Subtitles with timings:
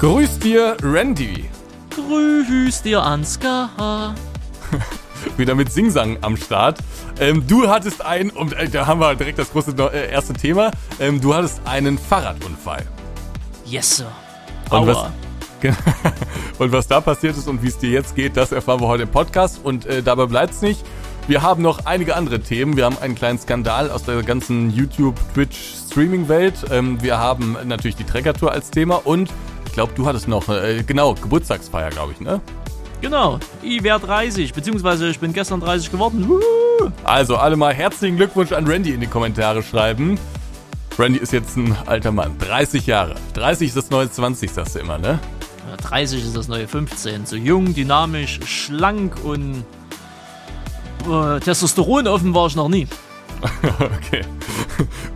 [0.00, 1.44] Grüß dir, Randy.
[1.90, 4.14] Grüß dir, Ansgar.
[5.36, 6.78] Wieder mit Singsang am Start.
[7.18, 10.70] Ähm, du hattest einen, und äh, da haben wir direkt das große äh, erste Thema.
[11.00, 12.86] Ähm, du hattest einen Fahrradunfall.
[13.66, 14.10] Yes, Sir.
[14.70, 15.04] Und was,
[16.58, 19.02] und was da passiert ist und wie es dir jetzt geht, das erfahren wir heute
[19.02, 19.60] im Podcast.
[19.62, 20.82] Und äh, dabei bleibt es nicht.
[21.28, 22.74] Wir haben noch einige andere Themen.
[22.74, 26.54] Wir haben einen kleinen Skandal aus der ganzen YouTube, Twitch, Streaming-Welt.
[26.70, 29.28] Ähm, wir haben natürlich die Treckertour als Thema und
[29.70, 32.40] ich glaube, du hattest noch, äh, genau, Geburtstagsfeier, glaube ich, ne?
[33.00, 36.28] Genau, ich werde 30, beziehungsweise ich bin gestern 30 geworden.
[37.04, 40.18] Also alle mal herzlichen Glückwunsch an Randy in die Kommentare schreiben.
[40.98, 43.14] Randy ist jetzt ein alter Mann, 30 Jahre.
[43.34, 45.20] 30 ist das neue 20, sagst du immer, ne?
[45.82, 47.26] 30 ist das neue 15.
[47.26, 49.64] So jung, dynamisch, schlank und
[51.08, 52.88] äh, Testosteron offen war ich noch nie.
[53.80, 54.22] okay.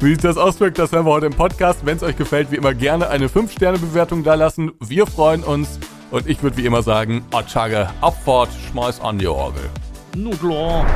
[0.00, 1.80] Wie sich das auswirkt, das hören wir heute im Podcast.
[1.84, 4.72] Wenn es euch gefällt, wie immer gerne eine 5-Sterne-Bewertung da lassen.
[4.80, 5.78] Wir freuen uns.
[6.10, 9.68] Und ich würde wie immer sagen, Otschage, Abfahrt, schmeiß an die Orgel.
[10.16, 10.86] Nur klar.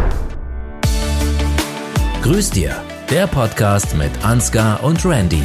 [2.22, 2.76] Grüß dir,
[3.10, 5.42] der Podcast mit Ansgar und Randy.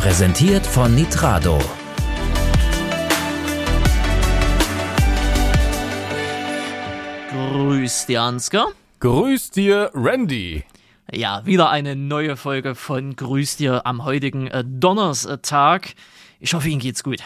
[0.00, 1.58] Präsentiert von Nitrado.
[7.30, 8.68] Grüß dir, Ansgar.
[9.00, 10.64] Grüß dir, Randy.
[11.12, 15.94] Ja, wieder eine neue Folge von Grüß dir am heutigen äh, Donnerstag.
[16.38, 17.20] Ich hoffe, Ihnen geht's gut.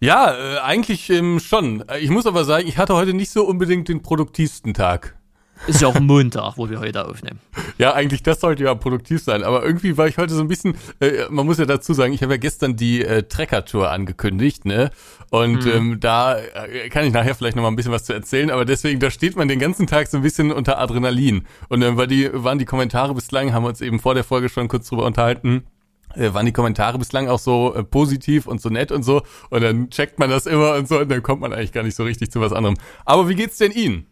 [0.00, 1.84] Ja, äh, eigentlich ähm, schon.
[2.00, 5.19] Ich muss aber sagen, ich hatte heute nicht so unbedingt den produktivsten Tag.
[5.66, 7.38] Ist ja auch Montag, wo wir heute aufnehmen.
[7.78, 9.42] Ja, eigentlich, das sollte ja produktiv sein.
[9.42, 12.22] Aber irgendwie war ich heute so ein bisschen, äh, man muss ja dazu sagen, ich
[12.22, 14.90] habe ja gestern die äh, Trekker-Tour angekündigt, ne?
[15.30, 15.72] Und mhm.
[15.72, 18.64] ähm, da äh, kann ich nachher vielleicht noch mal ein bisschen was zu erzählen, aber
[18.64, 21.46] deswegen, da steht man den ganzen Tag so ein bisschen unter Adrenalin.
[21.68, 24.48] Und dann war die, waren die Kommentare bislang, haben wir uns eben vor der Folge
[24.48, 25.64] schon kurz drüber unterhalten,
[26.14, 29.22] äh, waren die Kommentare bislang auch so äh, positiv und so nett und so.
[29.50, 31.96] Und dann checkt man das immer und so und dann kommt man eigentlich gar nicht
[31.96, 32.76] so richtig zu was anderem.
[33.04, 34.06] Aber wie geht's denn Ihnen?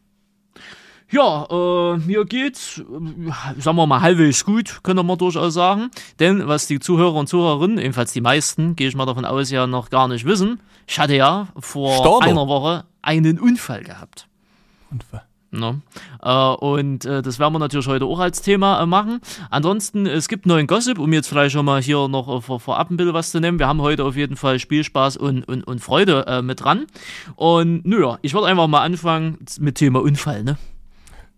[1.10, 5.90] Ja, äh, mir geht's, äh, sagen wir mal, halbwegs gut, können wir durchaus sagen.
[6.20, 9.66] Denn was die Zuhörer und Zuhörerinnen, ebenfalls die meisten, gehe ich mal davon aus, ja
[9.66, 12.28] noch gar nicht wissen, ich hatte ja vor Storno.
[12.28, 14.26] einer Woche einen Unfall gehabt.
[14.90, 15.22] Unfall.
[15.50, 15.80] No.
[16.22, 19.20] Äh, und äh, das werden wir natürlich heute auch als Thema äh, machen.
[19.48, 22.90] Ansonsten, es gibt neuen Gossip, um jetzt vielleicht schon mal hier noch äh, vor, vorab
[22.90, 23.58] ein bisschen was zu nehmen.
[23.58, 26.86] Wir haben heute auf jeden Fall Spielspaß und, und, und Freude äh, mit dran.
[27.36, 30.58] Und naja, ich würde einfach mal anfangen mit Thema Unfall, ne?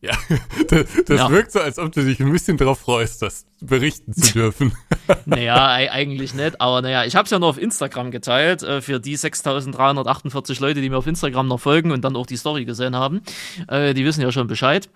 [0.03, 0.13] Ja,
[0.69, 1.31] das, das ja.
[1.31, 4.73] wirkt so, als ob du dich ein bisschen darauf freust, das berichten zu dürfen.
[5.27, 8.99] naja, eigentlich nicht, aber naja, ich habe es ja nur auf Instagram geteilt, äh, für
[8.99, 12.97] die 6348 Leute, die mir auf Instagram noch folgen und dann auch die Story gesehen
[12.97, 13.21] haben.
[13.69, 14.89] Äh, die wissen ja schon Bescheid.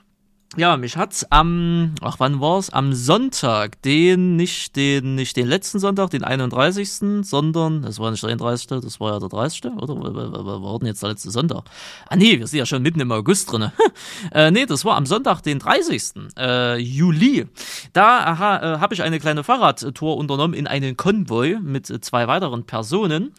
[0.57, 2.71] Ja, mich hat's am, ach wann war's?
[2.71, 8.23] Am Sonntag, den, nicht den, nicht den letzten Sonntag, den 31., sondern, das war nicht
[8.23, 9.97] der 31., das war ja der 30., oder?
[9.97, 11.65] War denn jetzt der letzte Sonntag?
[12.09, 13.73] Ah nee, wir sind ja schon mitten im August drinne.
[14.33, 16.13] äh, nee, das war am Sonntag, den 30.
[16.39, 17.47] Äh, Juli.
[17.93, 23.33] Da äh, habe ich eine kleine Fahrradtour unternommen in einen Konvoi mit zwei weiteren Personen.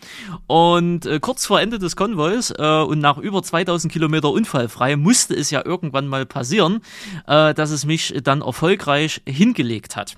[0.47, 5.34] Und äh, kurz vor Ende des Konvois äh, und nach über 2000 Kilometer unfallfrei musste
[5.34, 6.82] es ja irgendwann mal passieren,
[7.27, 10.16] äh, dass es mich dann erfolgreich hingelegt hat.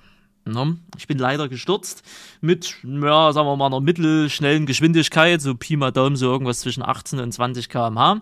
[0.52, 0.78] Ne?
[0.98, 2.04] Ich bin leider gestürzt
[2.42, 6.84] mit, ja, sagen wir mal, einer mittelschnellen Geschwindigkeit, so Pi mal Daumen, so irgendwas zwischen
[6.84, 8.22] 18 und 20 km/h,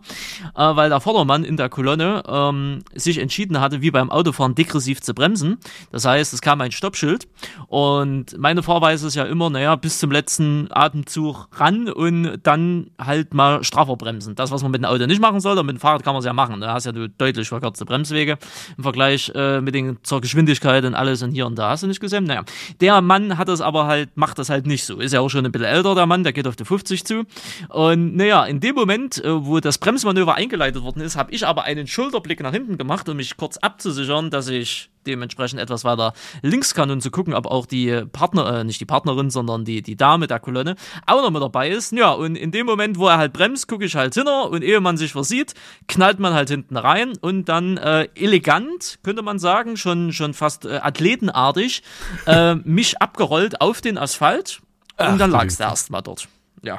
[0.56, 5.02] äh, weil der Vordermann in der Kolonne ähm, sich entschieden hatte, wie beim Autofahren degressiv
[5.02, 5.58] zu bremsen.
[5.92, 7.28] Das heißt, es kam ein Stoppschild
[7.68, 13.34] und meine Fahrweise ist ja immer, naja, bis zum letzten Atemzug ran und dann halt
[13.34, 14.36] mal straffer bremsen.
[14.36, 16.26] Das, was man mit dem Auto nicht machen sollte, mit dem Fahrrad kann man es
[16.26, 16.62] ja machen.
[16.62, 18.38] Da hast ja du deutlich verkürzte Bremswege
[18.78, 21.88] im Vergleich äh, mit den zur Geschwindigkeit und alles und hier und da hast du
[21.88, 22.15] nicht gesehen.
[22.22, 22.44] Naja,
[22.82, 25.00] der Mann hat das aber halt halt, macht das halt nicht so.
[25.00, 27.24] Ist ja auch schon ein bisschen älter, der Mann, der geht auf die 50 zu.
[27.70, 31.64] Und naja, in dem Moment, äh, wo das Bremsmanöver eingeleitet worden ist, habe ich aber
[31.64, 36.74] einen Schulterblick nach hinten gemacht, um mich kurz abzusichern, dass ich dementsprechend etwas weiter links
[36.74, 39.96] kann und zu gucken, ob auch die Partner, äh, nicht die Partnerin, sondern die, die
[39.96, 41.92] Dame der Kolonne auch noch mit dabei ist.
[41.92, 44.82] Ja, und in dem Moment, wo er halt bremst, gucke ich halt hinter und ehe
[44.82, 45.54] man sich versieht,
[45.88, 50.66] knallt man halt hinten rein und dann äh, elegant, könnte man sagen, schon, schon fast
[50.66, 51.84] äh, athletenartig,
[52.26, 54.62] äh, mich abgerollt auf den Asphalt
[54.98, 56.28] und Ach, dann lagst du erstmal dort.
[56.62, 56.78] Ja.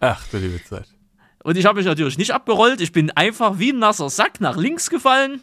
[0.00, 0.86] Ach du liebe Zeit.
[1.44, 2.80] Und ich habe mich natürlich nicht abgerollt.
[2.80, 5.42] Ich bin einfach wie ein nasser Sack nach links gefallen.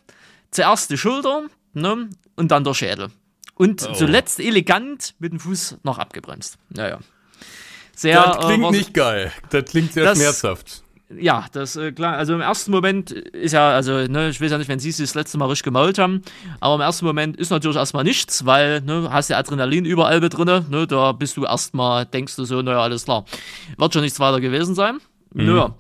[0.51, 1.44] Zuerst die Schulter,
[1.74, 2.10] ne?
[2.36, 3.10] Und dann der Schädel.
[3.56, 3.94] Und oh.
[3.94, 6.57] zuletzt elegant mit dem Fuß noch abgebremst.
[6.69, 7.00] Naja.
[7.94, 9.31] Sehr, das klingt äh, nicht geil.
[9.50, 10.83] Das klingt sehr das, schmerzhaft.
[11.10, 12.16] ja, das äh, klar.
[12.16, 15.06] Also im ersten Moment ist ja, also ne, ich weiß ja nicht, wenn sie sich
[15.06, 16.21] das letzte Mal richtig gemault haben,
[16.62, 20.38] aber im ersten Moment ist natürlich erstmal nichts, weil ne, hast ja Adrenalin überall mit
[20.38, 23.25] drinne, ne, da bist du erstmal, denkst du so, naja, alles klar,
[23.77, 25.00] wird schon nichts weiter gewesen sein.
[25.33, 25.45] Mhm.
[25.45, 25.75] Naja,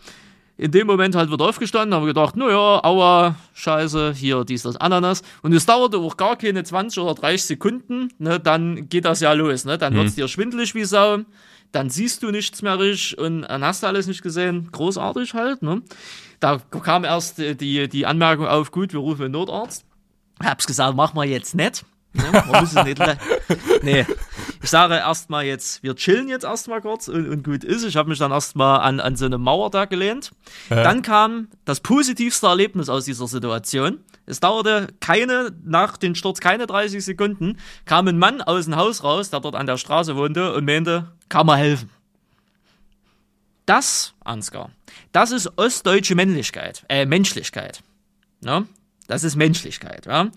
[0.59, 5.23] in dem Moment halt wird aufgestanden, haben gedacht, naja, aua, scheiße, hier, dies, das, Ananas.
[5.41, 9.33] Und es dauerte auch gar keine 20 oder 30 Sekunden, ne, dann geht das ja
[9.33, 9.97] los, ne, dann mhm.
[9.97, 11.19] wird's dir schwindelig wie Sau
[11.71, 14.69] dann siehst du nichts mehr richtig und dann hast du alles nicht gesehen.
[14.71, 15.83] Großartig halt, ne?
[16.39, 19.85] Da kam erst die, die Anmerkung auf, gut, wir rufen den Notarzt.
[20.43, 21.85] Hab's gesagt, mach mal jetzt nicht.
[22.13, 22.23] Ne?
[22.31, 22.99] Man muss es nicht
[23.83, 24.05] nee.
[24.61, 27.83] Ich sage erstmal jetzt, wir chillen jetzt erstmal kurz und, und gut ist.
[27.83, 30.31] Ich habe mich dann erstmal an, an so eine Mauer da gelehnt.
[30.69, 30.83] Ja.
[30.83, 33.99] Dann kam das positivste Erlebnis aus dieser Situation.
[34.25, 39.03] Es dauerte keine, nach dem Sturz keine 30 Sekunden, kam ein Mann aus dem Haus
[39.03, 41.89] raus, der dort an der Straße wohnte und meinte, kann man helfen.
[43.65, 44.71] Das, Ansgar,
[45.11, 47.81] das ist ostdeutsche Männlichkeit, äh, Menschlichkeit.
[48.43, 48.65] Ja?
[49.07, 50.05] Das ist Menschlichkeit.
[50.05, 50.29] Ja?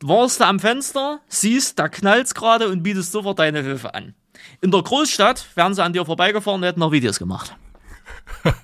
[0.00, 4.14] Warst du am Fenster, siehst, da knallt's gerade und bietest sofort deine Hilfe an.
[4.60, 7.56] In der Großstadt wären sie an dir vorbeigefahren und hätten noch Videos gemacht.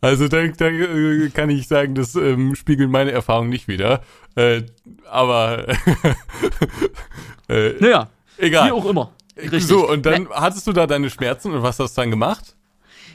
[0.00, 4.02] Also da, da äh, kann ich sagen, das ähm, spiegelt meine Erfahrung nicht wieder.
[4.36, 4.62] Äh,
[5.10, 5.66] aber
[7.48, 8.68] äh, naja, egal.
[8.68, 9.10] Wie auch immer.
[9.36, 9.66] Richtig.
[9.66, 12.54] So, und dann hattest du da deine Schmerzen und was hast du dann gemacht?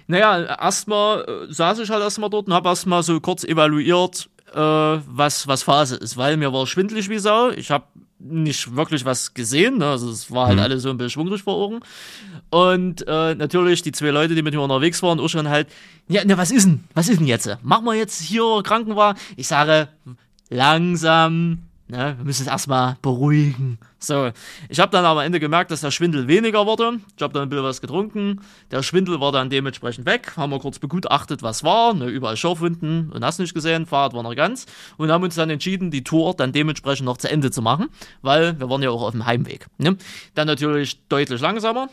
[0.08, 4.57] Naja, erstmal äh, saß ich halt erstmal dort und habe erstmal so kurz evaluiert, äh,
[4.57, 7.50] was, was Phase ist, weil mir war schwindelig wie Sau.
[7.50, 7.85] Ich habe
[8.19, 9.88] nicht wirklich was gesehen, ne?
[9.88, 10.63] also es war halt mhm.
[10.63, 11.79] alles so ein bisschen schwungrig vor Augen.
[12.50, 15.67] Und äh, natürlich die zwei Leute, die mit mir unterwegs waren, auch schon halt,
[16.07, 17.50] ja, ne, was ist denn, was ist denn jetzt?
[17.63, 19.19] Machen wir jetzt hier Krankenwagen?
[19.35, 19.89] Ich sage,
[20.50, 23.77] langsam, Ne, wir müssen es erstmal beruhigen.
[24.00, 24.31] So,
[24.69, 27.00] ich habe dann am Ende gemerkt, dass der Schwindel weniger wurde.
[27.15, 28.39] Ich habe dann ein bisschen was getrunken.
[28.71, 30.33] Der Schwindel war dann dementsprechend weg.
[30.38, 31.94] Haben wir kurz begutachtet, was war.
[31.94, 33.85] Ne, überall Schorfwunden und hast nicht gesehen.
[33.85, 34.65] Fahrrad war noch ganz.
[34.95, 37.89] Und haben uns dann entschieden, die Tour dann dementsprechend noch zu Ende zu machen,
[38.21, 39.68] weil wir waren ja auch auf dem Heimweg.
[39.77, 39.97] Ne?
[40.36, 41.89] Dann natürlich deutlich langsamer.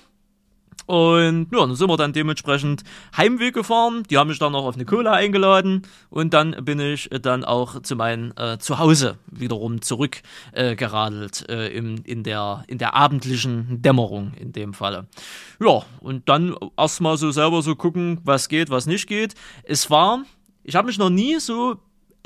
[0.91, 2.83] Und ja, dann sind wir dann dementsprechend
[3.17, 4.03] Heimweg gefahren.
[4.11, 5.83] Die haben mich dann noch auf eine Cola eingeladen.
[6.09, 12.03] Und dann bin ich dann auch zu meinem äh, Zuhause wiederum zurückgeradelt äh, äh, im,
[12.03, 15.07] in, der, in der abendlichen Dämmerung in dem Falle.
[15.61, 19.35] Ja, und dann erstmal so selber so gucken, was geht, was nicht geht.
[19.63, 20.25] Es war,
[20.65, 21.77] ich habe mich noch nie so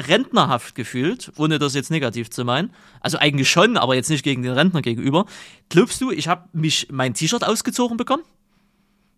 [0.00, 2.70] rentnerhaft gefühlt, ohne das jetzt negativ zu meinen.
[3.02, 5.26] Also eigentlich schon, aber jetzt nicht gegen den Rentner gegenüber.
[5.69, 8.22] Glaubst du, ich habe mich mein T-Shirt ausgezogen bekommen?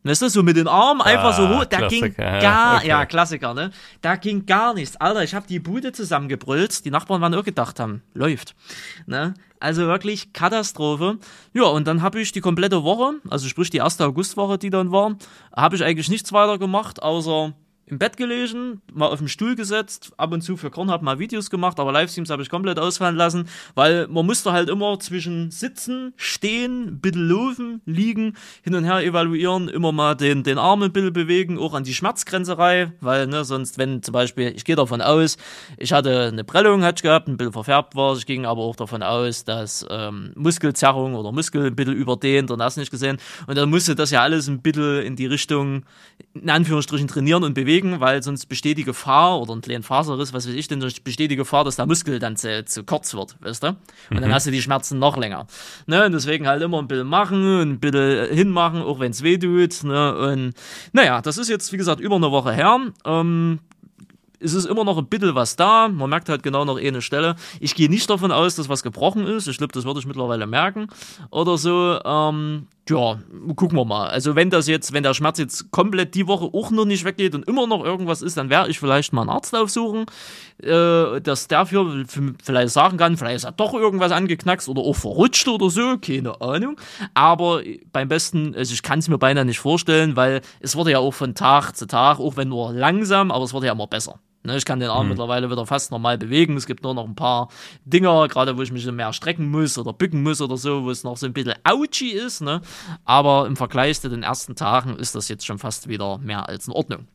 [0.07, 2.89] Weißt du, so mit den Armen einfach ah, so hoch, da Klassiker, ging gar, okay.
[2.89, 3.71] ja, Klassiker, ne?
[4.03, 4.97] Da ging gar nichts.
[4.97, 8.55] Alter, ich habe die Bude zusammengebrüllt, die Nachbarn waren auch gedacht haben, läuft,
[9.07, 9.35] ne?
[9.59, 11.19] Also wirklich Katastrophe.
[11.55, 14.93] Ja, und dann habe ich die komplette Woche, also sprich die erste Augustwoche, die dann
[14.93, 15.17] war,
[15.55, 17.55] habe ich eigentlich nichts weiter gemacht, außer
[17.87, 21.21] im Bett gelegen, mal auf dem Stuhl gesetzt, ab und zu für Korn habe mal
[21.21, 25.53] Videos gemacht, aber Livestreams habe ich komplett ausfallen lassen, weil man musste halt immer zwischen
[25.53, 30.93] sitzen, stehen, bisschen laufen, liegen, hin und her evaluieren, immer mal den, den Arm ein
[30.93, 32.59] bisschen bewegen, auch an die Schmerzgrenze
[33.01, 35.37] weil ne, sonst, wenn zum Beispiel, ich gehe davon aus,
[35.77, 38.77] ich hatte eine Prellung, hatte ich gehabt, ein bisschen verfärbt war, ich ging aber auch
[38.77, 43.19] davon aus, dass ähm, Muskelzerrung oder Muskel ein bisschen überdehnt und hast nicht gesehen.
[43.47, 45.85] Und dann musste das ja alles ein bisschen in die Richtung,
[46.35, 50.33] in Anführungsstrichen, trainieren und bewegen bewegen, weil sonst besteht die Gefahr, oder ein kleinen Faserriss,
[50.33, 53.37] was weiß ich denn, besteht die Gefahr, dass der Muskel dann zu, zu kurz wird,
[53.41, 53.69] weißt du?
[53.69, 53.77] Und
[54.11, 54.21] mhm.
[54.21, 55.47] dann hast du die Schmerzen noch länger.
[55.87, 56.07] Ne?
[56.07, 59.39] Und deswegen halt immer ein bisschen machen und ein bisschen hinmachen, auch wenn es weh
[59.39, 59.85] tut.
[59.85, 60.17] Ne?
[60.17, 60.55] Und
[60.93, 62.81] naja, das ist jetzt, wie gesagt, über eine Woche her.
[63.05, 63.61] Ähm,
[64.39, 65.89] es ist immer noch ein bisschen was da.
[65.89, 67.37] Man merkt halt genau noch eine Stelle.
[67.59, 69.49] Ich gehe nicht davon aus, dass was gebrochen ist.
[69.49, 70.89] Ich glaube, das würde ich mittlerweile merken.
[71.31, 71.99] Oder so.
[72.05, 73.19] Ähm, ja,
[73.57, 74.09] gucken wir mal.
[74.09, 77.35] Also wenn das jetzt, wenn der Schmerz jetzt komplett die Woche auch noch nicht weggeht
[77.35, 80.07] und immer noch irgendwas ist, dann werde ich vielleicht mal einen Arzt aufsuchen,
[80.63, 84.83] äh, dass der für, für, vielleicht sagen kann, vielleicht ist er doch irgendwas angeknackst oder
[84.83, 86.81] auch verrutscht oder so, keine Ahnung.
[87.15, 87.63] Aber
[87.93, 91.13] beim besten, also ich kann es mir beinahe nicht vorstellen, weil es wurde ja auch
[91.13, 94.21] von Tag zu Tag, auch wenn nur langsam, aber es wurde ja immer besser.
[94.47, 95.11] Ne, ich kann den Arm mhm.
[95.11, 96.57] mittlerweile wieder fast normal bewegen.
[96.57, 97.49] Es gibt nur noch ein paar
[97.85, 101.05] Dinger, gerade wo ich mich mehr strecken muss oder bücken muss oder so, wo es
[101.05, 102.41] noch so ein bisschen ouchy ist.
[102.41, 102.63] Ne?
[103.05, 106.69] Aber im Vergleich zu den ersten Tagen ist das jetzt schon fast wieder mehr als
[106.69, 107.09] in Ordnung.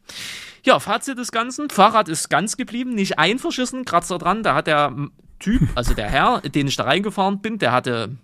[0.64, 1.70] Ja, Fazit des Ganzen.
[1.70, 4.44] Fahrrad ist ganz geblieben, nicht ein verschissen, Kratzer dran.
[4.44, 4.94] Da hat der
[5.40, 8.16] Typ, also der Herr, den ich da reingefahren bin, der hatte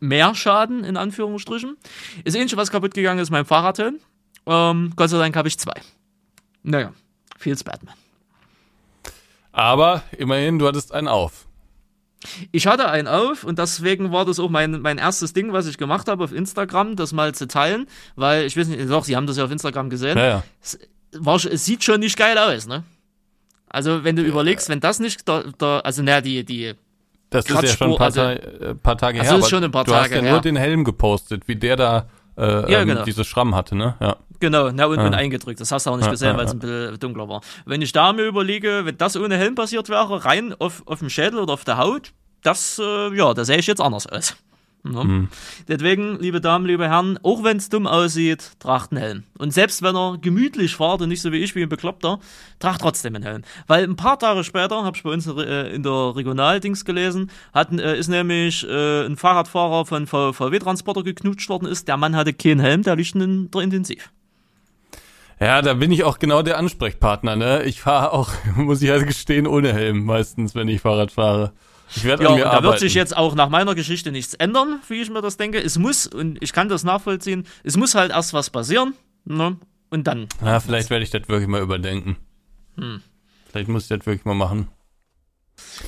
[0.00, 1.76] mehr Schaden, in Anführungsstrichen.
[2.24, 4.00] Das Ähnliche, was kaputt gegangen ist, mein Fahrradhelm.
[4.46, 5.74] Ähm, Gott sei Dank habe ich zwei.
[6.62, 6.92] Naja,
[7.38, 7.94] feels Batman.
[9.52, 11.46] Aber immerhin, du hattest einen auf.
[12.50, 15.78] Ich hatte einen auf und deswegen war das auch mein, mein erstes Ding, was ich
[15.78, 17.86] gemacht habe auf Instagram, das mal zu teilen,
[18.16, 20.18] weil ich weiß nicht, doch, Sie haben das ja auf Instagram gesehen.
[20.18, 20.42] Ja, ja.
[21.12, 22.82] war, es sieht schon nicht geil aus, ne?
[23.68, 26.74] Also, wenn du überlegst, wenn das nicht, der, der, also, naja, die, die,
[27.30, 29.30] das ist ja schon ein paar, also, äh, paar Tage her.
[29.30, 30.32] Das ist schon ein paar du Tage hast ja her.
[30.32, 33.02] nur den Helm gepostet, wie der da äh, Ja, ähm, genau.
[33.04, 33.94] diese Schramm hatte, ne?
[34.00, 34.16] Ja.
[34.40, 35.10] Genau, na und, Ja.
[35.10, 35.60] eingedrückt.
[35.60, 37.40] Das hast du auch nicht Ja, gesehen, weil es ein bisschen dunkler war.
[37.66, 41.10] Wenn ich da mir überlege, wenn das ohne Helm passiert wäre, rein auf, auf dem
[41.10, 44.36] Schädel oder auf der Haut, das, äh, ja, da sehe ich jetzt anders aus.
[44.84, 45.04] Ne?
[45.04, 45.28] Mhm.
[45.66, 49.22] Deswegen, liebe Damen, liebe Herren, auch wenn es dumm aussieht, tracht einen Helm.
[49.36, 52.20] Und selbst wenn er gemütlich fahrt und nicht so wie ich, wie ein Bekloppter,
[52.58, 53.42] tracht trotzdem einen Helm.
[53.66, 57.72] Weil ein paar Tage später, habe ich bei uns äh, in der Regionaldings gelesen, hat,
[57.72, 61.88] äh, ist nämlich äh, ein Fahrradfahrer von VW-Transporter geknutscht worden ist.
[61.88, 64.10] Der Mann hatte keinen Helm, der liegt in der Intensiv.
[65.40, 67.62] Ja, da bin ich auch genau der Ansprechpartner, ne?
[67.62, 71.52] Ich fahre auch, muss ich halt gestehen, ohne Helm meistens, wenn ich Fahrrad fahre.
[71.94, 72.64] Ich werde Ja, an und mir da arbeiten.
[72.66, 75.60] wird sich jetzt auch nach meiner Geschichte nichts ändern, wie ich mir das denke.
[75.62, 79.56] Es muss, und ich kann das nachvollziehen, es muss halt erst was passieren, ne?
[79.90, 80.28] Und dann.
[80.44, 82.16] ja, vielleicht werde ich das wirklich mal überdenken.
[82.76, 83.00] Hm.
[83.50, 84.68] Vielleicht muss ich das wirklich mal machen.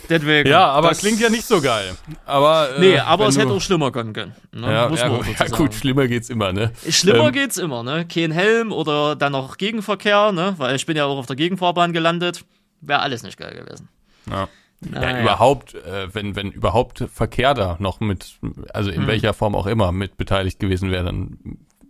[0.09, 1.95] Deswegen, Ja, aber das- klingt ja nicht so geil.
[2.27, 4.35] Aber, äh, Nee, aber es hätte auch schlimmer kommen können.
[4.53, 4.67] Ne?
[4.67, 6.73] ja, ja, gut, ja gut, schlimmer geht's immer, ne?
[6.89, 8.07] Schlimmer Ähm, geht's immer, ne?
[8.13, 10.55] Kein Helm oder dann noch Gegenverkehr, ne?
[10.57, 12.45] Weil ich bin ja auch auf der Gegenfahrbahn gelandet.
[12.81, 13.89] Wäre alles nicht geil gewesen.
[14.29, 14.49] Ja.
[14.83, 15.23] Ja, Naja.
[15.23, 18.39] überhaupt, äh, wenn, wenn überhaupt Verkehr da noch mit,
[18.73, 21.39] also in welcher Form auch immer mit beteiligt gewesen wäre, dann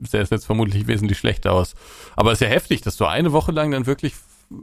[0.01, 1.75] sähe es jetzt vermutlich wesentlich schlechter aus.
[2.17, 4.15] Aber es ist ja heftig, dass du eine Woche lang dann wirklich,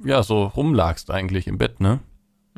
[0.04, 2.00] ja, so rumlagst eigentlich im Bett, ne?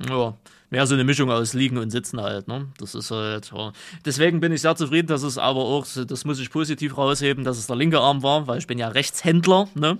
[0.10, 0.34] Ja,
[0.70, 2.68] mehr so eine Mischung aus Liegen und Sitzen halt, ne?
[2.80, 3.74] Das ist halt, ja.
[4.06, 7.58] Deswegen bin ich sehr zufrieden, dass es aber auch, das muss ich positiv rausheben, dass
[7.58, 9.98] es der linke Arm war, weil ich bin ja Rechtshändler, ne?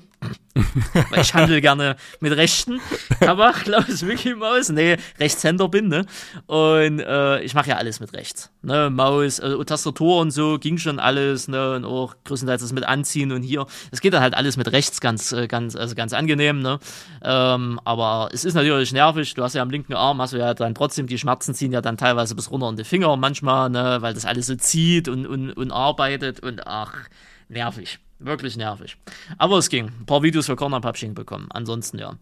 [1.12, 2.82] Weil ich handle gerne mit Rechten.
[3.20, 6.06] Tabak, Klaus, Mickey Maus, nee, Rechtshänder bin, ne?
[6.48, 8.90] Und äh, ich mache ja alles mit rechts, ne?
[8.90, 11.76] Maus, äh, Tastatur und so ging schon alles, ne?
[11.76, 13.66] Und auch größtenteils das mit Anziehen und hier.
[13.92, 16.80] Es geht dann halt alles mit rechts ganz, äh, ganz, also ganz angenehm, ne?
[17.24, 19.34] Ähm, aber es ist natürlich nervig.
[19.34, 21.82] Du hast ja am linken Arm, hast du ja dann trotzdem, die Schmerzen ziehen ja
[21.82, 23.98] dann teilweise bis runter in die Finger manchmal, ne?
[24.02, 26.94] Weil das alles so zieht und, und, und arbeitet und ach,
[27.48, 28.00] nervig.
[28.20, 28.98] Wirklich nervig.
[29.38, 29.88] Aber es ging.
[29.88, 31.48] Ein paar Videos für Corner Publishing bekommen.
[31.52, 32.14] Ansonsten ja.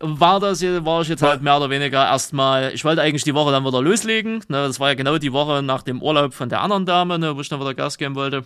[0.00, 3.34] War das hier, war ich jetzt halt mehr oder weniger erstmal, ich wollte eigentlich die
[3.34, 4.44] Woche dann wieder loslegen.
[4.48, 7.34] Ne, das war ja genau die Woche nach dem Urlaub von der anderen Dame, ne,
[7.34, 8.44] wo ich dann wieder Gas geben wollte.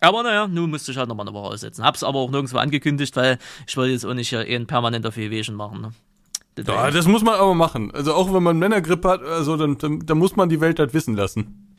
[0.00, 1.84] Aber naja, nun musste ich halt nochmal eine Woche aussetzen.
[1.84, 5.14] Hab's aber auch nirgendwo angekündigt, weil ich wollte jetzt auch nicht hier eh ein permanenter
[5.14, 5.82] Wehwehchen machen.
[5.82, 5.92] Ne?
[6.66, 7.92] Ja, das muss man aber machen.
[7.92, 10.94] Also auch wenn man Männergrippe hat, also dann, dann, dann muss man die Welt halt
[10.94, 11.71] wissen lassen.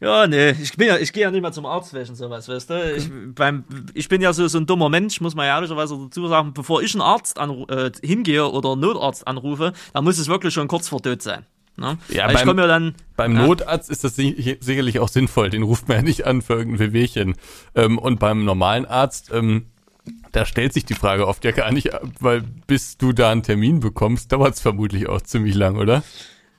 [0.00, 2.70] Ja, nee, ich bin ja, ich gehe ja nicht mal zum Arzt wegen sowas, weißt
[2.70, 2.94] du?
[2.96, 6.26] Ich, beim, ich bin ja so, so ein dummer Mensch, muss man ja ehrlicherweise dazu
[6.28, 10.54] sagen, bevor ich einen Arzt äh, hingehe oder einen Notarzt anrufe, da muss es wirklich
[10.54, 11.46] schon kurz vor Tod sein.
[11.76, 11.98] Ne?
[12.08, 13.46] Ja, Weil beim- ja dann, Beim Ja.
[13.46, 15.50] Notarzt ist das si- sicherlich auch sinnvoll.
[15.50, 17.34] Den ruft man ja nicht an für irgendein Wehwehchen.
[17.74, 19.66] Ähm, und beim normalen Arzt, ähm,
[20.30, 21.88] da stellt sich die Frage oft ja gar nicht,
[22.20, 26.02] weil bis du da einen Termin bekommst, dauert es vermutlich auch ziemlich lang, oder?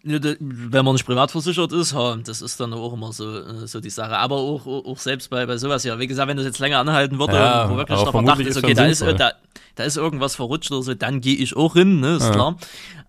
[0.08, 3.40] Ja, da- wenn man nicht privat versichert ist, ja, das ist dann auch immer so,
[3.40, 4.16] äh, so die Sache.
[4.18, 7.18] Aber auch, auch selbst bei, bei sowas, ja, wie gesagt, wenn das jetzt länger anhalten
[7.18, 9.32] würde, Ja, wo wirklich der Verdacht ist, ist okay, schon da ist, da,
[9.74, 12.56] da ist irgendwas verrutscht oder so, dann gehe ich auch hin, ne, ist klar.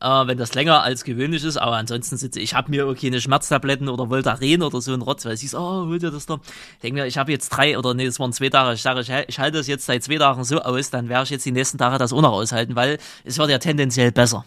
[0.01, 3.21] Äh, wenn das länger als gewöhnlich ist, aber ansonsten sitze ich, habe mir okay keine
[3.21, 6.41] Schmerztabletten oder Voltaren oder so ein Rotz, weil es hieß, oh, hol dir das doch.
[6.77, 9.01] Ich denke mir, ich habe jetzt drei oder nee, es waren zwei Tage, ich sage,
[9.03, 11.53] ich, ich halte das jetzt seit zwei Tagen so aus, dann werde ich jetzt die
[11.53, 14.47] nächsten Tage das auch noch aushalten, weil es wird ja tendenziell besser.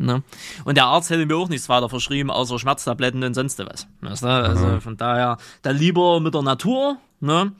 [0.00, 0.22] Ne?
[0.64, 3.86] Und der Arzt hätte mir auch nichts weiter verschrieben, außer Schmerztabletten und sonst was.
[4.00, 4.28] Weißt du?
[4.28, 7.52] Also von daher, dann lieber mit der Natur, ne?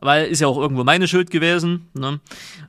[0.00, 2.20] Weil ist ja auch irgendwo meine Schuld gewesen, ne?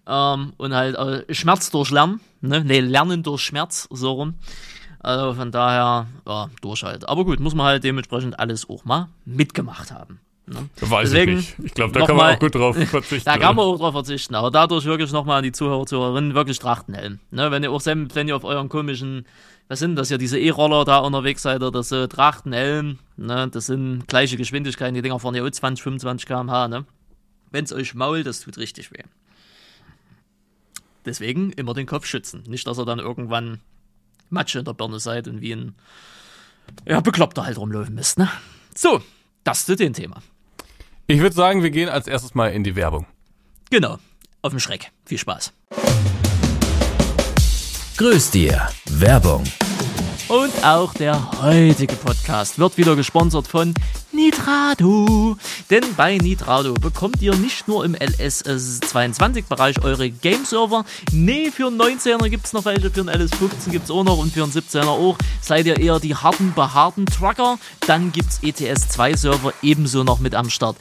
[0.07, 2.63] Ähm, und halt äh, Schmerz durch Lernen, ne?
[2.63, 4.33] Nee, Lernen durch Schmerz, so rum.
[5.00, 7.07] Also von daher, ja, durch halt.
[7.07, 10.19] Aber gut, muss man halt dementsprechend alles auch mal mitgemacht haben.
[10.50, 10.70] Ne?
[10.82, 11.68] Weiß Deswegen ich nicht.
[11.68, 13.25] Ich glaube, da kann man nochmal- auch gut drauf verzichten.
[13.25, 16.60] Da kann man auch drauf verzichten, aber dadurch wirklich nochmal an die Zuhörer, Zuhörerinnen wirklich
[16.60, 17.20] Trachtenhelm.
[17.32, 19.25] Ne, wenn ihr auch selbst, wenn ihr auf euren komischen,
[19.68, 24.08] was sind das ja, diese E-Roller da unterwegs seid oder so, Trachtenhelm, ne, das sind
[24.08, 26.86] gleiche Geschwindigkeiten, die Dinger fahren ja auch 20, 25 km/h, ne.
[27.51, 29.03] Wenn's euch mault, das tut richtig weh.
[31.06, 32.44] Deswegen immer den Kopf schützen.
[32.48, 33.60] Nicht, dass ihr dann irgendwann
[34.29, 35.74] Matsche in der Birne seid und wie ein,
[36.88, 38.29] ja, Bekloppter halt rumlaufen müsst, ne.
[38.75, 39.01] So,
[39.44, 40.22] das zu dem Thema.
[41.12, 43.08] Ich würde sagen, wir gehen als erstes mal in die Werbung.
[43.72, 43.98] Genau,
[44.44, 44.92] auf dem Schreck.
[45.08, 45.54] Viel Spaß.
[47.98, 48.70] Grüß dir.
[48.86, 49.44] Werbung.
[50.63, 53.74] Auch der heutige Podcast wird wieder gesponsert von
[54.12, 55.38] Nitrado.
[55.70, 62.28] Denn bei Nitrado bekommt ihr nicht nur im LS22-Bereich eure Game-Server, nee, für einen 19er
[62.28, 64.88] gibt es noch welche, für einen LS15 gibt es auch noch und für einen 17er
[64.88, 65.18] auch.
[65.42, 70.50] Seid ihr eher die harten, behaarten Trucker, dann gibt es ETS2-Server ebenso noch mit am
[70.50, 70.75] Start.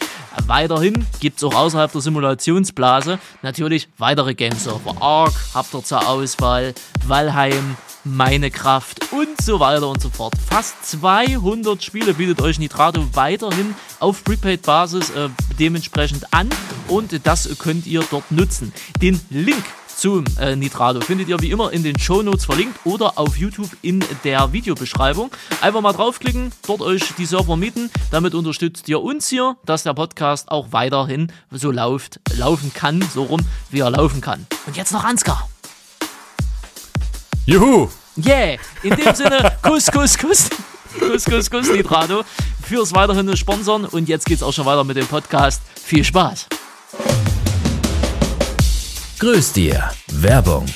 [0.47, 5.01] Weiterhin gibt es auch außerhalb der Simulationsblase natürlich weitere Game-Server.
[5.01, 6.75] Arc habt ihr zur Auswahl,
[7.07, 7.77] Valheim,
[8.09, 10.35] meine Kraft und so weiter und so fort.
[10.49, 16.49] Fast 200 Spiele bietet euch Nitrato weiterhin auf Prepaid-Basis äh, dementsprechend an
[16.89, 18.73] und das könnt ihr dort nutzen.
[19.01, 19.65] Den Link
[19.99, 23.71] zum äh, Nitrado findet ihr wie immer in den Show Notes verlinkt oder auf YouTube
[23.83, 25.31] in der Videobeschreibung.
[25.61, 27.91] Einfach mal draufklicken, dort euch die Server mieten.
[28.13, 33.25] Damit unterstützt ihr uns hier, dass der Podcast auch weiterhin so läuft, laufen kann, so
[33.25, 34.47] rum, wie er laufen kann.
[34.67, 35.49] Und jetzt noch Ansgar.
[37.49, 37.89] Juhu!
[38.15, 38.59] Yeah!
[38.83, 40.51] In dem Sinne, Kuss, Kuss, Kuss.
[40.99, 42.23] Kuss, Kuss, Kuss, Nitrado.
[42.63, 43.87] Fürs weiterhin Sponsern.
[43.87, 45.63] Und jetzt geht's auch schon weiter mit dem Podcast.
[45.83, 46.47] Viel Spaß.
[49.19, 49.91] Grüß dir.
[50.13, 50.67] Werbung.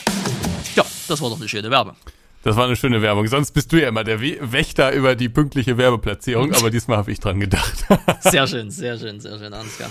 [0.75, 1.95] Ja, das war doch eine schöne Werbung.
[2.43, 3.26] Das war eine schöne Werbung.
[3.26, 7.21] Sonst bist du ja immer der Wächter über die pünktliche Werbeplatzierung, aber diesmal habe ich
[7.21, 7.85] dran gedacht.
[8.21, 9.91] sehr schön, sehr schön, sehr schön, Ansgar.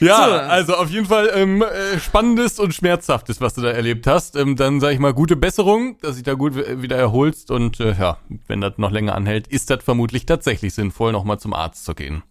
[0.00, 0.32] Ja, so.
[0.32, 4.36] also auf jeden Fall ähm, äh, spannendes und schmerzhaftes, was du da erlebt hast.
[4.36, 7.94] Ähm, dann sage ich mal gute Besserung, dass sich da gut wieder erholst und äh,
[7.98, 11.94] ja, wenn das noch länger anhält, ist das vermutlich tatsächlich sinnvoll, nochmal zum Arzt zu
[11.94, 12.22] gehen.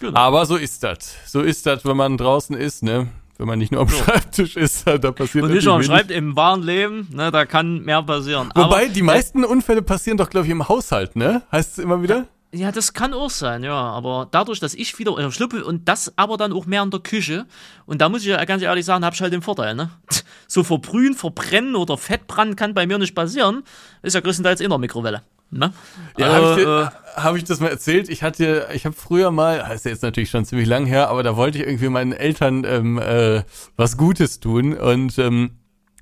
[0.00, 0.18] Genau.
[0.18, 1.14] Aber so ist das.
[1.26, 3.08] So ist das, wenn man draußen ist, ne?
[3.36, 3.96] Wenn man nicht nur am so.
[3.96, 7.80] Schreibtisch ist, da passiert Und nicht nur am Schreibtisch, im wahren Leben, ne, da kann
[7.80, 8.50] mehr passieren.
[8.54, 11.42] Wobei, Aber, die meisten äh, Unfälle passieren doch, glaube ich, im Haushalt, ne?
[11.50, 12.26] Heißt es immer wieder?
[12.54, 13.74] Ja, das kann auch sein, ja.
[13.74, 17.00] Aber dadurch, dass ich wieder äh, schluppe und das aber dann auch mehr in der
[17.00, 17.46] Küche,
[17.84, 19.90] und da muss ich ja ganz ehrlich sagen, habe ich halt den Vorteil, ne?
[20.46, 23.64] So verbrühen, verbrennen oder Fettbrand kann bei mir nicht passieren.
[24.02, 25.22] Ist ja größtenteils in der Mikrowelle.
[25.50, 25.72] Ne?
[26.18, 28.08] Ja, habe ich, äh, hab ich das mal erzählt?
[28.08, 31.22] Ich hatte, ich habe früher mal, das ist jetzt natürlich schon ziemlich lang her, aber
[31.22, 33.42] da wollte ich irgendwie meinen Eltern ähm, äh,
[33.76, 35.52] was Gutes tun und ähm,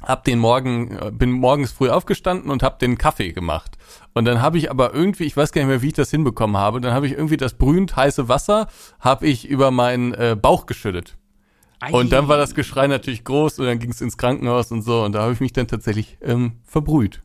[0.03, 3.77] hab den Morgen, äh, bin morgens früh aufgestanden und hab den Kaffee gemacht.
[4.15, 6.57] Und dann habe ich aber irgendwie, ich weiß gar nicht mehr, wie ich das hinbekommen
[6.57, 8.69] habe, dann habe ich irgendwie das brühend heiße Wasser,
[9.01, 11.17] habe ich über meinen äh, Bauch geschüttet.
[11.81, 11.91] Ei.
[11.91, 15.03] Und dann war das Geschrei natürlich groß und dann ging es ins Krankenhaus und so
[15.03, 17.23] und da habe ich mich dann tatsächlich ähm, verbrüht.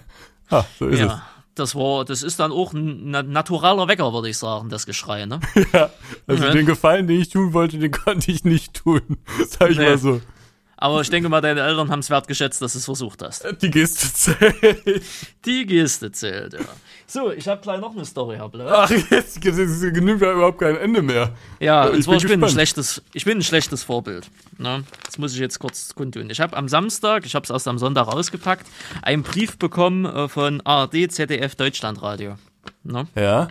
[0.48, 1.06] ah, so ist ja.
[1.06, 1.12] es.
[1.54, 5.40] Das war, das ist dann auch ein naturaler Wecker, würde ich sagen, das Geschrei, ne?
[5.72, 5.90] ja,
[6.26, 6.52] also mhm.
[6.52, 9.18] den Gefallen, den ich tun wollte, den konnte ich nicht tun.
[9.46, 9.84] Sag ich nee.
[9.84, 10.20] mal so.
[10.80, 13.44] Aber ich denke mal, deine Eltern haben es wertgeschätzt, dass du es versucht hast.
[13.60, 15.02] Die Geste zählt.
[15.44, 16.60] Die Geste zählt, ja.
[17.04, 18.64] So, ich habe gleich noch eine Story, Hable.
[18.70, 21.34] Ach, jetzt, jetzt genügt ja überhaupt kein Ende mehr.
[21.58, 24.30] Ja, und zwar, ich, bin, ein schlechtes, ich bin ein schlechtes Vorbild.
[24.56, 24.84] Ne?
[25.04, 26.30] Das muss ich jetzt kurz kundtun.
[26.30, 28.66] Ich habe am Samstag, ich habe es erst am Sonntag rausgepackt,
[29.02, 32.36] einen Brief bekommen äh, von ARD, ZDF, Deutschlandradio.
[32.84, 33.08] Ne?
[33.16, 33.48] Ja.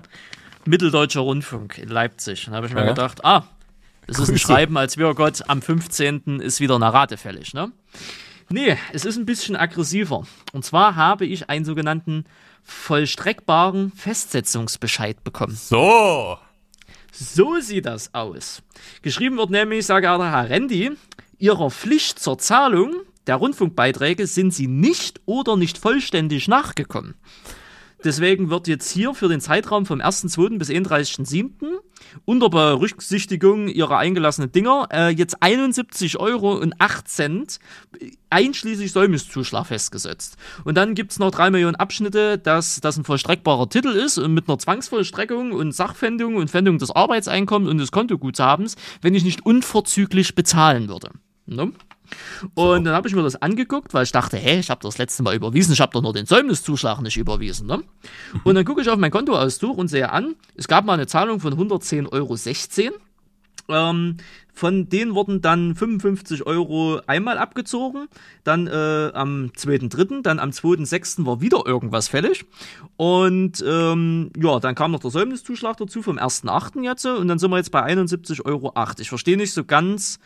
[0.63, 2.45] Mitteldeutscher Rundfunk in Leipzig.
[2.45, 2.89] Da habe ich mir ja.
[2.89, 3.43] gedacht, ah,
[4.07, 6.39] es ist ein Schreiben, als wir Gott, am 15.
[6.39, 7.71] ist wieder eine Rate fällig, ne?
[8.49, 10.25] Nee, es ist ein bisschen aggressiver.
[10.53, 12.23] Und zwar habe ich einen sogenannten
[12.63, 15.55] vollstreckbaren Festsetzungsbescheid bekommen.
[15.55, 16.37] So.
[17.11, 18.61] So sieht das aus.
[19.01, 20.91] Geschrieben wird nämlich, sage Herr Rendi,
[21.39, 22.93] Ihrer Pflicht zur Zahlung
[23.27, 27.15] der Rundfunkbeiträge sind Sie nicht oder nicht vollständig nachgekommen.
[28.07, 30.57] Deswegen wird jetzt hier für den Zeitraum vom 1.2.
[30.57, 31.51] bis 31.7.
[32.23, 37.59] unter Berücksichtigung ihrer eingelassenen Dinger äh, jetzt 71 Euro und 8 Cent
[38.29, 40.37] einschließlich Säumniszuschlag festgesetzt.
[40.63, 44.33] Und dann gibt es noch 3 Millionen Abschnitte, dass das ein vollstreckbarer Titel ist und
[44.33, 49.45] mit einer Zwangsvollstreckung und Sachpfändung und Pfändung des Arbeitseinkommens und des Kontoguthabens, wenn ich nicht
[49.45, 51.09] unverzüglich bezahlen würde.
[51.45, 51.73] Ne?
[52.55, 52.83] Und so.
[52.83, 55.35] dann habe ich mir das angeguckt, weil ich dachte, hä, ich habe das letzte Mal
[55.35, 57.67] überwiesen, ich habe doch nur den Säumniszuschlag nicht überwiesen.
[57.67, 57.83] Ne?
[58.43, 61.39] Und dann gucke ich auf mein Kontoauszug und sehe an, es gab mal eine Zahlung
[61.39, 62.37] von 110,16 Euro.
[63.69, 64.17] Ähm,
[64.57, 68.07] von denen wurden dann 55 Euro einmal abgezogen,
[68.43, 71.27] dann äh, am 2.3., dann am 2.6.
[71.27, 72.45] war wieder irgendwas fällig.
[72.95, 76.81] Und ähm, ja, dann kam noch der Säumniszuschlag dazu vom 1.8.
[76.83, 78.73] jetzt und dann sind wir jetzt bei 71,08 Euro.
[78.97, 80.19] Ich verstehe nicht so ganz,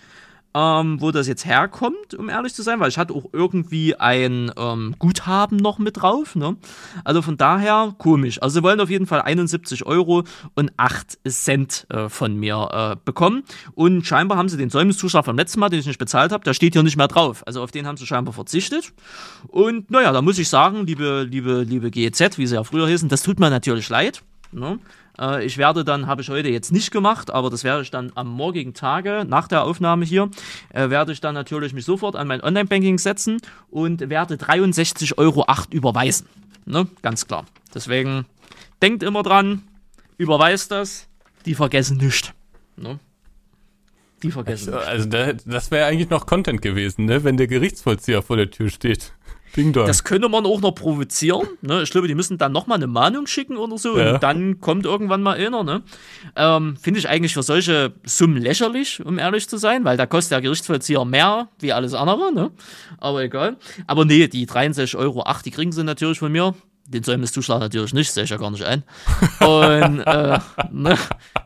[0.54, 4.52] ähm, wo das jetzt herkommt, um ehrlich zu sein, weil ich hatte auch irgendwie ein
[4.58, 6.36] ähm, Guthaben noch mit drauf.
[6.36, 6.58] Ne?
[7.04, 8.42] Also von daher komisch.
[8.42, 10.24] Also sie wollen auf jeden Fall 71 Euro
[10.56, 13.44] und 8 Cent äh, von mir äh, bekommen.
[13.74, 16.54] Und scheinbar haben sie den Säumniszuschlag vom letzten Mal, den ich nicht bezahlt habe, der
[16.54, 17.44] steht hier nicht mehr drauf.
[17.46, 18.94] Also auf den haben sie scheinbar verzichtet.
[19.48, 23.10] Und naja, da muss ich sagen, liebe, liebe, liebe GEZ, wie sie ja früher hießen,
[23.10, 24.24] das tut mir natürlich leid.
[24.52, 24.80] Ne?
[25.20, 28.12] Äh, ich werde dann, habe ich heute jetzt nicht gemacht, aber das werde ich dann
[28.16, 30.30] am morgigen Tage nach der Aufnahme hier,
[30.74, 35.46] äh, werde ich dann natürlich mich sofort an mein Online-Banking setzen und werde 63,08 Euro
[35.70, 36.28] überweisen.
[36.66, 36.88] Ne?
[37.02, 37.46] Ganz klar.
[37.74, 38.26] Deswegen
[38.82, 39.64] denkt immer dran,
[40.18, 41.08] überweist das,
[41.46, 42.34] Die vergessen nicht.
[42.78, 43.00] Ne?
[44.24, 47.24] Die vergessen Also, also da, das wäre eigentlich noch Content gewesen, ne?
[47.24, 49.14] wenn der Gerichtsvollzieher vor der Tür steht.
[49.56, 49.86] Ding dong.
[49.86, 51.48] Das könnte man auch noch provozieren.
[51.62, 51.82] Ne?
[51.82, 53.98] Ich glaube, die müssen dann nochmal eine Mahnung schicken oder so.
[53.98, 54.14] Ja.
[54.14, 55.64] Und dann kommt irgendwann mal einer.
[55.64, 55.84] Ne?
[56.36, 60.32] Ähm, Finde ich eigentlich für solche Summen lächerlich, um ehrlich zu sein, weil da kostet
[60.32, 62.34] der Gerichtsvollzieher mehr wie alles andere.
[62.34, 62.52] Ne?
[62.98, 63.58] Aber egal.
[63.88, 66.54] Aber nee, die 63,08 Euro, die kriegen sie natürlich von mir.
[66.88, 68.84] Den Säumniszuschlag natürlich nicht, sehe ich ja gar nicht ein.
[69.40, 70.40] Und äh,
[70.72, 70.98] ne,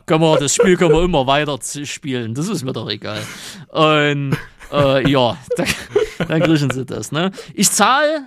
[0.05, 2.33] können wir, das Spiel können wir immer weiter spielen.
[2.33, 3.21] Das ist mir doch egal.
[3.69, 4.37] Und
[4.71, 5.67] äh, ja, dann,
[6.27, 7.11] dann kriegen sie das.
[7.11, 7.31] Ne?
[7.53, 8.25] Ich zahle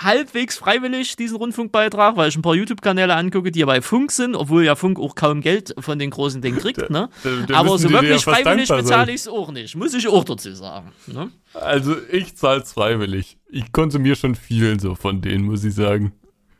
[0.00, 4.34] halbwegs freiwillig diesen Rundfunkbeitrag, weil ich ein paar YouTube-Kanäle angucke, die ja bei Funk sind,
[4.34, 6.90] obwohl ja Funk auch kaum Geld von den großen Dingen kriegt.
[6.90, 7.08] Ne?
[7.22, 9.76] da- da Aber so ja wirklich fast freiwillig bezahle ich es auch nicht.
[9.76, 10.92] Muss ich auch dazu sagen.
[11.06, 11.30] Ne?
[11.54, 13.36] Also ich zahl's freiwillig.
[13.48, 16.12] Ich konsumiere schon viel so von denen, muss ich sagen.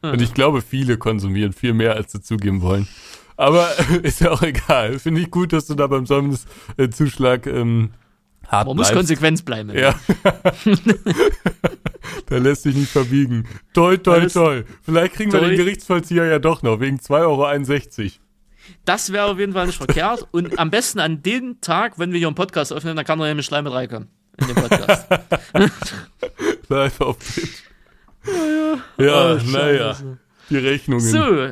[0.02, 2.86] Und ich glaube, viele konsumieren viel mehr, als sie zugeben wollen.
[3.36, 3.68] Aber
[4.02, 4.98] ist ja auch egal.
[4.98, 7.90] Finde ich gut, dass du da beim Säumniszuschlag ähm,
[8.52, 9.76] hart Man muss konsequent bleiben.
[9.76, 9.98] Ja.
[12.26, 13.46] da lässt sich nicht verbiegen.
[13.74, 14.62] Toi, toi, Alles- toi.
[14.82, 15.48] Vielleicht kriegen wir Toi.
[15.48, 18.10] den Gerichtsvollzieher ja doch noch, wegen 2,61 Euro.
[18.84, 20.26] Das wäre auf jeden Fall nicht verkehrt.
[20.30, 23.26] Und am besten an dem Tag, wenn wir hier einen Podcast öffnen, dann kann er
[23.26, 24.08] nämlich gleich mit reinkommen.
[24.38, 25.06] In den Podcast.
[26.68, 27.62] Live auf Twitch.
[28.98, 29.96] Ja, Oh, naja.
[30.48, 31.04] Die Rechnungen.
[31.04, 31.48] So,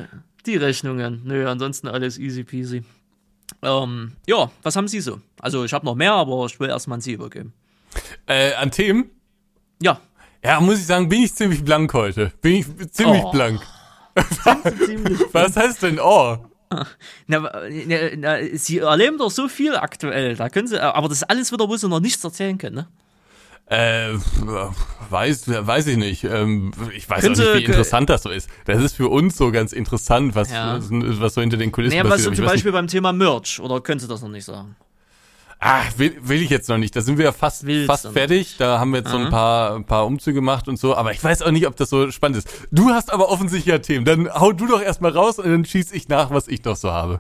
[0.47, 1.21] die Rechnungen.
[1.25, 2.85] Nö, ansonsten alles easy peasy.
[3.63, 5.21] Ähm, ja, was haben Sie so?
[5.41, 7.53] Also ich habe noch mehr, aber ich will erstmal an Sie übergeben.
[8.27, 9.11] Äh, an Themen?
[9.83, 10.01] Ja,
[10.45, 12.33] Ja, muss ich sagen, bin ich ziemlich blank heute.
[12.41, 13.31] Bin ich ziemlich Oh.
[13.31, 13.61] blank.
[14.87, 15.21] ziemlich.
[15.33, 16.39] Was heißt denn oh?
[16.71, 16.87] Na,
[17.27, 20.37] na, na, Sie erleben doch so viel aktuell.
[20.37, 22.89] Da können Sie, aber das ist alles wieder, wo Sie noch nichts erzählen können, ne?
[23.71, 24.15] Äh,
[25.11, 26.25] weiß, weiß ich nicht.
[26.25, 28.51] Ähm, ich weiß Können auch nicht, wie interessant das so ist.
[28.65, 30.77] Das ist für uns so ganz interessant, was, Ja.
[30.77, 32.35] was, was so hinter den Kulissen Naja, was passiert.
[32.35, 34.75] zum ich weiß Beispiel beim Thema Merch, oder können Sie das noch nicht sagen?
[35.61, 36.97] Ah, will, will ich jetzt noch nicht.
[36.97, 38.57] Da sind wir ja fast, Willst fast du fertig.
[38.59, 40.97] Da haben wir jetzt so ein paar, ein paar Umzüge gemacht und so.
[40.97, 42.49] Aber ich weiß auch nicht, ob das so spannend ist.
[42.73, 44.07] Du hast aber offensichtlich ja Themen.
[44.07, 46.91] Dann hau du doch erstmal raus und dann schieß ich nach, was ich noch so
[46.91, 47.19] habe.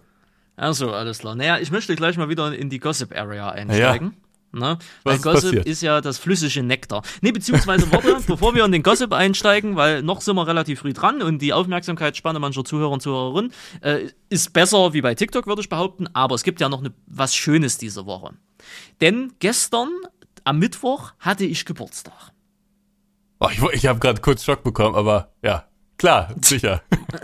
[0.56, 1.34] Achso, alles klar.
[1.34, 4.16] Naja, ich möchte gleich mal wieder in die Gossip-Area einsteigen.
[4.52, 4.78] Ne?
[5.04, 5.66] Weil Gossip passiert?
[5.66, 7.02] ist ja das flüssige Nektar.
[7.20, 10.92] Nee, beziehungsweise, warte, bevor wir in den Gossip einsteigen, weil noch sind wir relativ früh
[10.92, 15.62] dran und die Aufmerksamkeitsspanne mancher Zuhörer und Zuhörerinnen äh, ist besser wie bei TikTok, würde
[15.62, 18.34] ich behaupten, aber es gibt ja noch ne, was Schönes diese Woche.
[19.00, 19.88] Denn gestern,
[20.42, 22.32] am Mittwoch, hatte ich Geburtstag.
[23.38, 26.82] Oh, ich ich habe gerade kurz Schock bekommen, aber ja, klar, sicher.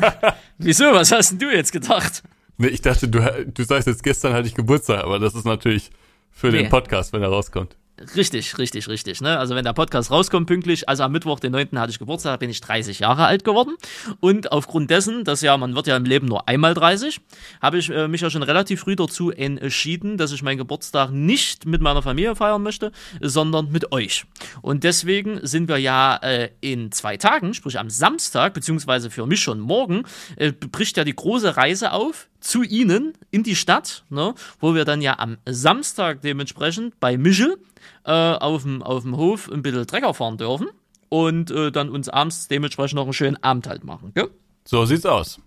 [0.59, 2.23] Wieso, was hast denn du jetzt gedacht?
[2.59, 3.21] nee, ich dachte, du,
[3.53, 5.91] du sagst jetzt, gestern hatte ich Geburtstag, aber das ist natürlich
[6.37, 6.59] für Nee.
[6.64, 7.77] den Podcast, wenn er rauskommt.
[8.14, 9.22] Richtig, richtig, richtig.
[9.22, 9.38] Ne?
[9.38, 11.79] Also wenn der Podcast rauskommt pünktlich, also am Mittwoch, den 9.
[11.81, 13.75] hatte ich Geburtstag, da bin ich 30 Jahre alt geworden.
[14.20, 17.22] Und aufgrund dessen, dass ja, man wird ja im Leben nur einmal 30,
[17.62, 21.64] habe ich äh, mich ja schon relativ früh dazu entschieden, dass ich meinen Geburtstag nicht
[21.64, 24.27] mit meiner Familie feiern möchte, sondern mit euch.
[24.61, 29.40] Und deswegen sind wir ja äh, in zwei Tagen, sprich am Samstag, beziehungsweise für mich
[29.40, 30.03] schon morgen,
[30.37, 34.85] äh, bricht ja die große Reise auf zu Ihnen in die Stadt, ne, wo wir
[34.85, 37.59] dann ja am Samstag dementsprechend bei Michel
[38.04, 40.68] äh, auf dem Hof ein bisschen Trecker fahren dürfen
[41.09, 44.12] und äh, dann uns abends dementsprechend noch einen schönen Abend halt machen.
[44.14, 44.30] Gell?
[44.64, 45.40] So sieht's aus.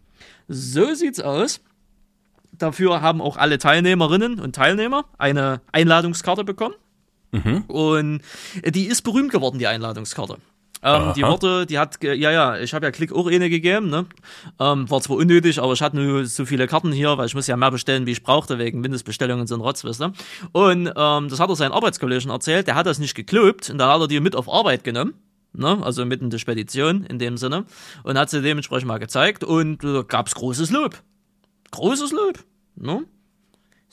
[0.48, 1.62] So sieht's aus.
[2.52, 6.76] Dafür haben auch alle Teilnehmerinnen und Teilnehmer eine Einladungskarte bekommen.
[7.68, 8.22] Und
[8.66, 10.38] die ist berühmt geworden, die Einladungskarte.
[10.82, 11.24] Ähm, die.
[11.24, 14.06] Worte, die hat, ja, ja, ich habe ja Klick auch eine gegeben, ne?
[14.60, 17.48] Ähm, war zwar unnötig, aber ich hatte nur so viele Karten hier, weil ich muss
[17.48, 20.14] ja mehr bestellen, wie ich brauchte, wegen Mindestbestellungen sind Rotz, wisst ihr?
[20.54, 23.90] Und ähm, das hat er seinen Arbeitskollegen erzählt, der hat das nicht geklöbt und dann
[23.90, 25.14] hat er die mit auf Arbeit genommen.
[25.52, 27.66] Ne, also mitten in der Spedition in dem Sinne
[28.04, 31.02] und hat sie dementsprechend mal gezeigt und äh, gab's großes Lob.
[31.72, 32.46] Großes Lob.
[32.76, 33.04] Ne?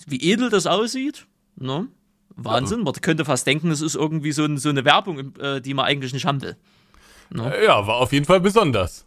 [0.07, 1.27] Wie edel das aussieht.
[1.57, 1.89] Ne?
[2.37, 2.83] Wahnsinn.
[2.83, 5.87] Man könnte fast denken, es ist irgendwie so, ein, so eine Werbung, äh, die man
[5.87, 6.57] eigentlich nicht haben will.
[7.35, 9.05] Äh, Ja, war auf jeden Fall besonders.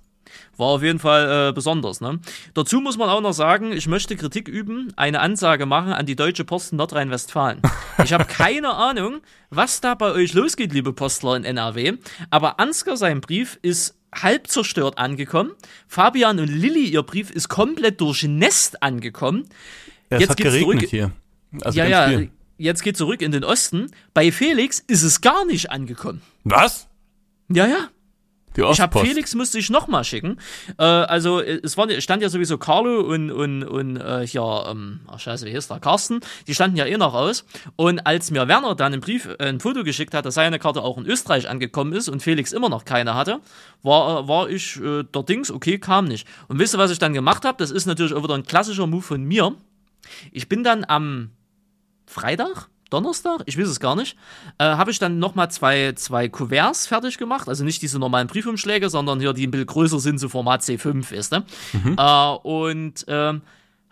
[0.58, 2.02] War auf jeden Fall äh, besonders.
[2.02, 2.20] Ne?
[2.54, 6.16] Dazu muss man auch noch sagen, ich möchte Kritik üben, eine Ansage machen an die
[6.16, 7.62] Deutsche Post in Nordrhein-Westfalen.
[8.02, 11.98] Ich habe keine Ahnung, was da bei euch losgeht, liebe Postler in NRW,
[12.30, 15.52] aber Ansgar sein Brief ist halb zerstört angekommen.
[15.86, 19.50] Fabian und Lilly, ihr Brief ist komplett durchnässt angekommen.
[20.10, 20.90] Ja, es Jetzt hat geregnet zurück.
[20.90, 21.12] hier.
[21.62, 22.32] Also ja, ja, viel.
[22.60, 23.92] Jetzt geht zurück in den Osten.
[24.14, 26.22] Bei Felix ist es gar nicht angekommen.
[26.44, 26.88] Was?
[27.50, 27.90] Ja, ja.
[28.58, 29.00] Ich habe.
[29.00, 30.38] Felix musste ich nochmal schicken.
[30.78, 35.20] Äh, also es war, stand ja sowieso Carlo und und und äh, hier, ähm, ach
[35.20, 35.80] scheiße, wie hieß der?
[35.80, 36.20] Carsten.
[36.48, 37.46] Die standen ja eh noch aus.
[37.76, 40.82] Und als mir Werner dann einen Brief, äh, ein Foto geschickt hat, dass seine Karte
[40.82, 43.40] auch in Österreich angekommen ist und Felix immer noch keine hatte,
[43.84, 46.28] war äh, war ich äh, der Dings, okay, kam nicht.
[46.48, 47.58] Und wisst ihr, was ich dann gemacht habe?
[47.60, 49.54] Das ist natürlich auch wieder ein klassischer Move von mir.
[50.32, 51.32] Ich bin dann am
[52.10, 54.18] Freitag, Donnerstag, ich weiß es gar nicht,
[54.58, 57.48] äh, habe ich dann nochmal zwei, zwei Kuverts fertig gemacht.
[57.48, 61.12] Also nicht diese normalen Briefumschläge, sondern hier, die ein bisschen größer sind, so Format C5
[61.12, 61.32] ist.
[61.32, 61.46] Ne?
[61.74, 61.96] Mhm.
[61.98, 63.42] Äh, und ähm,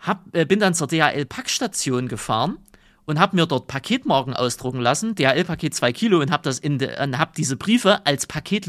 [0.00, 2.58] hab, äh, bin dann zur DHL-Packstation gefahren
[3.06, 8.04] und habe mir dort Paketmarken ausdrucken lassen, DHL-Paket 2 Kilo, und habe hab diese Briefe
[8.04, 8.66] als Paket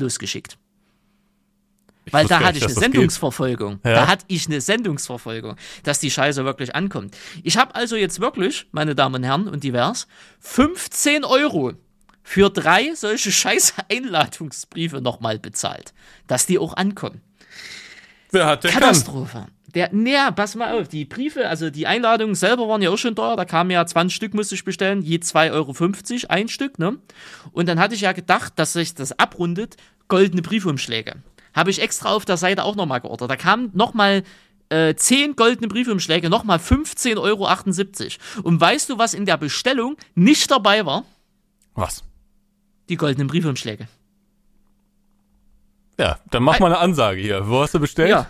[2.12, 2.32] losgeschickt.
[2.32, 3.80] Weil da hatte ich eine Sendungsverfolgung.
[3.84, 3.94] Ja.
[3.94, 7.18] Da hatte ich eine Sendungsverfolgung, dass die Scheiße wirklich ankommt.
[7.44, 10.08] Ich habe also jetzt wirklich, meine Damen und Herren und divers,
[10.40, 11.74] 15 Euro
[12.24, 15.94] für drei solche scheiß Einladungsbriefe nochmal bezahlt,
[16.28, 17.22] dass die auch ankommen.
[18.32, 19.40] Wer hat der Katastrophe.
[19.40, 19.52] Kann.
[19.76, 23.16] Der, naja, pass mal auf, die Briefe, also die Einladungen selber waren ja auch schon
[23.16, 25.74] teuer, da kamen ja 20 Stück, musste ich bestellen, je 2,50 Euro
[26.30, 26.98] ein Stück, ne?
[27.52, 31.18] Und dann hatte ich ja gedacht, dass sich das abrundet, goldene Briefumschläge.
[31.54, 33.30] Habe ich extra auf der Seite auch nochmal geordert.
[33.30, 34.24] Da kamen nochmal
[34.70, 38.48] äh, 10 goldene Briefumschläge, nochmal 15,78 Euro.
[38.48, 41.06] Und weißt du, was in der Bestellung nicht dabei war?
[41.76, 42.04] Was?
[42.90, 43.88] Die goldenen Briefumschläge.
[46.00, 47.48] Ja, dann mach mal eine Ansage hier.
[47.50, 48.10] Wo hast du bestellt?
[48.10, 48.28] Ja,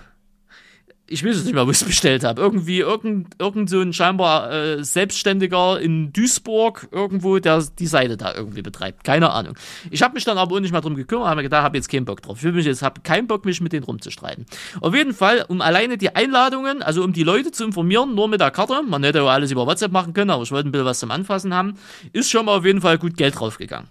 [1.10, 2.42] ich weiß es nicht mehr, wo ich es bestellt habe.
[2.42, 8.34] Irgendwie irgend, irgend so ein scheinbar äh, Selbstständiger in Duisburg irgendwo, der die Seite da
[8.34, 9.04] irgendwie betreibt.
[9.04, 9.56] Keine Ahnung.
[9.92, 11.90] Ich habe mich dann aber auch nicht mehr drum gekümmert, habe mir gedacht, habe jetzt
[11.90, 12.44] keinen Bock drauf.
[12.44, 14.46] Ich mich jetzt, habe keinen Bock, mich mit denen rumzustreiten.
[14.82, 18.42] Auf jeden Fall, um alleine die Einladungen, also um die Leute zu informieren, nur mit
[18.42, 20.86] der Karte, man hätte ja alles über WhatsApp machen können, aber ich wollte ein bisschen
[20.86, 21.76] was zum Anfassen haben,
[22.14, 23.90] ist schon mal auf jeden Fall gut Geld draufgegangen.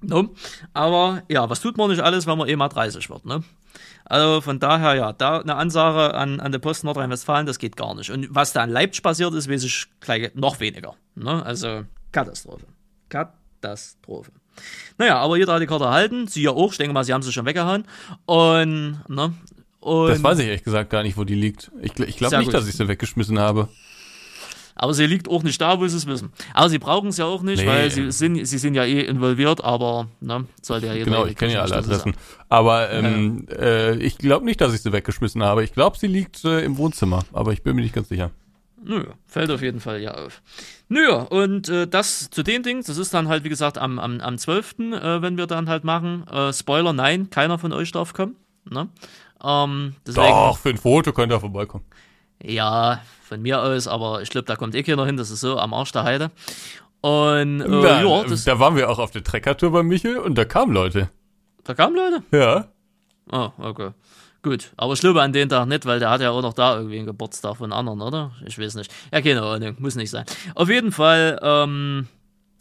[0.00, 0.30] No?
[0.74, 3.42] Aber ja, was tut man nicht alles, wenn man eh mal 30 wird, ne?
[4.04, 7.94] Also von daher, ja, da eine Ansage an, an der Post Nordrhein-Westfalen, das geht gar
[7.94, 8.10] nicht.
[8.10, 10.94] Und was da an Leipzig passiert ist, weiß ich gleich noch weniger.
[11.14, 11.44] Ne?
[11.44, 12.66] Also Katastrophe.
[13.08, 14.32] Katastrophe.
[14.96, 16.26] Naja, aber jeder hat die Karte erhalten.
[16.26, 16.72] Sie ja auch.
[16.72, 17.84] Ich denke mal, sie haben sie schon weggehauen.
[18.26, 19.34] Und, ne?
[19.80, 21.70] Und das weiß ich ehrlich gesagt gar nicht, wo die liegt.
[21.80, 22.54] Ich, ich glaube nicht, gut.
[22.54, 23.68] dass ich sie weggeschmissen habe.
[24.78, 26.32] Aber sie liegt auch nicht da, wo sie es wissen.
[26.54, 27.68] Aber sie brauchen es ja auch nicht, nee.
[27.68, 31.04] weil sie sind, sie sind ja eh involviert, aber ne, sollte ja jeder.
[31.06, 32.14] Genau, ich kenne ja alle Adressen.
[32.48, 33.56] Aber ähm, ja.
[33.56, 35.64] äh, ich glaube nicht, dass ich sie weggeschmissen habe.
[35.64, 38.30] Ich glaube, sie liegt äh, im Wohnzimmer, aber ich bin mir nicht ganz sicher.
[38.82, 40.40] Nö, fällt auf jeden Fall ja auf.
[40.88, 44.20] Nö, und äh, das zu den Dings, das ist dann halt, wie gesagt, am, am,
[44.20, 46.26] am 12., äh, wenn wir dann halt machen.
[46.28, 48.36] Äh, Spoiler, nein, keiner von euch darf kommen.
[48.70, 48.88] Ne?
[49.42, 51.84] Ähm, deswegen, Doch, für ein Foto könnt ihr vorbeikommen.
[52.42, 55.58] Ja, von mir aus, aber ich glaube, da kommt eh keiner hin, das ist so
[55.58, 56.30] am Arsch der Heide.
[57.00, 60.36] Und äh, da, ja, das, da waren wir auch auf der Treckertour bei Michel und
[60.36, 61.10] da kamen Leute.
[61.62, 62.22] Da kamen Leute?
[62.32, 62.68] Ja.
[63.30, 63.90] Oh, okay.
[64.42, 66.76] Gut, aber ich glaube an den Tag nicht, weil der hat ja auch noch da
[66.76, 68.32] irgendwie einen Geburtstag von anderen, oder?
[68.46, 68.92] Ich weiß nicht.
[69.12, 70.24] Ja, keine Ahnung, muss nicht sein.
[70.54, 72.06] Auf jeden Fall, ähm,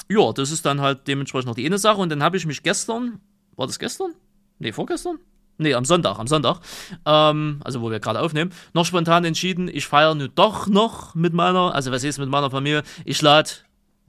[0.09, 2.01] ja, das ist dann halt dementsprechend noch die eine Sache.
[2.01, 3.19] Und dann habe ich mich gestern,
[3.55, 4.13] war das gestern?
[4.59, 5.19] Nee, vorgestern?
[5.57, 6.59] Nee, am Sonntag, am Sonntag,
[7.05, 11.33] ähm, also wo wir gerade aufnehmen, noch spontan entschieden, ich feiere nur doch noch mit
[11.33, 13.49] meiner, also was ist mit meiner Familie, ich lade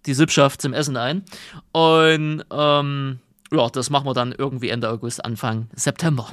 [0.07, 1.25] die Sippschaft zum Essen ein
[1.73, 3.19] und ähm,
[3.51, 6.29] ja, das machen wir dann irgendwie Ende August, Anfang September.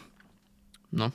[0.91, 1.11] Ne?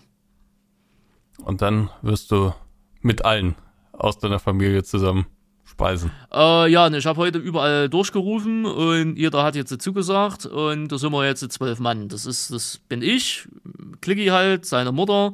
[1.45, 2.55] Und dann wirst du
[3.01, 3.55] mit allen
[3.93, 5.27] aus deiner Familie zusammen
[5.71, 6.11] Speisen?
[6.33, 11.13] Äh, ja, ich habe heute überall durchgerufen und jeder hat jetzt zugesagt und da sind
[11.13, 12.09] wir jetzt zwölf Mann.
[12.09, 13.49] Das ist, das bin ich,
[14.01, 15.33] Klicki halt, seine Mutter,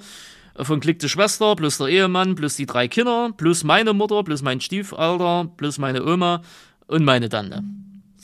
[0.55, 4.43] von Klick die Schwester, plus der Ehemann, plus die drei Kinder, plus meine Mutter, plus
[4.43, 6.43] mein Stiefalter, plus meine Oma
[6.87, 7.63] und meine Tante.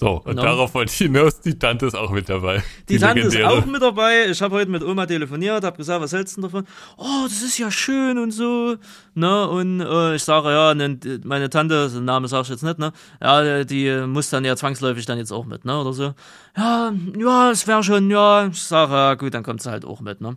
[0.03, 0.43] So, und no.
[0.43, 2.61] darauf wollte ich hinaus, die Tante ist auch mit dabei.
[2.89, 3.53] Die, die Tante legendäre.
[3.53, 4.27] ist auch mit dabei.
[4.29, 6.67] Ich habe heute mit Oma telefoniert, habe gesagt, was hältst du davon?
[6.97, 8.75] Oh, das ist ja schön und so.
[9.15, 9.49] Ne?
[9.49, 12.93] Und äh, ich sage, ja, ne, meine Tante, den Namen sage ich jetzt nicht, ne?
[13.21, 15.81] Ja, die muss dann ja zwangsläufig dann jetzt auch mit, ne?
[15.81, 16.15] Oder so.
[16.57, 18.49] Ja, ja, es wäre schon, ja.
[18.49, 20.37] Ich sage, ja, gut, dann kommt sie halt auch mit, ne?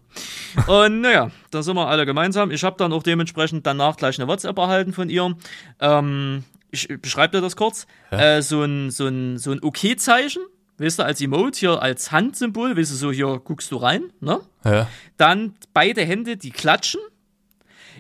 [0.68, 2.52] und naja, da sind wir alle gemeinsam.
[2.52, 5.36] Ich habe dann auch dementsprechend danach gleich eine WhatsApp erhalten von ihr.
[5.80, 6.44] Ähm,
[6.76, 10.44] ich beschreibe dir das kurz, äh, so ein, so ein, so ein Okay-Zeichen,
[10.78, 14.42] weißt du, als Emote hier als Handsymbol, weißt du, so hier guckst du rein, ne?
[14.64, 14.88] Ja.
[15.18, 17.02] Dann beide Hände, die klatschen.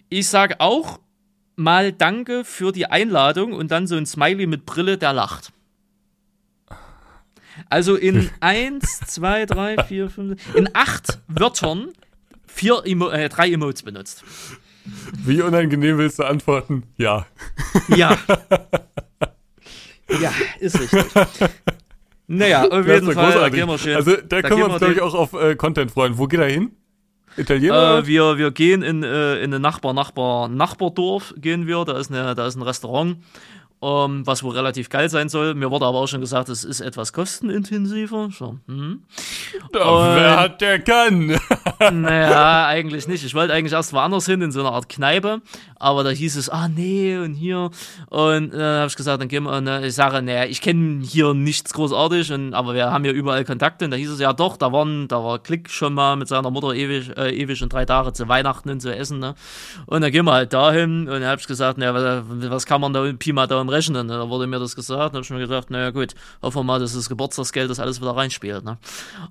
[0.09, 0.99] Ich sage auch
[1.55, 5.51] mal Danke für die Einladung und dann so ein Smiley mit Brille, der lacht.
[7.69, 11.93] Also in eins, zwei, drei, vier, fünf, in acht Wörtern
[12.55, 14.23] vier Emo äh, drei Emotes benutzt.
[15.25, 16.83] Wie unangenehm willst du antworten?
[16.97, 17.25] Ja.
[17.89, 18.17] Ja.
[20.21, 21.03] Ja, ist richtig.
[22.27, 23.95] Naja, auf jeden Fall, da gehen wir schön.
[23.95, 26.17] Also da, da können wir uns, glaube ich, auch auf äh, Content freuen.
[26.17, 26.71] Wo geht er hin?
[27.37, 27.99] Italiener?
[27.99, 31.83] Äh, wir, wir gehen in, äh, in ein Nachbar, Nachbar, Nachbardorf gehen wir.
[31.85, 33.17] Da ist, eine, da ist ein Restaurant,
[33.85, 35.53] ähm, was wohl relativ geil sein soll.
[35.53, 38.29] Mir wurde aber auch schon gesagt, es ist etwas kostenintensiver.
[38.31, 39.03] So, hm.
[39.71, 41.37] Doch, wer hat, der kann.
[41.91, 43.23] naja, eigentlich nicht.
[43.23, 45.41] Ich wollte eigentlich erst woanders hin, in so einer Art Kneipe.
[45.77, 47.69] Aber da hieß es, ah nee, und hier.
[48.09, 49.55] Und dann äh, habe ich gesagt, dann gehen wir.
[49.55, 53.11] Und äh, ich sage, naja, ich kenne hier nichts großartig, und, aber wir haben ja
[53.11, 53.85] überall Kontakte.
[53.85, 56.49] Und da hieß es, ja doch, da waren, da war Klick schon mal mit seiner
[56.49, 59.19] Mutter ewig, äh, ewig und drei Tage zu Weihnachten und zu essen.
[59.19, 59.35] Ne?
[59.85, 61.01] Und dann gehen wir halt dahin.
[61.01, 63.69] Und dann habe ich gesagt, naja, was, was kann man da Pi mal da im
[63.75, 64.01] Rechnen?
[64.01, 65.13] Und da wurde mir das gesagt.
[65.13, 67.79] Und dann habe ich mir gedacht, naja gut, hoffen wir mal, dass das Geburtstagsgeld das
[67.79, 68.63] alles wieder reinspielt.
[68.63, 68.77] Ne?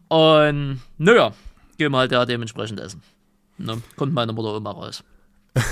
[0.09, 1.33] Und naja,
[1.79, 3.03] gehen wir halt ja dementsprechend essen.
[3.59, 3.81] Ne?
[3.97, 5.03] Kommt meine Mutter immer raus.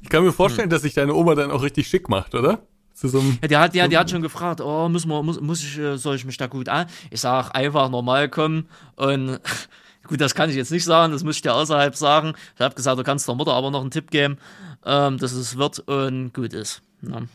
[0.00, 0.70] Ich kann mir vorstellen, hm.
[0.70, 2.62] dass sich deine Oma dann auch richtig schick macht, oder?
[2.94, 5.78] So ja, die hat, ja, die hat schon gefragt, oh, muss, man, muss, muss ich,
[5.78, 6.86] äh, soll ich mich da gut an?
[7.10, 9.40] Ich sag einfach normal kommen und
[10.08, 12.32] gut, das kann ich jetzt nicht sagen, das muss ich dir außerhalb sagen.
[12.56, 14.38] Ich habe gesagt, du kannst der Mutter aber noch einen Tipp geben,
[14.84, 16.82] ähm, dass es wird und gut ist.
[17.00, 17.28] Ne?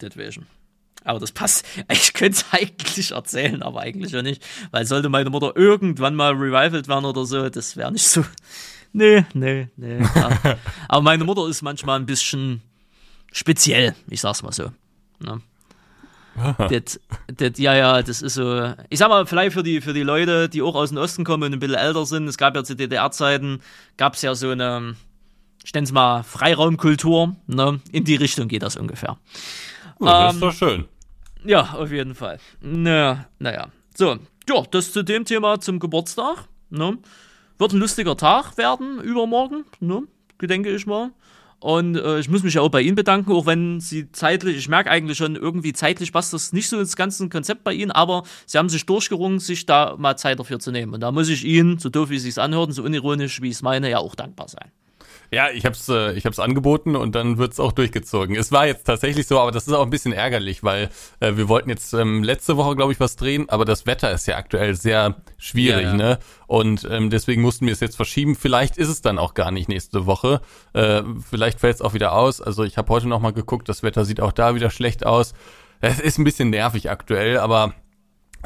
[0.00, 0.46] Deswegen.
[1.04, 1.64] Aber das passt.
[1.92, 4.42] Ich könnte es eigentlich erzählen, aber eigentlich auch nicht.
[4.70, 8.24] Weil sollte meine Mutter irgendwann mal revived werden oder so, das wäre nicht so.
[8.96, 9.98] Nee, nee, nee.
[9.98, 10.56] Ja.
[10.88, 12.62] aber meine Mutter ist manchmal ein bisschen
[13.32, 14.70] speziell, ich sag's mal so.
[15.18, 15.40] Ne?
[16.36, 18.72] das, das, ja, ja, das ist so.
[18.90, 21.42] Ich sag mal, vielleicht für die, für die Leute, die auch aus dem Osten kommen
[21.42, 23.60] und ein bisschen älter sind, es gab ja zu DDR-Zeiten,
[23.96, 24.94] gab es ja so eine,
[25.64, 27.80] ich nenne es mal Freiraumkultur, ne?
[27.92, 29.18] In die Richtung geht das ungefähr.
[30.00, 30.84] Oh, das ist doch schön.
[31.44, 32.38] Ja, auf jeden Fall.
[32.60, 33.68] Naja, naja.
[33.96, 36.48] So, ja, das zu dem Thema zum Geburtstag.
[36.70, 36.98] Ne?
[37.58, 40.02] Wird ein lustiger Tag werden, übermorgen, ne?
[40.42, 41.10] denke ich mal.
[41.60, 44.68] Und äh, ich muss mich ja auch bei Ihnen bedanken, auch wenn Sie zeitlich, ich
[44.68, 48.24] merke eigentlich schon, irgendwie zeitlich passt das nicht so ins ganze Konzept bei Ihnen, aber
[48.44, 50.92] Sie haben sich durchgerungen, sich da mal Zeit dafür zu nehmen.
[50.92, 53.48] Und da muss ich Ihnen, so doof wie es sich anhört und so unironisch wie
[53.48, 54.70] ich es meine, ja auch dankbar sein.
[55.30, 58.36] Ja, ich hab's, äh, ich hab's angeboten und dann wird's auch durchgezogen.
[58.36, 61.48] Es war jetzt tatsächlich so, aber das ist auch ein bisschen ärgerlich, weil äh, wir
[61.48, 64.74] wollten jetzt ähm, letzte Woche, glaube ich, was drehen, aber das Wetter ist ja aktuell
[64.74, 65.96] sehr schwierig, ja, ja.
[65.96, 66.18] ne?
[66.46, 68.36] Und ähm, deswegen mussten wir es jetzt verschieben.
[68.36, 70.40] Vielleicht ist es dann auch gar nicht nächste Woche.
[70.72, 72.40] Äh, vielleicht fällt es auch wieder aus.
[72.40, 75.34] Also ich habe heute noch mal geguckt, das Wetter sieht auch da wieder schlecht aus.
[75.80, 77.74] Es ist ein bisschen nervig aktuell, aber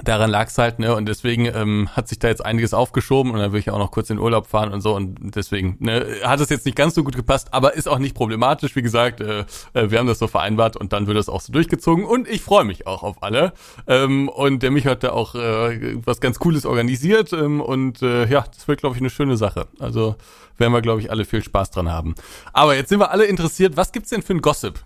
[0.04, 0.94] daran lag es halt, ne?
[0.94, 3.90] Und deswegen ähm, hat sich da jetzt einiges aufgeschoben und dann will ich auch noch
[3.90, 4.94] kurz in Urlaub fahren und so.
[4.94, 8.14] Und deswegen ne, hat es jetzt nicht ganz so gut gepasst, aber ist auch nicht
[8.14, 9.20] problematisch, wie gesagt.
[9.20, 12.04] Äh, äh, wir haben das so vereinbart und dann wird es auch so durchgezogen.
[12.04, 13.52] Und ich freue mich auch auf alle.
[13.86, 17.32] Ähm, und der mich hat da auch äh, was ganz Cooles organisiert.
[17.32, 19.66] Ähm, und äh, ja, das wird, glaube ich, eine schöne Sache.
[19.78, 20.16] Also
[20.56, 22.14] werden wir, glaube ich, alle viel Spaß dran haben.
[22.52, 24.80] Aber jetzt sind wir alle interessiert, was gibt's denn für ein Gossip?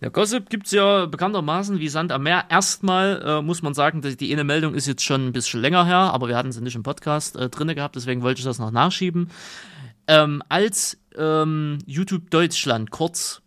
[0.00, 2.44] Ja, Gossip gibt es ja bekanntermaßen wie Sand am Meer.
[2.48, 5.84] Erstmal äh, muss man sagen, dass die eine Meldung ist jetzt schon ein bisschen länger
[5.86, 8.58] her, aber wir hatten sie nicht im Podcast äh, drinne gehabt, deswegen wollte ich das
[8.58, 9.30] noch nachschieben.
[10.06, 13.42] Ähm, als ähm, YouTube Deutschland kurz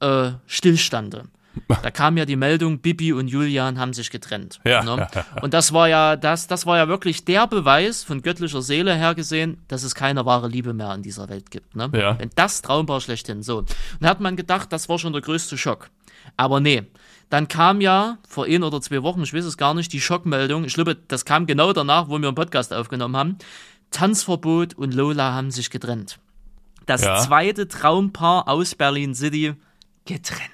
[0.00, 1.24] äh, stillstande,
[1.68, 4.60] da kam ja die Meldung, Bibi und Julian haben sich getrennt.
[4.64, 5.08] Ja, ne?
[5.42, 9.14] Und das war ja, das, das war ja wirklich der Beweis von göttlicher Seele her
[9.14, 11.76] gesehen, dass es keine wahre Liebe mehr in dieser Welt gibt.
[11.76, 11.90] Ne?
[11.92, 12.18] Ja.
[12.18, 13.58] Wenn das Traumbar schlechthin so.
[13.58, 15.90] Und da hat man gedacht, das war schon der größte Schock.
[16.36, 16.84] Aber nee.
[17.30, 20.64] Dann kam ja vor ein oder zwei Wochen, ich weiß es gar nicht, die Schockmeldung.
[20.64, 23.38] Ich glaube, das kam genau danach, wo wir einen Podcast aufgenommen haben.
[23.90, 26.18] Tanzverbot und Lola haben sich getrennt.
[26.86, 27.18] Das ja.
[27.18, 29.54] zweite Traumpaar aus Berlin City
[30.04, 30.53] getrennt.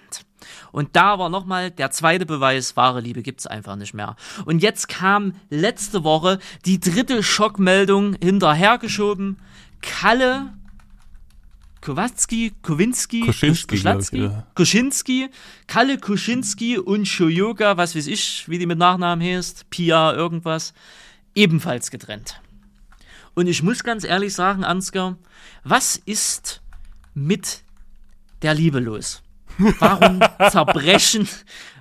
[0.72, 4.16] Und da war nochmal der zweite Beweis, wahre Liebe gibt's einfach nicht mehr.
[4.44, 9.38] Und jetzt kam letzte Woche die dritte Schockmeldung hinterhergeschoben.
[9.82, 10.52] Kalle
[11.80, 14.46] Kowalski, Kowinski, Kuschinski, ja.
[14.54, 15.30] Kuschinski,
[15.66, 20.74] Kalle Kuschinski und Shoyoga, was weiß ich, wie die mit Nachnamen heißt, Pia irgendwas,
[21.34, 22.42] ebenfalls getrennt.
[23.34, 25.16] Und ich muss ganz ehrlich sagen, Ansgar,
[25.64, 26.60] was ist
[27.14, 27.62] mit
[28.42, 29.22] der Liebe los?
[29.78, 30.20] Warum
[30.50, 31.28] zerbrechen,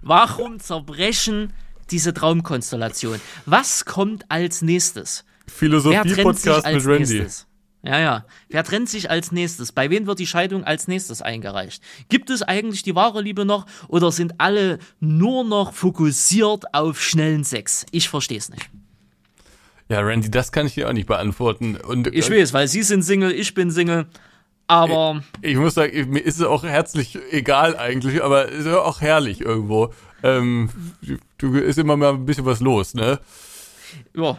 [0.01, 1.53] warum zerbrechen
[1.91, 3.19] diese Traumkonstellation?
[3.45, 5.25] Was kommt als nächstes?
[5.47, 7.19] Philosophie-Podcast mit Randy.
[7.19, 7.47] Nächstes?
[7.81, 8.25] Ja, ja.
[8.49, 9.71] Wer trennt sich als nächstes?
[9.71, 11.81] Bei wem wird die Scheidung als nächstes eingereicht?
[12.09, 17.45] Gibt es eigentlich die wahre Liebe noch oder sind alle nur noch fokussiert auf schnellen
[17.45, 17.85] Sex?
[17.91, 18.69] Ich verstehe es nicht.
[19.87, 21.77] Ja, Randy, das kann ich dir auch nicht beantworten.
[21.77, 24.07] Und, ich weiß, weil Sie sind Single, ich bin Single.
[24.69, 25.23] Aber.
[25.41, 29.01] Ich, ich, muss sagen, mir ist es auch herzlich egal eigentlich, aber es ist auch
[29.01, 29.91] herrlich irgendwo.
[30.21, 30.69] Ähm,
[31.39, 33.19] du ist immer mal ein bisschen was los, ne?
[34.15, 34.37] Ja.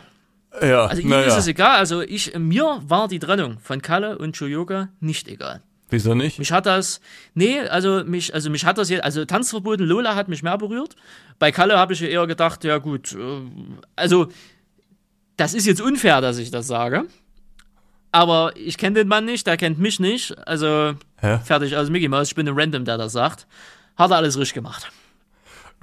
[0.62, 1.22] Ja, also ihm ja.
[1.22, 1.78] ist es egal.
[1.78, 5.62] Also ich, mir war die Trennung von Kalle und Choyoga nicht egal.
[5.88, 6.38] Wieso nicht?
[6.38, 7.00] Mich hat das,
[7.34, 10.94] nee, also mich, also mich hat das jetzt, also Tanzverboten Lola hat mich mehr berührt.
[11.40, 13.40] Bei Kalle habe ich eher gedacht, ja gut, äh,
[13.96, 14.28] also
[15.36, 17.06] das ist jetzt unfair, dass ich das sage.
[18.12, 20.36] Aber ich kenne den Mann nicht, der kennt mich nicht.
[20.46, 21.38] Also Hä?
[21.44, 22.28] fertig aus Mickey Mouse.
[22.28, 23.46] Ich bin ein Random, der das sagt.
[23.96, 24.90] Hat er alles richtig gemacht.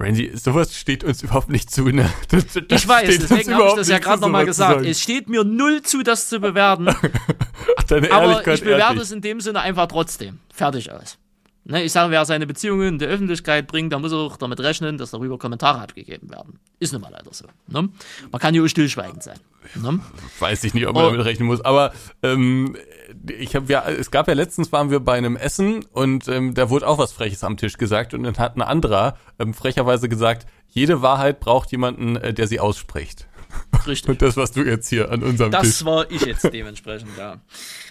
[0.00, 2.08] Randy, sowas steht uns überhaupt nicht zu, ne?
[2.28, 4.84] Das, das ich weiß, deswegen habe ich das ja gerade nochmal gesagt.
[4.84, 6.86] Es steht mir null zu, das zu bewerten.
[7.88, 9.02] Deine aber ich bewerte ehrlich.
[9.02, 10.38] es in dem Sinne einfach trotzdem.
[10.52, 11.18] Fertig aus.
[11.64, 14.98] Ne, ich sage, wer seine Beziehungen in die Öffentlichkeit bringt, der muss auch damit rechnen,
[14.98, 16.58] dass darüber Kommentare abgegeben werden.
[16.78, 17.46] Ist nun mal leider so.
[17.66, 17.88] Ne?
[18.30, 19.38] Man kann ja auch stillschweigend sein.
[19.74, 20.00] Ne?
[20.38, 21.10] Weiß ich nicht, ob man oh.
[21.10, 21.92] damit rechnen muss, aber
[22.22, 22.76] ähm,
[23.28, 26.70] ich habe ja, es gab ja letztens waren wir bei einem Essen und ähm, da
[26.70, 30.46] wurde auch was Freches am Tisch gesagt und dann hat ein anderer ähm, frecherweise gesagt,
[30.68, 33.26] jede Wahrheit braucht jemanden, äh, der sie ausspricht.
[33.86, 34.08] Richtig.
[34.08, 35.70] Und das, was du jetzt hier an unserem das Tisch.
[35.78, 37.40] Das war ich jetzt dementsprechend, ja.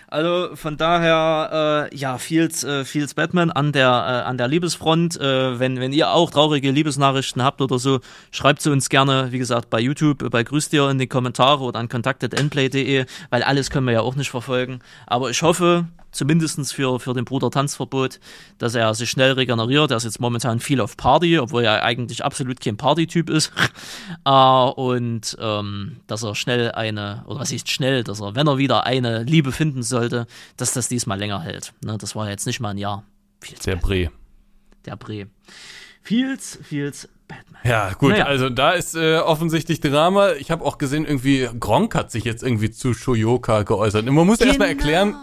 [0.10, 5.20] Also von daher, äh, ja, Fields, äh, Fields Batman an der, äh, an der Liebesfront.
[5.20, 8.00] Äh, wenn, wenn ihr auch traurige Liebesnachrichten habt oder so,
[8.32, 11.80] schreibt sie uns gerne, wie gesagt, bei YouTube, bei Grüß dir in die Kommentare oder
[11.80, 14.80] an kontaktetendplay.de, weil alles können wir ja auch nicht verfolgen.
[15.08, 18.20] Aber ich hoffe, zumindestens für, für den Bruder Tanzverbot,
[18.58, 19.92] dass er sich schnell regeneriert.
[19.92, 23.52] Er ist jetzt momentan viel auf Party, obwohl er eigentlich absolut kein Partytyp ist.
[24.26, 28.58] äh, und ähm, dass er schnell eine, oder was ist schnell, dass er, wenn er
[28.58, 30.28] wieder eine Liebe finden sollte,
[30.58, 31.74] dass das diesmal länger hält.
[31.84, 33.04] Ne, das war jetzt nicht mal ein Jahr.
[33.42, 34.12] Viel Der Bre.
[34.86, 35.28] Der Bre.
[36.02, 37.62] Fields, Fields Batman.
[37.66, 38.26] Ja, gut, naja.
[38.26, 40.32] also da ist äh, offensichtlich Drama.
[40.34, 44.08] Ich habe auch gesehen, irgendwie Gronk hat sich jetzt irgendwie zu Shoyoka geäußert.
[44.08, 44.50] Und man muss genau.
[44.50, 45.16] erstmal erklären,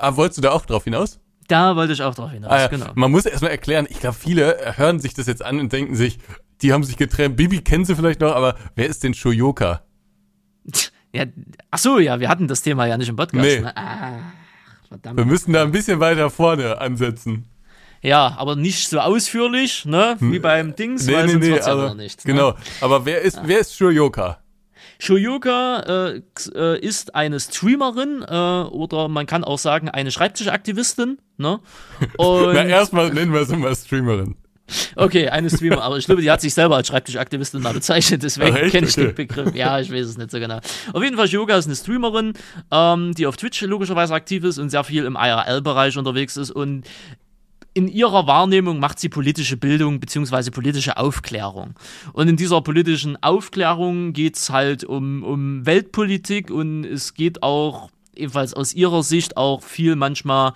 [0.00, 1.20] Ah, wolltest du da auch drauf hinaus?
[1.48, 2.66] Da wollte ich auch drauf hinaus, ah, ja.
[2.68, 2.86] genau.
[2.94, 6.18] Man muss erstmal erklären, ich glaube, viele hören sich das jetzt an und denken sich,
[6.60, 7.36] die haben sich getrennt.
[7.36, 9.82] Bibi kennen sie vielleicht noch, aber wer ist denn Shoyoka?
[11.10, 11.24] Ja,
[11.70, 13.42] ach so, ja, wir hatten das Thema ja nicht im Podcast.
[13.42, 13.60] Nee.
[13.60, 13.72] Ne?
[13.74, 14.12] Ach,
[14.88, 15.16] verdammt.
[15.16, 17.46] Wir müssen da ein bisschen weiter vorne ansetzen.
[18.02, 20.42] Ja, aber nicht so ausführlich, ne, wie hm.
[20.42, 22.24] beim Dings, nee, weil nee, sonst nee, aber, ja nichts.
[22.26, 22.32] Ne?
[22.34, 23.42] Genau, aber wer ist, ja.
[23.46, 24.38] wer ist Shoyoka?
[25.00, 26.22] Shoyuka äh,
[26.54, 31.18] äh, ist eine Streamerin äh, oder man kann auch sagen eine Schreibtischaktivistin.
[31.36, 31.60] Ne?
[32.16, 34.36] Und Na, erstmal nennen wir sie mal Streamerin.
[34.96, 38.54] Okay, eine Streamer, aber ich glaube, die hat sich selber als Schreibtischaktivistin mal bezeichnet, deswegen
[38.70, 39.06] kenne ich okay.
[39.06, 39.54] den Begriff.
[39.54, 40.60] Ja, ich weiß es nicht so genau.
[40.92, 42.34] Auf jeden Fall, Yoga ist eine Streamerin,
[42.70, 46.84] ähm, die auf Twitch logischerweise aktiv ist und sehr viel im IRL-Bereich unterwegs ist und
[47.78, 50.50] in ihrer Wahrnehmung macht sie politische Bildung bzw.
[50.50, 51.74] politische Aufklärung.
[52.12, 57.88] Und in dieser politischen Aufklärung geht es halt um, um Weltpolitik und es geht auch
[58.16, 60.54] ebenfalls aus ihrer Sicht auch viel manchmal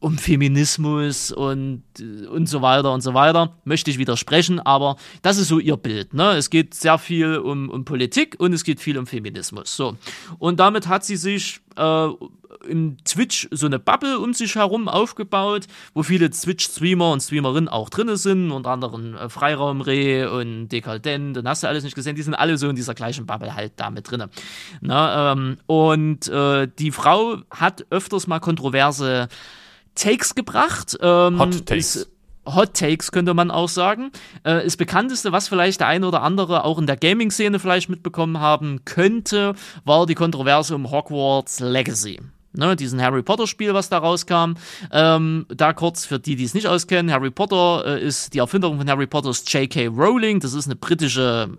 [0.00, 1.84] um Feminismus und,
[2.28, 3.56] und so weiter und so weiter.
[3.64, 6.12] Möchte ich widersprechen, aber das ist so ihr Bild.
[6.12, 6.32] Ne?
[6.32, 9.76] Es geht sehr viel um, um Politik und es geht viel um Feminismus.
[9.76, 9.96] So.
[10.40, 12.08] Und damit hat sie sich äh,
[12.68, 17.90] im Twitch so eine Bubble um sich herum aufgebaut, wo viele Twitch-Streamer und Streamerinnen auch
[17.90, 22.22] drin sind, unter anderem äh, Freiraumreh und Dekadent, und hast du alles nicht gesehen, die
[22.22, 24.24] sind alle so in dieser gleichen Bubble halt da mit drin.
[24.80, 29.28] Na, ähm, und äh, die Frau hat öfters mal kontroverse
[29.94, 30.96] Takes gebracht.
[31.00, 31.96] Ähm, Hot Takes.
[31.96, 32.13] Ist,
[32.46, 34.10] Hot Takes könnte man auch sagen.
[34.42, 38.40] Äh, das bekannteste, was vielleicht der eine oder andere auch in der Gaming-Szene vielleicht mitbekommen
[38.40, 42.20] haben könnte, war die Kontroverse um Hogwarts Legacy
[42.56, 44.54] ne, diesen Harry Potter Spiel, was da rauskam.
[44.92, 48.78] Ähm, da kurz für die, die es nicht auskennen, Harry Potter äh, ist die Erfinderung
[48.78, 49.88] von Harry Potters J.K.
[49.88, 50.40] Rowling.
[50.40, 51.50] Das ist eine britische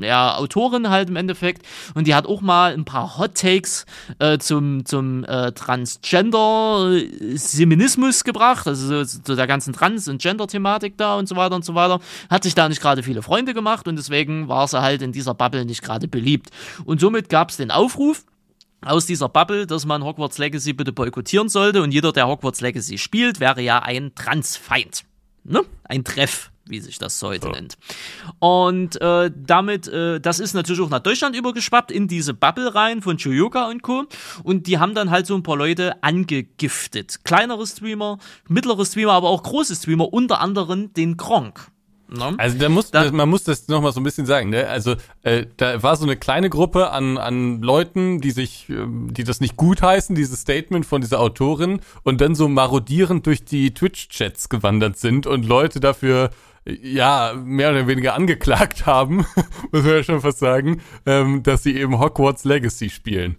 [0.00, 1.66] ja, Autorin halt im Endeffekt.
[1.94, 3.86] Und die hat auch mal ein paar Hot Takes
[4.18, 11.16] äh, zum, zum äh, Transgender-Seminismus gebracht, also so, zu der ganzen Trans- und Gender-Thematik da
[11.16, 12.00] und so weiter und so weiter.
[12.30, 15.34] Hat sich da nicht gerade viele Freunde gemacht und deswegen war sie halt in dieser
[15.34, 16.50] Bubble nicht gerade beliebt.
[16.84, 18.24] Und somit gab es den Aufruf,
[18.82, 22.98] aus dieser Bubble, dass man Hogwarts Legacy bitte boykottieren sollte und jeder, der Hogwarts Legacy
[22.98, 25.04] spielt, wäre ja ein Transfeind.
[25.44, 25.62] Ne?
[25.84, 27.52] Ein Treff, wie sich das heute ja.
[27.52, 27.76] nennt.
[28.38, 33.02] Und äh, damit, äh, das ist natürlich auch nach Deutschland übergeschwappt, in diese Bubble rein
[33.02, 34.04] von Chuyoka und Co.
[34.42, 37.24] Und die haben dann halt so ein paar Leute angegiftet.
[37.24, 41.70] Kleinere Streamer, mittlere Streamer, aber auch große Streamer, unter anderem den Gronk.
[42.08, 42.34] No?
[42.38, 44.68] Also da muss, da, man muss das nochmal so ein bisschen sagen, ne?
[44.68, 49.24] Also äh, da war so eine kleine Gruppe an, an Leuten, die sich, äh, die
[49.24, 53.74] das nicht gut heißen, dieses Statement von dieser Autorin und dann so marodierend durch die
[53.74, 56.30] Twitch-Chats gewandert sind und Leute dafür
[56.64, 59.18] ja, mehr oder weniger angeklagt haben,
[59.72, 63.36] muss man ja schon fast sagen, ähm, dass sie eben Hogwarts Legacy spielen.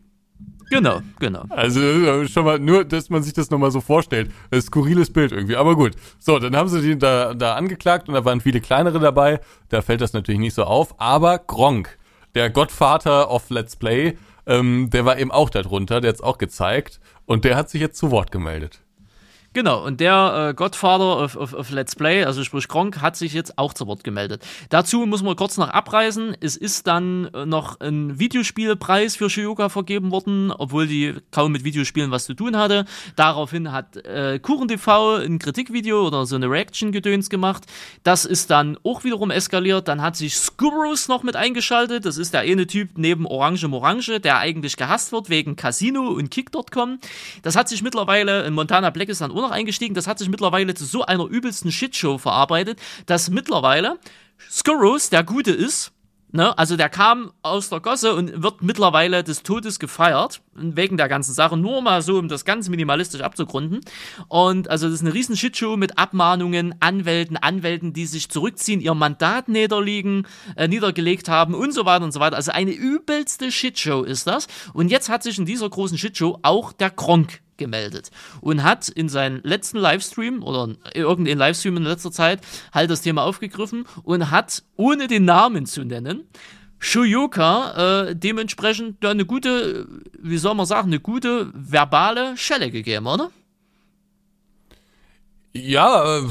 [0.70, 1.44] Genau, genau.
[1.50, 4.32] Also schon mal nur, dass man sich das nochmal so vorstellt.
[4.52, 5.94] Ein skurriles Bild irgendwie, aber gut.
[6.20, 9.40] So, dann haben sie die da, da angeklagt und da waren viele kleinere dabei.
[9.70, 11.00] Da fällt das natürlich nicht so auf.
[11.00, 11.98] Aber Gronk,
[12.36, 17.00] der Gottvater of Let's Play, ähm, der war eben auch darunter, der hat's auch gezeigt
[17.26, 18.82] und der hat sich jetzt zu Wort gemeldet.
[19.58, 23.34] Genau, und der äh, Godfather of, of, of Let's Play, also sprich Gronk, hat sich
[23.34, 24.46] jetzt auch zu Wort gemeldet.
[24.70, 26.38] Dazu muss man kurz noch abreißen.
[26.42, 31.64] Es ist dann äh, noch ein Videospielpreis für Shiyoka vergeben worden, obwohl die kaum mit
[31.64, 32.86] Videospielen was zu tun hatte.
[33.16, 37.64] Daraufhin hat äh, KuchenTV ein Kritikvideo oder so eine Reaction-Gedöns gemacht.
[38.04, 39.88] Das ist dann auch wiederum eskaliert.
[39.88, 42.06] Dann hat sich Skurrus noch mit eingeschaltet.
[42.06, 46.30] Das ist der eine Typ neben Orange Morange, der eigentlich gehasst wird wegen Casino und
[46.30, 47.00] Kick.com.
[47.42, 50.74] Das hat sich mittlerweile, in Montana Black ist dann noch eingestiegen, das hat sich mittlerweile
[50.74, 54.00] zu so einer übelsten Shitshow verarbeitet, dass mittlerweile
[54.50, 55.92] Skurrus der Gute ist,
[56.34, 56.58] Ne?
[56.58, 61.34] Also der kam aus der Gosse und wird mittlerweile des Todes gefeiert, wegen der ganzen
[61.34, 63.80] Sache, nur mal so, um das ganz minimalistisch abzugrunden.
[64.28, 68.94] Und also das ist eine riesen Shitshow mit Abmahnungen, Anwälten, Anwälten, die sich zurückziehen, ihr
[68.94, 70.28] Mandat niederliegen,
[70.58, 72.36] äh, niedergelegt haben und so weiter und so weiter.
[72.36, 74.48] Also eine übelste Shitshow ist das.
[74.74, 79.10] Und jetzt hat sich in dieser großen Shitshow auch der Kronk gemeldet und hat in
[79.10, 82.42] seinen letzten Livestream oder irgendein Livestream in letzter Zeit
[82.74, 86.24] halt das Thema aufgegriffen und hat, ohne den Namen zu nennen,
[86.80, 89.88] Shuyoka äh, dementsprechend eine gute,
[90.20, 93.32] wie soll man sagen, eine gute verbale Schelle gegeben, oder?
[95.54, 96.22] Ja, äh,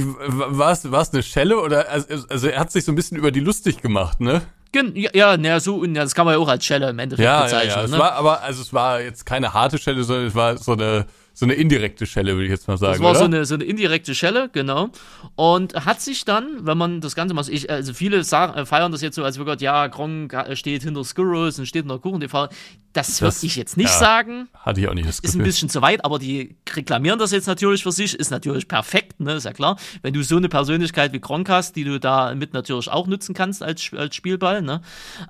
[0.00, 3.40] war es eine Schelle oder also, also er hat sich so ein bisschen über die
[3.40, 4.42] lustig gemacht, ne?
[4.74, 7.42] Ja, ja, na, so, ja, das kann man ja auch als Schelle im Endeffekt ja,
[7.42, 7.70] bezeichnen.
[7.70, 7.88] Ja, ja.
[7.88, 7.94] Ne?
[7.94, 11.06] Es war aber, also es war jetzt keine harte Schelle, sondern es war so eine
[11.38, 12.94] so eine indirekte Schelle, würde ich jetzt mal sagen.
[12.94, 13.18] Das war oder?
[13.18, 14.88] So, eine, so eine indirekte Schelle, genau.
[15.34, 18.64] Und hat sich dann, wenn man das Ganze mal so, ich, also viele sagen, äh,
[18.64, 21.98] feiern das jetzt so, als wir Gott, ja, Gronk steht hinter Skurrus und steht hinter
[21.98, 22.48] Kuchen TV.
[22.94, 24.48] Das, würde ich jetzt nicht ja, sagen.
[24.54, 27.46] Hatte ich auch nicht das Ist ein bisschen zu weit, aber die reklamieren das jetzt
[27.46, 29.76] natürlich für sich, ist natürlich perfekt, ne, ist ja klar.
[30.00, 33.34] Wenn du so eine Persönlichkeit wie Gronk hast, die du da mit natürlich auch nutzen
[33.34, 34.80] kannst als, als Spielball, ne.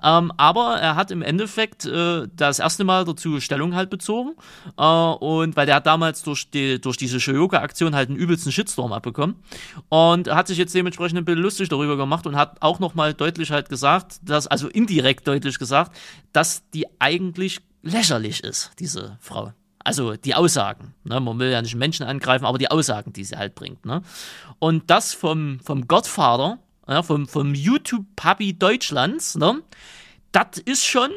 [0.01, 4.35] Ähm, aber er hat im Endeffekt äh, das erste Mal dazu Stellung halt bezogen.
[4.77, 8.93] Äh, und weil der hat damals durch, die, durch diese Shoyoka-Aktion halt einen übelsten Shitstorm
[8.93, 9.35] abbekommen.
[9.89, 13.51] Und hat sich jetzt dementsprechend ein bisschen lustig darüber gemacht und hat auch nochmal deutlich
[13.51, 15.97] halt gesagt, dass, also indirekt deutlich gesagt,
[16.33, 19.53] dass die eigentlich lächerlich ist, diese Frau.
[19.79, 20.93] Also die Aussagen.
[21.03, 21.19] Ne?
[21.19, 23.85] Man will ja nicht Menschen angreifen, aber die Aussagen, die sie halt bringt.
[23.85, 24.03] Ne?
[24.59, 29.63] Und das vom, vom Godfather, ja, vom, vom YouTube-Papi Deutschlands, ne?
[30.31, 31.09] das ist schon,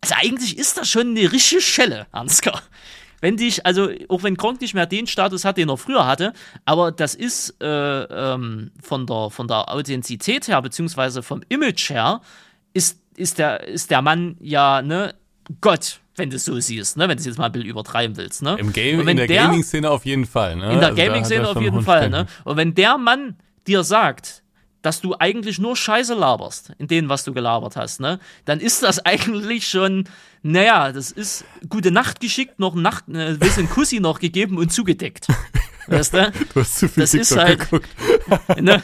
[0.00, 2.60] also eigentlich ist das schon eine richtige Schelle, Ansgar.
[3.26, 6.32] Wenn dich, also auch wenn Gronk nicht mehr den Status hat, den er früher hatte,
[6.64, 12.20] aber das ist äh, ähm, von, der, von der Authentizität her, beziehungsweise vom Image her,
[12.72, 15.12] ist, ist, der, ist der Mann ja, ne,
[15.60, 17.08] Gott, wenn du es so siehst, ne?
[17.08, 18.42] wenn du es jetzt mal ein bisschen übertreiben willst.
[18.42, 18.54] Ne?
[18.60, 20.54] Im Game, in der, der Gaming-Szene auf jeden Fall.
[20.54, 20.74] Ne?
[20.74, 22.08] In der also Gaming-Szene auf jeden Fall.
[22.08, 22.26] Ne?
[22.44, 23.34] Und wenn der Mann
[23.66, 24.44] dir sagt,
[24.82, 28.20] dass du eigentlich nur Scheiße laberst, in dem, was du gelabert hast, ne?
[28.44, 30.08] dann ist das eigentlich schon,
[30.42, 34.72] naja, das ist gute Nacht geschickt, noch Nacht, äh, ein bisschen Kussi noch gegeben und
[34.72, 35.28] zugedeckt.
[35.88, 36.32] Weißt du?
[36.52, 37.60] Du hast zu viel das ist halt,
[38.60, 38.82] ne?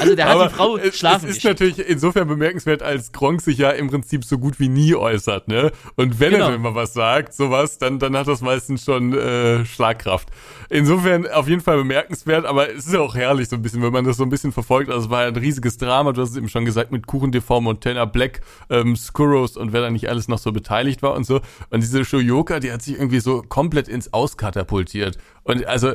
[0.00, 3.58] Also der hat die Frau es, schlafen Es ist natürlich insofern bemerkenswert, als Gronk sich
[3.58, 5.72] ja im Prinzip so gut wie nie äußert, ne?
[5.96, 6.50] Und wenn Genau.
[6.50, 10.28] er mal was sagt, sowas, dann, dann hat das meistens schon äh, Schlagkraft.
[10.68, 13.92] Insofern auf jeden Fall bemerkenswert, aber es ist ja auch herrlich so ein bisschen, wenn
[13.92, 14.90] man das so ein bisschen verfolgt.
[14.90, 17.32] Also es war ja ein riesiges Drama, du hast es eben schon gesagt, mit Kuchen
[17.32, 21.24] TV, Montana Black, ähm, Skurros und wer da nicht alles noch so beteiligt war und
[21.24, 21.40] so.
[21.70, 25.18] Und diese Shoyoka, die hat sich irgendwie so komplett ins Auskatapultiert.
[25.42, 25.94] Und also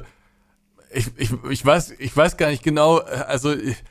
[0.96, 3.84] ich, ich, ich weiß, ich weiß gar nicht genau, äh, also ich,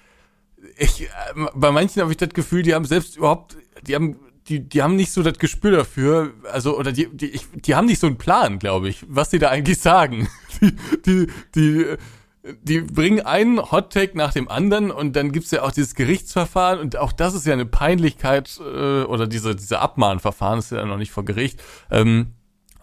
[0.76, 1.08] ich äh,
[1.54, 4.16] bei manchen habe ich das Gefühl, die haben selbst überhaupt, die haben,
[4.48, 7.86] die, die haben nicht so das Gespür dafür, also, oder die, die, ich, die haben
[7.86, 10.28] nicht so einen Plan, glaube ich, was die da eigentlich sagen.
[10.60, 11.26] Die, die,
[11.56, 11.96] die,
[12.62, 16.96] die bringen einen Hot-Take nach dem anderen und dann gibt's ja auch dieses Gerichtsverfahren und
[16.96, 21.10] auch das ist ja eine Peinlichkeit, äh, oder diese, diese Abmahnverfahren, ist ja noch nicht
[21.10, 21.60] vor Gericht.
[21.90, 22.34] Ähm,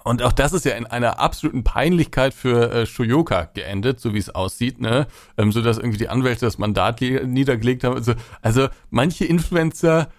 [0.04, 4.18] und auch das ist ja in einer absoluten Peinlichkeit für äh, Shoyoka geendet, so wie
[4.18, 5.08] es aussieht, ne?
[5.38, 7.96] Ähm, so dass irgendwie die Anwälte das Mandat niedergelegt haben.
[7.96, 10.10] Also, also manche Influencer,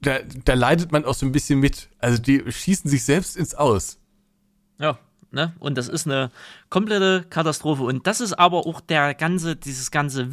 [0.00, 1.88] da, da leidet man auch so ein bisschen mit.
[1.98, 3.98] Also die schießen sich selbst ins Aus.
[4.78, 4.98] Ja,
[5.30, 5.52] ne?
[5.58, 6.30] Und das ist eine
[6.70, 7.82] komplette Katastrophe.
[7.82, 10.26] Und das ist aber auch der ganze, dieses ganze,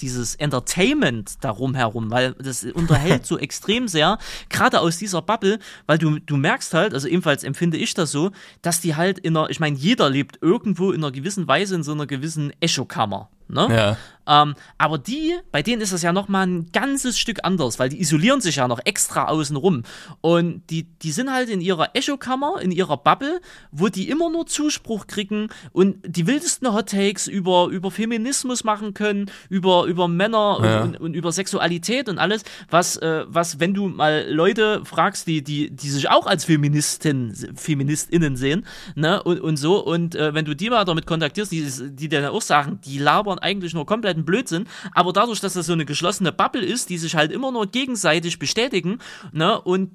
[0.00, 5.98] dieses Entertainment darum herum, weil das unterhält so extrem sehr, gerade aus dieser Bubble, weil
[5.98, 8.30] du, du merkst halt, also ebenfalls empfinde ich das so,
[8.62, 11.82] dass die halt in einer, ich meine, jeder lebt irgendwo in einer gewissen Weise in
[11.82, 13.30] so einer gewissen Echokammer.
[13.52, 13.68] Ne?
[13.70, 13.96] Ja.
[14.30, 18.00] Ähm, aber die, bei denen ist es ja nochmal ein ganzes Stück anders, weil die
[18.00, 19.82] isolieren sich ja noch extra außen rum.
[20.20, 23.40] Und die, die sind halt in ihrer Echokammer, in ihrer Bubble,
[23.72, 28.94] wo die immer nur Zuspruch kriegen und die wildesten Hot Takes über, über Feminismus machen
[28.94, 30.82] können, über, über Männer Ja.
[30.82, 35.26] und, und, und über Sexualität und alles, was, äh, was, wenn du mal Leute fragst,
[35.26, 40.34] die, die, die sich auch als Feministin, FeministInnen sehen, ne, und, und so, und äh,
[40.34, 43.86] wenn du die mal damit kontaktierst, die, die dann auch sagen, die labern eigentlich nur
[43.86, 47.52] kompletten Blödsinn, aber dadurch, dass das so eine geschlossene Bubble ist, die sich halt immer
[47.52, 48.98] nur gegenseitig bestätigen,
[49.32, 49.90] ne, und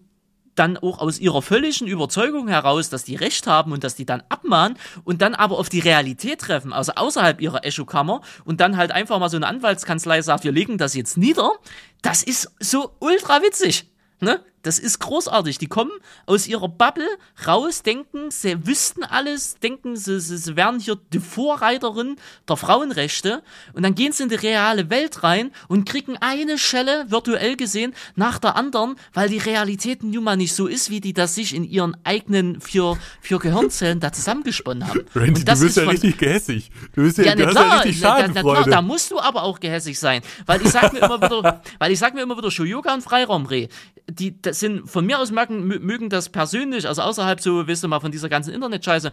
[0.55, 4.23] dann auch aus ihrer völligen Überzeugung heraus, dass die Recht haben und dass die dann
[4.29, 8.91] abmahnen und dann aber auf die Realität treffen, also außerhalb ihrer Echokammer und dann halt
[8.91, 11.51] einfach mal so eine Anwaltskanzlei sagt, wir legen das jetzt nieder,
[12.01, 13.89] das ist so ultra witzig.
[14.21, 14.39] Ne?
[14.65, 15.59] Das ist großartig.
[15.59, 15.91] Die kommen
[16.25, 17.07] aus ihrer Bubble
[17.45, 22.15] raus, denken, sie wüssten alles, denken, sie, sie, sie wären hier die Vorreiterin
[22.49, 23.43] der Frauenrechte
[23.73, 27.93] und dann gehen sie in die reale Welt rein und kriegen eine Schelle, virtuell gesehen,
[28.15, 31.53] nach der anderen, weil die Realität nun mal nicht so ist, wie die das sich
[31.53, 35.01] in ihren eigenen vier, vier Gehirnzellen da zusammengesponnen haben.
[35.15, 36.71] Randy, Und das du bist ist ja richtig gehässig.
[36.95, 39.19] Du bist ja, ja, na klar, ja richtig na, na, na klar, da musst du
[39.19, 42.35] aber auch gehässig sein, weil ich sag mir immer wieder, weil ich sag mir immer
[42.35, 43.67] wieder, Shoyoga und Freiraumreh,
[44.09, 47.83] die das sind von mir aus mögen, mö- mögen das persönlich, also außerhalb so, weißt
[47.83, 49.11] du mal, von dieser ganzen Internetscheiße,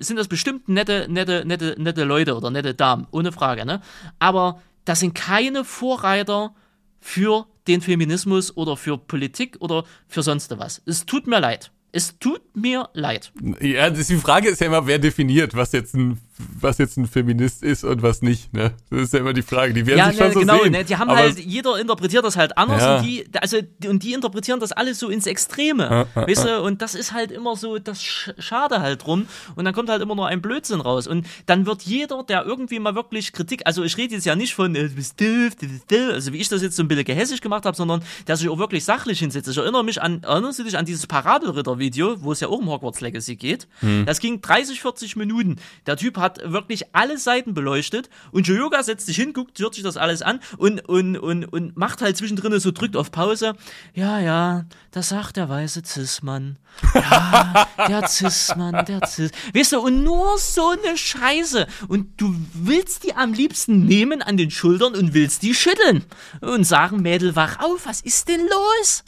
[0.00, 3.80] sind das bestimmt nette, nette, nette, nette Leute oder nette Damen, ohne Frage, ne?
[4.18, 6.54] Aber das sind keine Vorreiter
[7.00, 10.82] für den Feminismus oder für Politik oder für sonst was.
[10.86, 11.70] Es tut mir leid.
[11.94, 13.32] Es tut mir leid.
[13.60, 16.18] Ja, die Frage ist ja immer, wer definiert, was jetzt ein,
[16.60, 18.72] was jetzt ein Feminist ist und was nicht, ne?
[18.90, 19.72] Das ist ja immer die Frage.
[19.74, 20.72] Die werden Ja, sich schon ne, so genau, sehen.
[20.72, 22.96] ne, die haben aber halt, jeder interpretiert das halt anders Ja.
[22.98, 26.94] und die, also, und die interpretieren das alles so ins Extreme, weißt du, und das
[26.94, 29.26] ist halt immer so, das Sch- Schade halt drum
[29.56, 32.78] und dann kommt halt immer nur ein Blödsinn raus und dann wird jeder, der irgendwie
[32.78, 35.68] mal wirklich Kritik, also ich rede jetzt ja nicht von, äh, du bist doof, du
[35.68, 38.36] bist doof, also wie ich das jetzt so ein bisschen gehässig gemacht habe, sondern der
[38.36, 39.48] sich auch wirklich sachlich hinsetzt.
[39.48, 42.68] Ich erinnere mich an, erinnerst du dich an dieses Paradelritter-Video, wo es ja auch um
[42.68, 43.66] Hogwarts Legacy geht?
[44.06, 45.56] Das ging 30, 40 Minuten.
[45.86, 49.84] Der Typ hat wirklich alle Seiten beleuchtet und Joyoga setzt sich hin, guckt, hört sich
[49.84, 53.54] das alles an und, und, und, und macht halt zwischendrin so, drückt auf Pause.
[53.94, 56.58] Ja, ja, das sagt der weiße Cis-Mann.
[56.94, 59.30] Ja, der Cis-Mann, der Cis.
[59.54, 61.66] Weißt du, und nur so eine Scheiße.
[61.88, 66.04] Und du willst die am liebsten nehmen an den Schultern und willst die schütteln.
[66.40, 69.04] Und sagen, Mädel, wach auf, was ist denn los?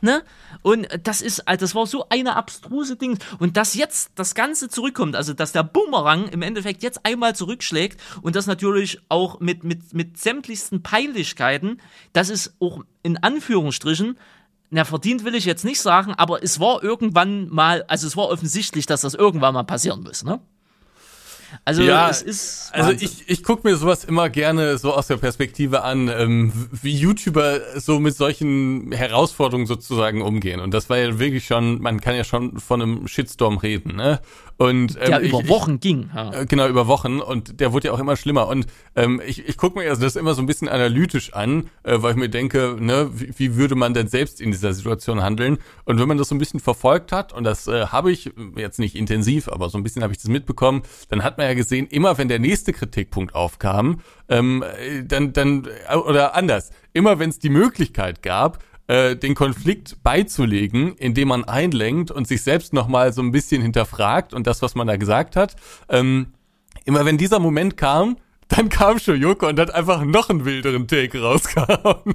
[0.00, 0.22] Ne?
[0.62, 3.18] Und das ist, also das war so eine abstruse Ding.
[3.38, 8.00] Und dass jetzt das Ganze zurückkommt, also dass der Bumerang im Endeffekt jetzt einmal zurückschlägt
[8.22, 11.80] und das natürlich auch mit, mit, mit sämtlichsten Peinlichkeiten,
[12.12, 14.18] das ist auch in Anführungsstrichen,
[14.70, 18.28] na, verdient will ich jetzt nicht sagen, aber es war irgendwann mal, also es war
[18.28, 20.40] offensichtlich, dass das irgendwann mal passieren muss, ne?
[21.64, 22.70] Also Ja, es ist.
[22.72, 23.08] Also Wahnsinn.
[23.08, 27.80] ich, ich gucke mir sowas immer gerne so aus der Perspektive an, ähm, wie YouTuber
[27.80, 30.60] so mit solchen Herausforderungen sozusagen umgehen.
[30.60, 34.20] Und das war ja wirklich schon, man kann ja schon von einem Shitstorm reden, ne?
[34.58, 36.10] Und ähm, der ich, über ich, Wochen ging.
[36.14, 36.32] Ja.
[36.32, 38.48] Äh, Genau, über Wochen und der wurde ja auch immer schlimmer.
[38.48, 42.02] Und ähm, ich, ich gucke mir also das immer so ein bisschen analytisch an, äh,
[42.02, 45.58] weil ich mir denke, ne, wie, wie würde man denn selbst in dieser Situation handeln?
[45.84, 48.80] Und wenn man das so ein bisschen verfolgt hat, und das äh, habe ich jetzt
[48.80, 51.86] nicht intensiv, aber so ein bisschen habe ich das mitbekommen, dann hat man ja gesehen,
[51.86, 57.30] immer wenn der nächste Kritikpunkt aufkam, ähm, äh, dann, dann, äh, oder anders, immer wenn
[57.30, 58.58] es die Möglichkeit gab,
[58.88, 64.34] äh, den Konflikt beizulegen, indem man einlenkt und sich selbst nochmal so ein bisschen hinterfragt
[64.34, 65.54] und das, was man da gesagt hat.
[65.88, 66.32] Ähm,
[66.84, 68.16] immer wenn dieser Moment kam,
[68.48, 72.14] dann kam Shoyoko und hat einfach noch einen wilderen Take rausgehauen.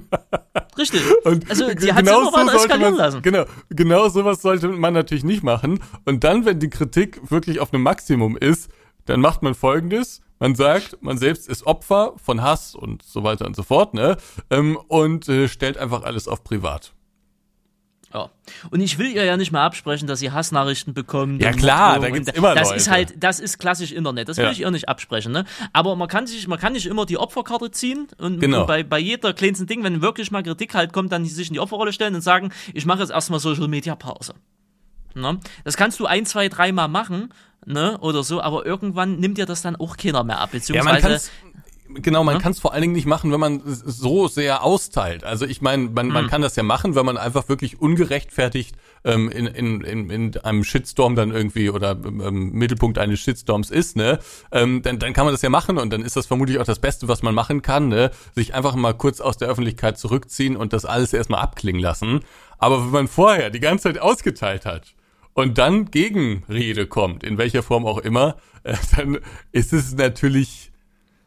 [0.76, 1.02] Richtig.
[1.26, 3.22] Und Also, die g- hat's immer weiter sollte eskalieren man, lassen.
[3.22, 5.80] Genau, genau sowas sollte man natürlich nicht machen.
[6.06, 8.72] Und dann, wenn die Kritik wirklich auf einem Maximum ist,
[9.06, 10.22] dann macht man folgendes.
[10.44, 14.18] Man sagt, man selbst ist Opfer von Hass und so weiter und so fort, ne?
[14.50, 16.92] Ähm, und äh, stellt einfach alles auf privat.
[18.14, 18.30] Ja.
[18.70, 21.42] Und ich will ihr ja nicht mal absprechen, dass sie Hassnachrichten bekommt.
[21.42, 22.76] Ja, klar, da gibt's immer Das Leute.
[22.78, 24.28] ist halt, das ist klassisch Internet.
[24.28, 24.52] Das will Ja.
[24.52, 25.46] ich ihr nicht absprechen, ne?
[25.72, 28.62] Aber man kann sich, man kann nicht immer die Opferkarte ziehen und, Genau.
[28.62, 31.54] und bei, bei jeder kleinsten Ding, wenn wirklich mal Kritik halt kommt, dann sich in
[31.54, 34.34] die Opferrolle stellen und sagen, ich mache jetzt erstmal Social Media Pause.
[35.16, 35.40] Ne?
[35.64, 37.34] Das kannst du ein, zwei, dreimal machen,
[37.66, 41.08] ne, oder so, aber irgendwann nimmt dir das dann auch keiner mehr ab, Ja, beziehungsweise.
[41.08, 41.32] kann's,
[42.02, 45.24] genau, man kann es vor allen Dingen nicht machen, wenn man so sehr austeilt.
[45.24, 49.30] Also ich meine, man, man kann das ja machen, wenn man einfach wirklich ungerechtfertigt ähm,
[49.30, 54.20] in, in, in, in einem Shitstorm dann irgendwie oder ähm, Mittelpunkt eines Shitstorms ist, ne?
[54.52, 56.80] Ähm, dann, dann kann man das ja machen und dann ist das vermutlich auch das
[56.80, 58.12] Beste, was man machen kann, ne?
[58.34, 62.22] Sich einfach mal kurz aus der Öffentlichkeit zurückziehen und das alles erstmal abklingen lassen.
[62.58, 64.94] Aber wenn man vorher die ganze Zeit ausgeteilt hat
[65.34, 69.20] und dann Gegenrede kommt, in welcher Form auch immer, äh, dann
[69.52, 70.72] ist es natürlich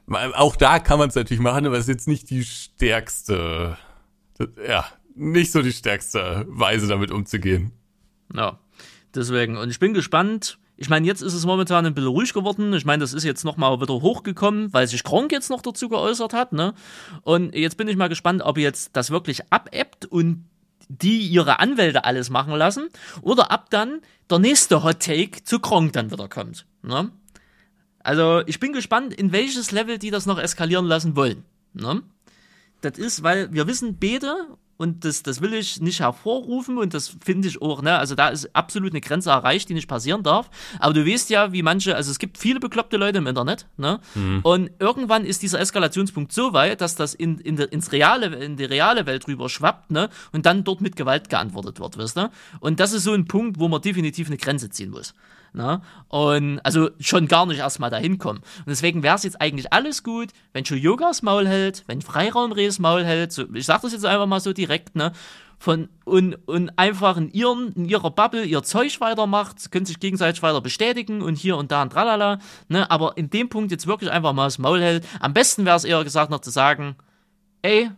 [0.09, 3.76] Auch da kann man es natürlich machen, aber es ist jetzt nicht die stärkste,
[4.66, 4.86] ja,
[5.16, 7.72] nicht so die stärkste Weise, damit umzugehen.
[8.32, 8.61] Ja,
[9.14, 9.57] deswegen.
[9.57, 10.59] Und ich bin gespannt.
[10.78, 12.74] Ich meine, jetzt ist es momentan ein bisschen ruhig geworden.
[12.74, 16.34] Ich meine, das ist jetzt nochmal wieder hochgekommen, weil sich Gronk jetzt noch dazu geäußert
[16.34, 16.52] hat.
[16.52, 16.74] Ne?
[17.22, 20.44] Und jetzt bin ich mal gespannt, ob jetzt das wirklich abebbt und
[20.89, 22.89] die ihre Anwälte alles machen lassen
[23.22, 26.66] oder ab dann der nächste Hot Take zu Gronk dann wieder kommt.
[26.82, 27.11] Ne?
[28.01, 31.45] Also ich bin gespannt, in welches Level die das noch eskalieren lassen wollen.
[31.72, 32.03] Ne?
[32.80, 34.47] Das ist, weil wir wissen beide,
[34.77, 38.29] und das, das will ich nicht hervorrufen und das finde ich auch, ne, also da
[38.29, 40.51] ist absolut eine Grenze erreicht, die nicht passieren darf.
[40.79, 44.01] Aber du weißt ja, wie manche, also es gibt viele bekloppte Leute im Internet, ne?
[44.14, 44.41] Mhm.
[44.43, 48.64] Und irgendwann ist dieser Eskalationspunkt so weit, dass das in, in, ins reale, in die
[48.64, 50.11] reale Welt rüber schwappt, ne?
[50.33, 52.31] Und dann dort mit Gewalt geantwortet wird, weißt du?
[52.61, 55.14] Und das ist so ein Punkt, wo man definitiv eine Grenze ziehen muss.
[55.57, 55.80] Ne?
[56.09, 58.40] Und also schon gar nicht erstmal dahin kommen.
[58.40, 62.78] Und deswegen wäre es jetzt eigentlich alles gut, wenn Yogas Maul hält, wenn Freiraum Rehs
[62.78, 65.12] Maul hält, so, ich sag das jetzt einfach mal so direkt, ne?
[65.59, 70.42] Von, und, und einfach in, ihren, in ihrer Bubble ihr Zeug weitermacht, können sich gegenseitig
[70.42, 72.38] weiter bestätigen und hier und da und tralala,
[72.68, 72.90] ne?
[72.90, 75.07] Aber in dem Punkt jetzt wirklich einfach mal das Maul hält.
[75.20, 76.96] Am besten wäre es eher gesagt noch zu sagen,
[77.62, 77.90] ey,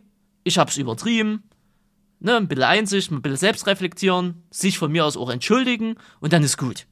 [0.45, 1.43] ich hab's übertrieben,
[2.21, 6.31] ne, ein bisschen Einsicht, ein bisschen selbst reflektieren, sich von mir aus auch entschuldigen und
[6.31, 6.85] dann ist gut.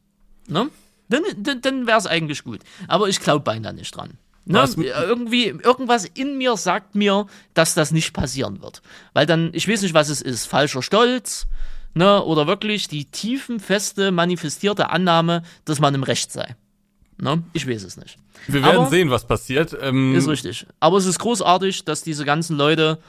[0.47, 0.69] Ne?
[1.09, 2.61] Dann, dann, dann wäre es eigentlich gut.
[2.87, 4.17] Aber ich glaube beinahe nicht dran.
[4.45, 4.65] Ne?
[4.77, 8.81] Irgendwie, irgendwas in mir sagt mir, dass das nicht passieren wird.
[9.13, 10.45] Weil dann, ich weiß nicht, was es ist.
[10.45, 11.47] Falscher Stolz,
[11.93, 12.23] ne?
[12.23, 16.55] Oder wirklich die tiefenfeste, manifestierte Annahme, dass man im Recht sei.
[17.19, 17.43] Ne?
[17.51, 18.17] Ich weiß es nicht.
[18.47, 19.75] Wir werden Aber, sehen, was passiert.
[19.81, 20.65] Ähm ist richtig.
[20.79, 22.99] Aber es ist großartig, dass diese ganzen Leute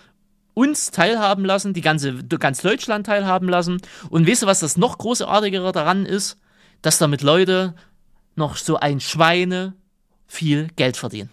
[0.54, 3.80] uns teilhaben lassen, die ganze, ganz Deutschland teilhaben lassen.
[4.10, 6.36] Und weißt du, was das noch großartigere daran ist?
[6.82, 7.74] Dass damit Leute
[8.36, 9.74] noch so ein Schweine
[10.26, 11.30] viel Geld verdienen.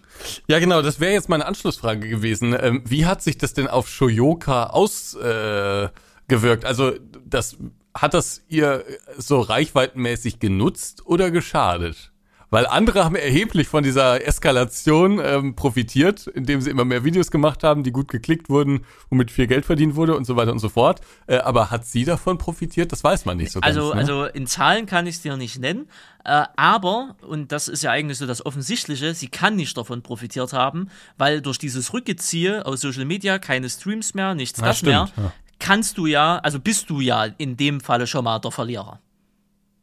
[0.47, 2.55] Ja, genau, das wäre jetzt meine Anschlussfrage gewesen.
[2.59, 6.63] Ähm, wie hat sich das denn auf Shoyoka ausgewirkt?
[6.63, 6.93] Äh, also,
[7.25, 7.57] das,
[7.93, 8.83] hat das ihr
[9.17, 12.11] so reichweitenmäßig genutzt oder geschadet?
[12.49, 17.63] Weil andere haben erheblich von dieser Eskalation ähm, profitiert, indem sie immer mehr Videos gemacht
[17.63, 20.69] haben, die gut geklickt wurden, womit viel Geld verdient wurde und so weiter und so
[20.69, 21.01] fort.
[21.27, 22.91] Äh, aber hat sie davon profitiert?
[22.91, 23.93] Das weiß man nicht so also, ganz.
[23.93, 23.99] Ne?
[23.99, 25.87] Also in Zahlen kann ich es dir nicht nennen,
[26.23, 30.53] äh, aber, und das ist ja eigentlich so das Offensichtliche, sie kann nicht davon profitiert
[30.53, 34.91] haben, weil durch dieses Rückgeziehe aus Social Media keine Streams mehr, nichts ja, das stimmt,
[34.91, 35.31] mehr, ja.
[35.59, 38.99] kannst du ja, also bist du ja in dem Falle schon mal der Verlierer.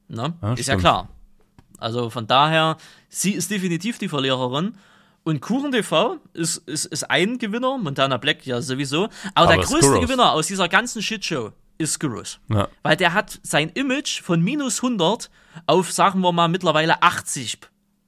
[0.09, 0.35] Ne?
[0.43, 0.67] Ja, ist stimmt.
[0.67, 1.09] ja klar.
[1.83, 2.77] Also von daher,
[3.09, 4.77] sie ist definitiv die Verliererin.
[5.25, 9.05] Und Kuchen TV ist, ist, ist ein Gewinner, Montana Black ja sowieso.
[9.05, 10.01] Aber, Aber der größte Skuros.
[10.01, 12.41] Gewinner aus dieser ganzen Shitshow ist Skurrus.
[12.49, 12.69] Ja.
[12.83, 15.31] Weil der hat sein Image von minus 100
[15.67, 17.59] auf, sagen wir mal, mittlerweile 80,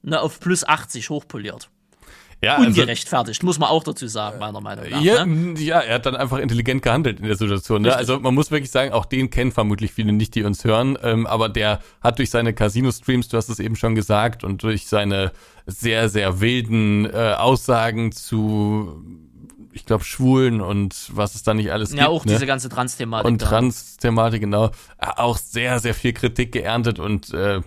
[0.01, 1.69] ne, auf plus 80 hochpoliert.
[2.41, 5.01] Ja, also Ungerechtfertigt, also, muss man auch dazu sagen, meiner Meinung nach.
[5.01, 5.59] Ja, ne?
[5.59, 7.81] ja, er hat dann einfach intelligent gehandelt in der Situation.
[7.81, 7.95] Ne?
[7.95, 11.25] Also man muss wirklich sagen, auch den kennen vermutlich viele nicht, die uns hören, ähm,
[11.25, 15.31] aber der hat durch seine Casino-Streams, du hast es eben schon gesagt, und durch seine
[15.65, 19.01] sehr, sehr wilden äh, Aussagen zu
[19.75, 22.01] ich glaube, Schwulen und was es da nicht alles ja, gibt.
[22.03, 22.31] Ja, auch ne?
[22.31, 23.27] diese ganze Trans-Thematik.
[23.27, 24.71] Und Trans-Thematik, genau.
[24.97, 27.59] Auch sehr, sehr viel Kritik geerntet und äh,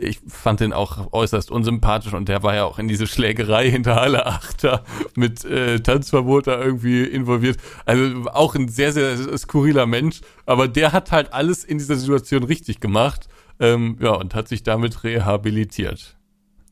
[0.00, 3.96] ich fand den auch äußerst unsympathisch und der war ja auch in diese Schlägerei hinter
[3.96, 4.84] Halle Achter
[5.16, 7.58] mit äh, Tanzverbot da irgendwie involviert.
[7.86, 12.44] Also auch ein sehr, sehr skurriler Mensch, aber der hat halt alles in dieser Situation
[12.44, 13.28] richtig gemacht.
[13.58, 16.16] Ähm, ja, und hat sich damit rehabilitiert.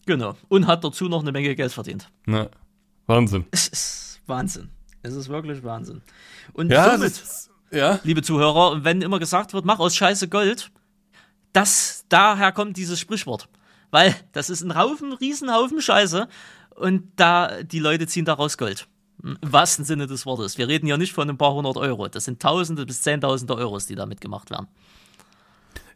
[0.06, 0.34] Genau.
[0.48, 2.08] Und hat dazu noch eine Menge Geld verdient.
[2.26, 2.48] Na,
[3.06, 3.44] Wahnsinn.
[4.30, 4.70] Wahnsinn.
[5.02, 6.00] Es ist wirklich Wahnsinn.
[6.54, 8.00] Und ja, somit, ist, ja.
[8.02, 10.70] liebe Zuhörer, wenn immer gesagt wird, mach aus Scheiße Gold,
[11.52, 13.48] das, daher kommt dieses Sprichwort.
[13.90, 16.28] Weil das ist ein Haufen, Riesenhaufen Scheiße
[16.76, 18.86] und da, die Leute ziehen daraus Gold.
[19.22, 20.56] Im wahrsten Sinne des Wortes.
[20.56, 22.08] Wir reden ja nicht von ein paar hundert Euro.
[22.08, 24.68] Das sind Tausende bis Zehntausende Euros, die damit gemacht werden.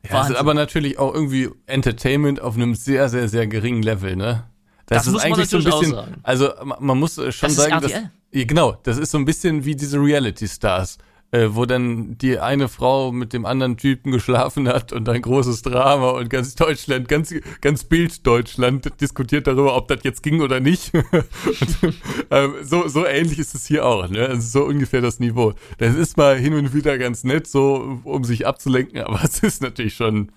[0.04, 4.16] Ja, das ist aber natürlich auch irgendwie Entertainment auf einem sehr, sehr, sehr geringen Level,
[4.16, 4.44] ne?
[4.86, 7.92] Das, das ist eigentlich so ein bisschen, also man muss schon das sagen, dass,
[8.34, 10.98] genau, das ist so ein bisschen wie diese Reality Stars,
[11.30, 15.62] äh, wo dann die eine Frau mit dem anderen Typen geschlafen hat und ein großes
[15.62, 20.58] Drama und ganz Deutschland, ganz ganz Bild Deutschland diskutiert darüber, ob das jetzt ging oder
[20.58, 20.92] nicht.
[20.94, 21.94] und,
[22.30, 24.26] ähm, so so ähnlich ist es hier auch, ne?
[24.28, 25.54] Also so ungefähr das Niveau.
[25.78, 29.62] Das ist mal hin und wieder ganz nett, so um sich abzulenken, aber es ist
[29.62, 30.32] natürlich schon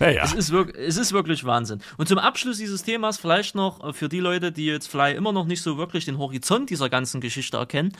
[0.00, 1.80] ja, Es, ist wirklich, es ist wirklich Wahnsinn.
[1.96, 5.32] Und zum Abschluss dieses Themas vielleicht noch äh, für die Leute, die jetzt vielleicht immer
[5.32, 7.92] noch nicht so wirklich den Horizont dieser ganzen Geschichte erkennen.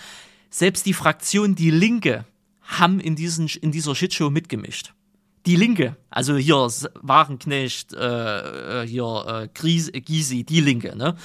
[0.51, 2.24] Selbst die Fraktion Die Linke
[2.62, 4.92] haben in, diesen, in dieser Shitshow mitgemischt.
[5.47, 6.68] Die Linke, also hier
[7.03, 11.16] Warenknecht, äh, äh hier äh, Gysi, Die Linke, ne?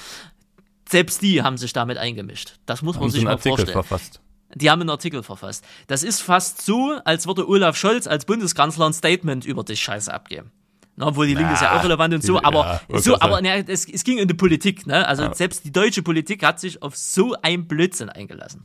[0.92, 2.54] selbst die haben sich damit eingemischt.
[2.66, 3.72] Das muss man Haben sich sie einen mal Artikel vorstellen.
[3.72, 4.20] verfasst.
[4.54, 5.64] Die haben einen Artikel verfasst.
[5.86, 10.12] Das ist fast so, als würde Olaf Scholz als Bundeskanzler ein Statement über die Scheiße
[10.12, 10.52] abgeben.
[10.96, 13.40] Na, obwohl die Linke ist ja auch relevant und so, die- aber ja, so, aber
[13.40, 15.06] ne, es, es ging in die Politik, ne?
[15.08, 18.64] Also selbst die deutsche Politik hat sich auf so ein Blödsinn eingelassen.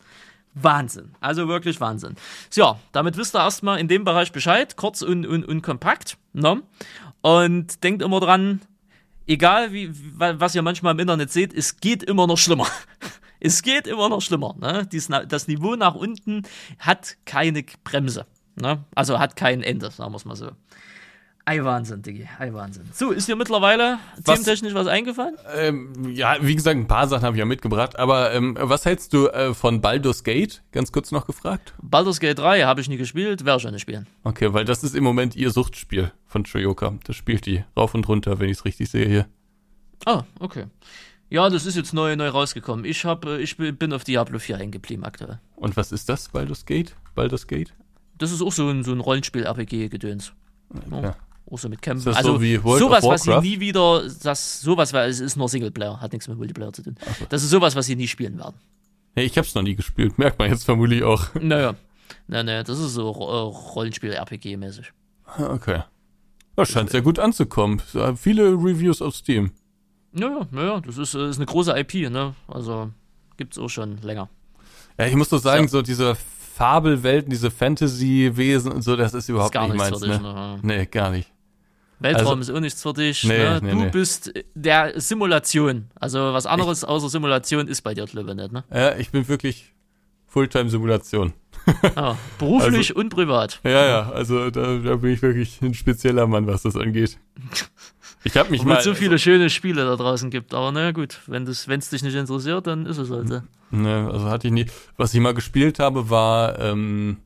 [0.54, 1.14] Wahnsinn.
[1.20, 2.16] Also wirklich Wahnsinn.
[2.50, 6.18] So, ja, damit wisst ihr erstmal in dem Bereich Bescheid, kurz und, und, und kompakt.
[6.34, 6.64] Ne?
[7.22, 8.62] Und denkt immer dran,
[9.28, 12.68] egal wie, wa- was ihr manchmal im Internet seht, es geht immer noch schlimmer.
[13.40, 14.56] Es geht immer noch schlimmer.
[14.60, 14.88] Ne?
[14.92, 16.42] Dies, das Niveau nach unten
[16.80, 18.26] hat keine Bremse.
[18.56, 18.84] Ne?
[18.96, 20.50] Also hat kein Ende, sagen wir es mal so.
[21.50, 22.84] Ei Wahnsinn, Diggi, ei Wahnsinn.
[22.92, 25.38] So, ist dir mittlerweile Was- thementechnisch was eingefallen?
[25.56, 27.98] Ähm, ja, wie gesagt, ein paar Sachen habe ich ja mitgebracht.
[27.98, 30.62] Aber ähm, was hältst du äh, von Baldur's Gate?
[30.74, 31.74] Ganz kurz noch gefragt.
[31.82, 34.08] Baldur's Gate 3 habe ich nie gespielt, werde ich auch nicht spielen.
[34.26, 36.96] Okay, weil das ist im Moment ihr Suchtspiel von Shoyoka.
[37.06, 39.26] Das spielt die rauf und runter, wenn ich es richtig sehe hier.
[40.06, 40.66] Ah, okay.
[41.30, 42.84] Ja, das ist jetzt neu, neu rausgekommen.
[42.84, 45.40] Ich, hab, äh, ich bin auf Diablo 4 hängen geblieben aktuell.
[45.56, 46.94] Und was ist das, Baldur's Gate?
[47.16, 47.74] Baldur's Gate?
[48.18, 50.34] Das ist auch so ein, so ein Rollenspiel-RPG-Gedöns.
[50.92, 51.02] Ja.
[51.02, 51.16] Ja.
[51.50, 52.14] Auch so mit Kämpfen.
[52.14, 55.48] Also so wie World sowas, was sie nie wieder, das, sowas, weil es ist nur
[55.48, 56.96] Singleplayer, hat nichts mit Multiplayer zu tun.
[57.30, 58.56] Das ist sowas, was sie nie spielen werden.
[59.16, 60.18] Ja, ich hab's noch nie gespielt.
[60.20, 61.34] Merkt man jetzt vermutlich auch.
[61.36, 61.76] Naja.
[62.28, 64.88] Naja, naja, das ist so äh, Rollenspiel-RPG-mäßig.
[65.26, 65.84] Ah, Okay.
[66.56, 67.82] Das scheint sehr gut anzukommen.
[68.16, 69.52] Viele Reviews auf Steam.
[70.12, 72.34] Naja, naja, das ist, äh, ist eine große IP, ne?
[72.48, 72.90] Also
[73.38, 74.28] gibt's auch schon länger.
[74.98, 75.70] Ja, ich muss doch sagen, Ja.
[75.70, 76.16] so diese
[76.56, 80.20] Fabelwelten, diese Fantasy-Wesen und so, das ist überhaupt Ist gar nicht meins, ne?
[80.20, 80.60] ne?
[80.64, 81.32] Nee, gar nicht.
[82.00, 83.24] Weltraum Also- ist auch nichts für dich.
[83.24, 83.60] Nee, ne?
[83.62, 83.90] nee, du nee.
[83.90, 85.90] bist der Simulation.
[85.96, 88.64] Also was anderes außer Simulation ist bei dir, glaube ich, nicht, ne?
[88.72, 89.74] Ja, ich bin wirklich
[90.28, 91.34] Fulltime-Simulation.
[91.96, 93.60] Ah, beruflich Also- und privat.
[93.64, 97.18] Ja, ja, also da, da bin ich wirklich ein spezieller Mann, was das angeht.
[98.24, 100.54] Ich habe mich Obwohl mal es so viele schöne Spiele da draußen gibt.
[100.54, 103.42] Aber naja, gut, wenn es dich nicht interessiert, dann ist es halt so.
[103.72, 104.66] Ne, also hatte ich nie.
[104.98, 107.18] Was ich mal gespielt habe, war, ähm,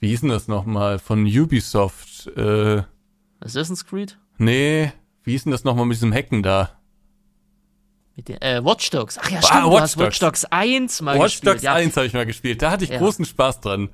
[0.00, 0.98] wie hieß denn das nochmal?
[0.98, 2.26] Von Ubisoft.
[2.36, 2.82] Äh,
[3.40, 4.18] Assassin's Creed?
[4.38, 4.92] nee,
[5.24, 6.70] wie hieß denn das nochmal mit diesem Hacken da?
[8.16, 9.18] Mit den, äh, Watch Dogs.
[9.18, 11.54] Ach ja, Ah, stimmt, du Watch hast Watch Dogs 1 mal Watch gespielt.
[11.54, 11.74] Dogs ja.
[11.74, 12.62] 1 habe ich mal gespielt.
[12.62, 12.98] Da hatte ich Ja.
[12.98, 13.90] großen Spaß dran.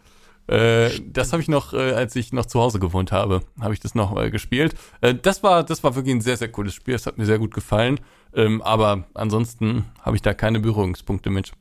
[0.48, 3.80] Äh, das habe ich noch, äh, als ich noch zu Hause gewohnt habe, habe ich
[3.80, 4.74] das noch äh, gespielt.
[5.22, 6.94] Das war, das war wirklich ein sehr, sehr cooles Spiel.
[6.94, 7.98] Das hat mir sehr gut gefallen.
[8.34, 11.52] Ähm, aber ansonsten habe ich da keine Berührungspunkte mit.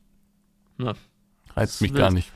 [0.78, 0.94] Ja,
[1.56, 2.00] Reizt mich wild.
[2.00, 2.30] gar nicht.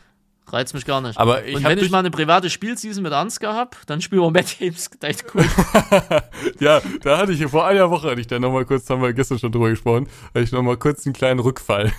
[0.52, 1.18] Reizt mich gar nicht.
[1.18, 4.30] Aber ich Und wenn ich mal eine private Spielseason mit Ansgar hab, dann spielen wir
[4.30, 4.90] Mad Games.
[5.02, 5.44] Ist cool.
[6.60, 9.38] Ja, da hatte ich vor einer Woche, hatte ich da nochmal kurz, haben wir gestern
[9.38, 11.92] schon drüber gesprochen, hatte ich nochmal kurz einen kleinen Rückfall.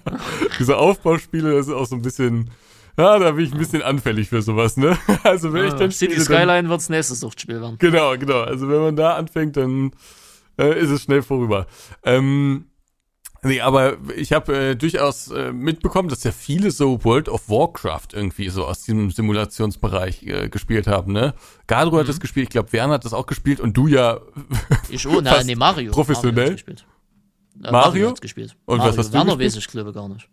[0.58, 2.50] Diese Aufbauspiele, das ist auch so ein bisschen,
[2.98, 4.98] ja, da bin ich ein bisschen anfällig für sowas, ne?
[5.24, 7.76] Also wenn ich dann City spiele, Skyline wird's nächstes Suchtspiel werden.
[7.78, 8.42] Genau, genau.
[8.42, 9.92] Also wenn man da anfängt, dann
[10.58, 11.66] äh, ist es schnell vorüber.
[12.04, 12.66] Ähm,
[13.44, 18.08] nee, aber ich habe äh, durchaus äh, mitbekommen, dass ja viele so World of Warcraft
[18.12, 21.34] irgendwie so aus diesem Simulationsbereich äh, gespielt haben, ne?
[21.66, 22.00] Gadro Mhm.
[22.00, 24.20] hat das gespielt, ich glaube, Werner hat das auch gespielt und du ja
[24.88, 25.92] Ich oh, Fast nee, Mario.
[25.92, 26.50] professionell?
[26.50, 26.84] Mario hat's.
[27.64, 28.08] Äh, Mario?
[28.10, 28.56] hat's gespielt.
[28.64, 28.92] Und Mario.
[28.92, 29.52] was hast du Werner gespielt?
[29.52, 30.28] weiß ich glaube gar nicht.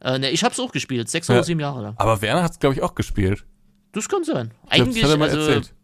[0.00, 1.34] Äh, ne, ich hab's auch gespielt, sechs Ja.
[1.36, 1.94] oder sieben Jahre lang.
[1.98, 3.44] Aber Werner hat es, glaube ich, auch gespielt.
[3.92, 4.50] Das kann sein.
[4.64, 5.74] Ich glaub, Eigentlich, das hat er mal also, erzählt.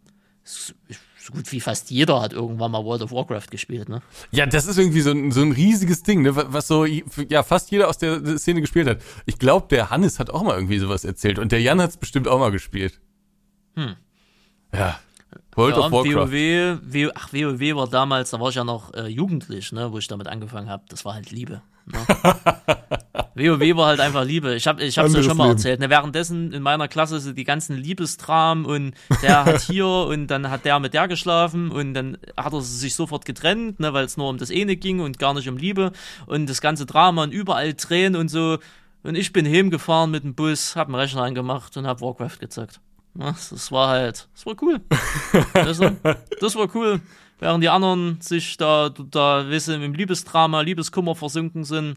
[0.44, 0.74] s-
[1.22, 4.00] so gut wie fast jeder hat irgendwann mal World of Warcraft gespielt, ne?
[4.30, 7.42] Ja, das ist irgendwie so ein, so ein riesiges Ding, ne, wa- was so ja
[7.42, 9.00] fast jeder aus der Szene gespielt hat.
[9.26, 11.96] Ich glaube, der Hannes hat auch mal irgendwie sowas erzählt und der Jan hat es
[11.98, 13.00] bestimmt auch mal gespielt.
[13.76, 13.96] Hm.
[14.72, 14.98] Ja.
[15.56, 16.30] World ja, of Warcraft.
[16.30, 19.98] WoW, WoW, ach, WoW war damals, da war ich ja noch äh, jugendlich, ne, wo
[19.98, 20.84] ich damit angefangen habe.
[20.88, 21.62] Das war halt Liebe.
[21.86, 21.98] Ne?
[23.34, 24.54] WoW war halt einfach Liebe.
[24.54, 25.56] Ich habe ich hab's ja schon mal Leben.
[25.56, 25.80] erzählt.
[25.80, 30.50] Ne, währenddessen in meiner Klasse so die ganzen Liebestramen und der hat hier und dann
[30.50, 34.16] hat der mit der geschlafen und dann hat er sich sofort getrennt, ne, weil es
[34.16, 35.92] nur um das eine ging und gar nicht um Liebe
[36.26, 38.58] und das ganze Drama und überall Tränen und so.
[39.02, 42.80] Und ich bin heimgefahren mit dem Bus, hab einen Rechner angemacht und hab Warcraft gezockt.
[43.14, 44.80] Das war halt, das war cool.
[45.52, 45.96] Weißt du?
[46.40, 47.00] Das war cool.
[47.38, 51.96] Während die anderen sich da, da, weißt du, im Liebesdrama, Liebeskummer versunken sind,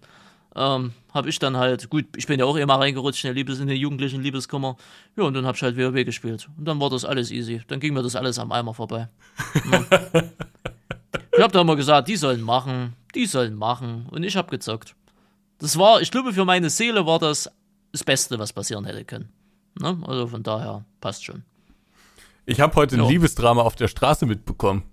[0.55, 3.59] ähm, habe ich dann halt, gut, ich bin ja auch immer reingerutscht in den, Liebes,
[3.59, 4.77] in den jugendlichen Liebeskummer.
[5.15, 6.47] Ja, und dann hab ich halt WoW gespielt.
[6.57, 7.61] Und dann war das alles easy.
[7.67, 9.09] Dann ging mir das alles am Eimer vorbei.
[9.71, 9.85] Ja.
[11.35, 14.07] ich hab da immer gesagt, die sollen machen, die sollen machen.
[14.11, 14.95] Und ich hab gezockt.
[15.59, 17.49] Das war, ich glaube, für meine Seele war das
[17.91, 19.29] das Beste, was passieren hätte können.
[19.79, 19.97] Ne?
[20.05, 21.43] Also von daher passt schon.
[22.45, 23.07] Ich habe heute ein Ja.
[23.07, 24.83] Liebesdrama auf der Straße mitbekommen.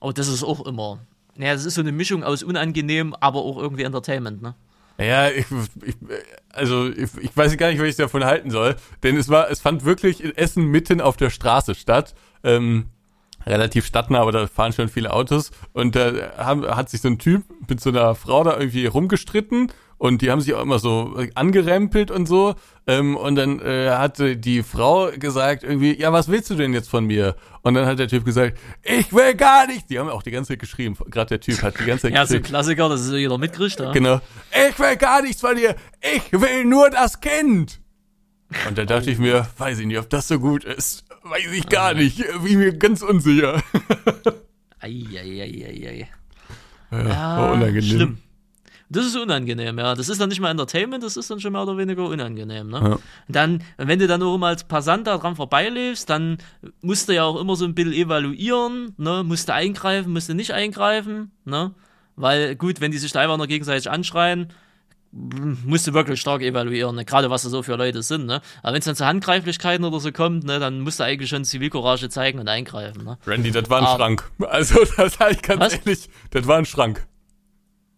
[0.00, 0.98] Oh, das ist auch immer.
[1.36, 4.54] Naja, das ist so eine Mischung aus unangenehm, aber auch irgendwie Entertainment, ne?
[5.00, 5.46] Ja, ich,
[5.84, 5.94] ich
[6.52, 8.74] also ich, ich weiß gar nicht, was ich davon halten soll,
[9.04, 12.14] denn es war, es fand wirklich in Essen mitten auf der Straße statt.
[12.42, 12.86] Ähm,
[13.46, 15.52] relativ stadtnah, aber da fahren schon viele Autos.
[15.72, 19.72] Und da haben, hat sich so ein Typ mit so einer Frau da irgendwie rumgestritten
[19.98, 22.54] und die haben sich auch immer so angerempelt und so.
[22.86, 26.88] Ähm, und dann äh, hatte die Frau gesagt irgendwie, ja, was willst du denn jetzt
[26.88, 27.36] von mir?
[27.62, 29.86] Und dann hat der Typ gesagt, ich will gar nichts.
[29.88, 30.96] Die haben auch die ganze Zeit geschrieben.
[31.10, 32.44] Gerade der Typ hat die ganze Zeit Ja, so ein geschrieben.
[32.48, 33.78] Klassiker, das ist jeder mitkriegt.
[33.78, 33.92] Ja.
[33.92, 34.20] Genau.
[34.70, 35.74] Ich will gar nichts von dir.
[36.00, 37.80] Ich will nur das Kind.
[38.66, 41.04] Und da dachte ich mir, weiß ich nicht, ob das so gut ist.
[41.24, 42.24] Weiß ich gar nicht.
[42.42, 43.60] Wie mir ganz unsicher.
[44.80, 46.08] Eieieiei.
[46.90, 47.82] Ja, Ja, war unangenehm.
[47.82, 48.18] Schlimm.
[48.90, 49.94] Das ist unangenehm, ja.
[49.94, 52.80] Das ist dann nicht mal Entertainment, das ist dann schon mehr oder weniger unangenehm, ne?
[52.82, 52.98] Ja.
[53.28, 56.38] Dann, wenn du dann auch immer als Passant da dran vorbeiläufst, dann
[56.80, 59.22] musst du ja auch immer so ein bisschen evaluieren, ne?
[59.24, 61.74] Musst du eingreifen, musst du nicht eingreifen, ne?
[62.16, 64.52] Weil, gut, wenn die sich da einfach nur gegenseitig anschreien,
[65.12, 67.04] musst du wirklich stark evaluieren, ne?
[67.04, 68.26] gerade was das so für Leute sind.
[68.26, 68.40] Ne?
[68.62, 71.44] Aber wenn es dann zu Handgreiflichkeiten oder so kommt, ne, dann musst du eigentlich schon
[71.44, 73.04] Zivilcourage zeigen und eingreifen.
[73.04, 73.16] Ne?
[73.26, 73.96] Randy, das war ein Ah.
[73.96, 74.30] Schrank.
[74.48, 75.74] Also, das sage ich ganz Was?
[75.74, 77.06] ehrlich, das war ein Schrank.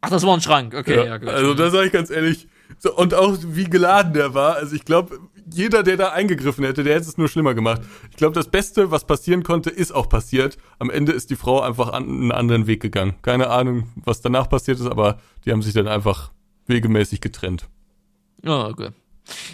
[0.03, 1.29] Ach, das war ein Schrank, okay, ja, Ja, gut.
[1.29, 2.49] also, das sage ich ganz ehrlich.
[2.79, 4.57] So, und auch wie geladen der war.
[4.57, 5.19] Also, ich glaube,
[5.53, 7.83] jeder, der da eingegriffen hätte, der hätte es nur schlimmer gemacht.
[8.11, 10.57] Ich glaube, das Beste, was passieren konnte, ist auch passiert.
[10.79, 13.15] Am Ende ist die Frau einfach an einen anderen Weg gegangen.
[13.23, 16.31] Keine Ahnung, was danach passiert ist, aber die haben sich dann einfach
[16.67, 17.69] wegemäßig getrennt.
[18.43, 18.91] Ja, okay.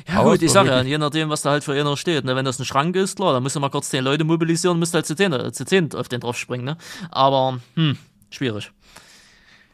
[0.08, 2.24] Ja Aber gut, ich sag ja, je nachdem, was da halt für einer steht.
[2.24, 2.36] Ne?
[2.36, 4.94] Wenn das ein Schrank ist, klar, dann musst du mal kurz zehn Leute mobilisieren, musst
[4.94, 6.64] halt zu zehn, zu zehn auf den drauf springen.
[6.64, 6.76] Ne?
[7.10, 7.96] Aber, hm,
[8.30, 8.70] schwierig.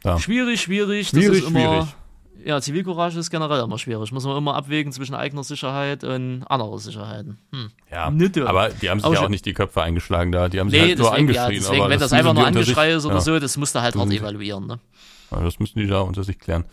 [0.05, 0.18] Ja.
[0.18, 1.09] Schwierig, schwierig.
[1.09, 1.96] Schwierig, das ist immer, schwierig.
[2.44, 4.11] Ja, Zivilcourage ist generell immer schwierig.
[4.11, 7.38] Muss man immer abwägen zwischen eigener Sicherheit und anderer Sicherheiten.
[7.53, 7.70] Hm.
[7.90, 8.46] Ja, dumm.
[8.46, 10.48] aber die haben sich Aber ja auch nicht die Köpfe eingeschlagen da.
[10.48, 11.62] Die haben sich Nee, halt nur deswegen, ja, angeschrien.
[11.62, 13.20] deswegen aber wenn das, müssen einfach nur Angeschrei ist oder ja.
[13.20, 14.12] so, das musst du halt hart Mhm.
[14.12, 14.66] evaluieren.
[14.66, 14.80] Ne?
[15.30, 16.64] Das müssen die da unter sich klären.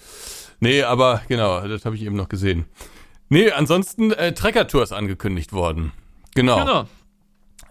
[0.59, 2.65] Nee, aber genau, das habe ich eben noch gesehen.
[3.29, 5.91] Nee, ansonsten äh, Trekker-Tour ist angekündigt worden.
[6.33, 6.59] Genau.
[6.59, 6.85] Genau.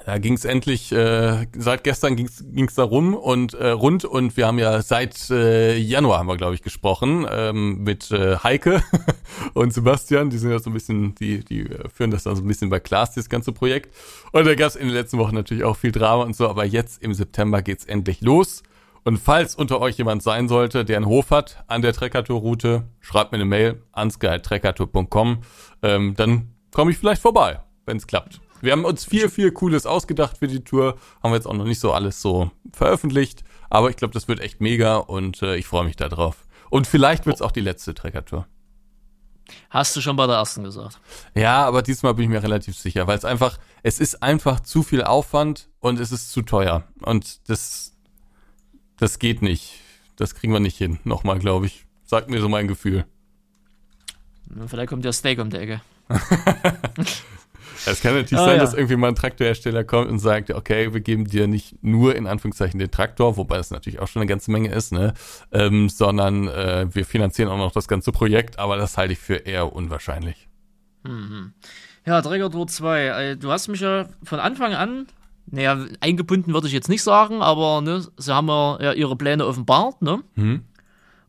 [0.09, 4.39] Da ging es endlich, äh, seit gestern ging es da rum und äh, rund und
[4.39, 8.83] wir haben ja seit äh, Januar haben wir, glaube ich, gesprochen ähm, mit äh, Heike
[9.53, 10.31] und Sebastian.
[10.31, 12.71] Die sind ja so ein bisschen, die, die äh, führen das dann so ein bisschen
[12.71, 13.95] bei Klaas, das ganze Projekt.
[14.33, 16.65] Und da gab es in den letzten Wochen natürlich auch viel Drama und so, aber
[16.65, 18.63] jetzt im September geht's endlich los.
[19.05, 23.33] Und falls unter euch jemand sein sollte, der einen Hof hat an der Trekkertour-Route, schreibt
[23.33, 25.43] mir eine Mail, ansky.trekkertour.com,
[25.83, 28.41] ähm, dann komme ich vielleicht vorbei, wenn es klappt.
[28.61, 31.65] Wir haben uns viel, viel Cooles ausgedacht für die Tour, haben wir jetzt auch noch
[31.65, 35.67] nicht so alles so veröffentlicht, aber ich glaube, das wird echt mega und äh, ich
[35.67, 36.47] freue mich da drauf.
[36.71, 38.47] Und vielleicht wird's auch die letzte Trekkertour.
[39.71, 41.01] Hast du schon bei der ersten gesagt.
[41.35, 44.83] Ja, aber diesmal bin ich mir relativ sicher, weil es einfach, es ist einfach zu
[44.83, 46.85] viel Aufwand und es ist zu teuer.
[47.03, 47.97] Und das,
[48.99, 49.81] das geht nicht.
[50.17, 50.99] Das kriegen wir nicht hin.
[51.05, 51.87] Nochmal, glaube ich.
[52.05, 53.07] Sagt mir so mein Gefühl.
[54.67, 55.81] Vielleicht kommt ja Steak um die Ecke.
[57.91, 58.63] Es kann natürlich Ah, sein, ja.
[58.63, 62.27] dass irgendwie mal ein Traktorhersteller kommt und sagt, okay, wir geben dir nicht nur in
[62.27, 65.15] Anführungszeichen den Traktor, wobei es natürlich auch schon eine ganze Menge ist, ne,
[65.53, 69.37] ähm, sondern äh, wir finanzieren auch noch das ganze Projekt, aber das halte ich für
[69.37, 70.49] eher unwahrscheinlich.
[72.07, 73.07] Ja, Träger Tour 2.
[73.07, 75.07] Äh, du hast mich ja von Anfang an,
[75.51, 79.47] naja, eingebunden würde ich jetzt nicht sagen, aber ne, sie haben ja, ja ihre Pläne
[79.47, 80.21] offenbart, ne?
[80.35, 80.63] Hm?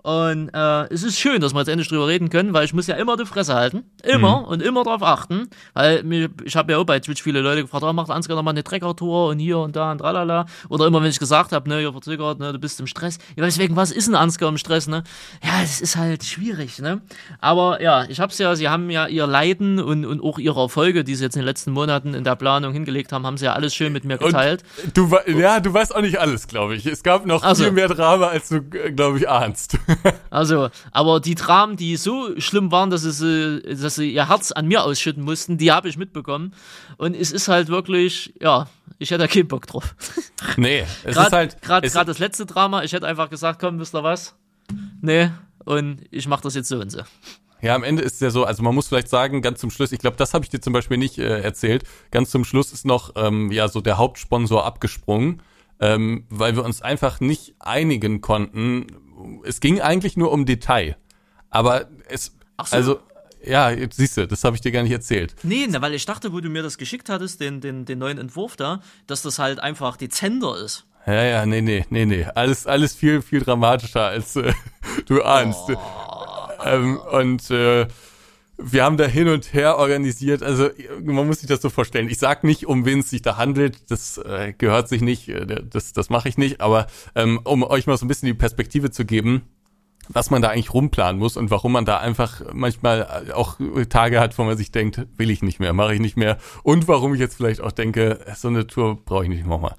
[0.01, 2.87] Und äh, es ist schön, dass wir jetzt endlich drüber reden können, weil ich muss
[2.87, 3.83] ja immer die Fresse halten.
[4.03, 5.49] Immer und immer drauf achten.
[5.73, 8.43] Weil mir, ich habe ja auch bei Twitch viele Leute gefragt, oh, macht Ansgar noch
[8.43, 10.45] mal eine Trecker-Tour und hier und da und tralala.
[10.69, 13.17] Oder immer, wenn ich gesagt habe, ne, ihr verzögert, ne, du bist im Stress.
[13.35, 15.03] Ja, deswegen, was ist ein Ansgar im Stress, ne?
[15.43, 17.01] Ja, es ist halt schwierig, ne?
[17.39, 21.03] Aber ja, ich hab's ja, sie haben ja ihr Leiden und, und auch ihre Erfolge,
[21.03, 23.53] die sie jetzt in den letzten Monaten in der Planung hingelegt haben, haben sie ja
[23.53, 24.63] alles schön mit mir geteilt.
[24.83, 26.85] Und du, ja, du weißt auch nicht alles, glaube ich.
[26.85, 27.63] Es gab noch Ach so.
[27.65, 29.77] viel mehr Drama, als du, glaube ich, ahnst.
[30.29, 34.67] Also, aber die Dramen, die so schlimm waren, dass sie, dass sie ihr Herz an
[34.67, 36.53] mir ausschütten mussten, die habe ich mitbekommen.
[36.97, 38.67] Und es ist halt wirklich, ja,
[38.99, 39.95] ich hätte da keinen Bock drauf.
[40.57, 41.61] nee, es ist Gerade halt.
[41.61, 44.35] gerade das letzte Drama, ich hätte einfach gesagt, komm, wisst ihr was?
[45.01, 45.31] Nee,
[45.65, 47.01] und ich mache das jetzt so und so.
[47.61, 49.91] Ja, am Ende ist es ja so, also man muss vielleicht sagen, ganz zum Schluss,
[49.91, 52.85] ich glaube, das habe ich dir zum Beispiel nicht äh, erzählt, ganz zum Schluss ist
[52.85, 55.41] noch ähm, ja so der Hauptsponsor abgesprungen,
[55.81, 58.87] ähm, weil wir uns einfach nicht einigen konnten.
[59.43, 60.97] Es ging eigentlich nur um Detail,
[61.49, 62.75] aber es, Ach so.
[62.75, 62.99] also,
[63.43, 65.35] ja, jetzt siehst du, das habe ich dir gar nicht erzählt.
[65.43, 68.17] Nee, na, weil ich dachte, wo du mir das geschickt hattest, den, den, den neuen
[68.17, 70.85] Entwurf da, dass das halt einfach dezenter ist.
[71.05, 74.53] Ja, ja, nee, nee, nee, nee, alles, alles viel, viel dramatischer, als äh,
[75.05, 75.69] du ahnst.
[76.63, 77.87] Ähm, und äh,
[78.61, 80.43] wir haben da hin und her organisiert.
[80.43, 80.69] Also
[81.01, 82.09] man muss sich das so vorstellen.
[82.09, 83.89] Ich sag nicht, um wen es sich da handelt.
[83.89, 85.29] Das äh, gehört sich nicht.
[85.29, 86.61] äh, Das, das mache ich nicht.
[86.61, 89.43] Aber ähm, um euch mal so ein bisschen die Perspektive zu geben,
[90.09, 93.57] was man da eigentlich rumplanen muss und warum man da einfach manchmal auch
[93.89, 96.37] Tage hat, wo man sich denkt, will ich nicht mehr, mache ich nicht mehr.
[96.63, 99.75] Und warum ich jetzt vielleicht auch denke, so eine Tour brauche ich nicht nochmal.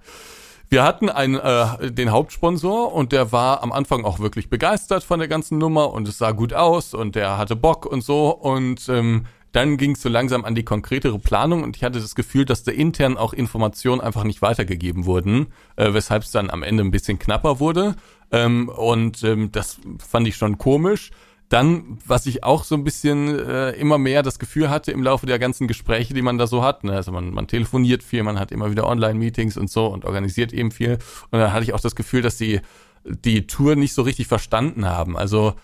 [0.71, 5.19] Wir hatten einen, äh, den Hauptsponsor und der war am Anfang auch wirklich begeistert von
[5.19, 8.89] der ganzen Nummer und es sah gut aus und der hatte Bock und so und
[8.89, 12.45] ähm, dann ging es so langsam an die konkretere Planung und ich hatte das Gefühl,
[12.45, 16.85] dass da intern auch Informationen einfach nicht weitergegeben wurden, äh, weshalb es dann am Ende
[16.85, 17.97] ein bisschen knapper wurde.
[18.31, 21.11] Ähm, und ähm, das fand ich schon komisch.
[21.51, 25.27] Dann, was ich auch so ein bisschen äh, immer mehr das Gefühl hatte im Laufe
[25.27, 26.93] der ganzen Gespräche, die man da so hat, ne?
[26.93, 30.71] also man, man telefoniert viel, man hat immer wieder Online-Meetings und so und organisiert eben
[30.71, 30.99] viel.
[31.31, 32.61] Und dann hatte ich auch das Gefühl, dass die
[33.05, 35.17] die Tour nicht so richtig verstanden haben.
[35.17, 35.55] Also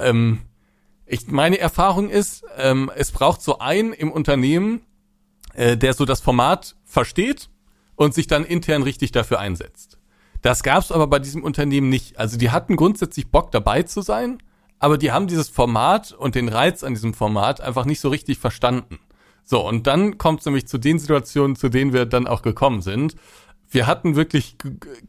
[0.00, 0.40] ähm,
[1.06, 4.80] ich, meine Erfahrung ist, ähm, es braucht so einen im Unternehmen,
[5.54, 7.48] äh, der so das Format versteht
[7.94, 9.98] und sich dann intern richtig dafür einsetzt.
[10.42, 12.18] Das gab es aber bei diesem Unternehmen nicht.
[12.18, 14.38] Also die hatten grundsätzlich Bock dabei zu sein,
[14.78, 18.38] aber die haben dieses Format und den Reiz an diesem Format einfach nicht so richtig
[18.38, 18.98] verstanden.
[19.44, 22.82] So, und dann kommt es nämlich zu den Situationen, zu denen wir dann auch gekommen
[22.82, 23.14] sind.
[23.68, 24.56] Wir hatten wirklich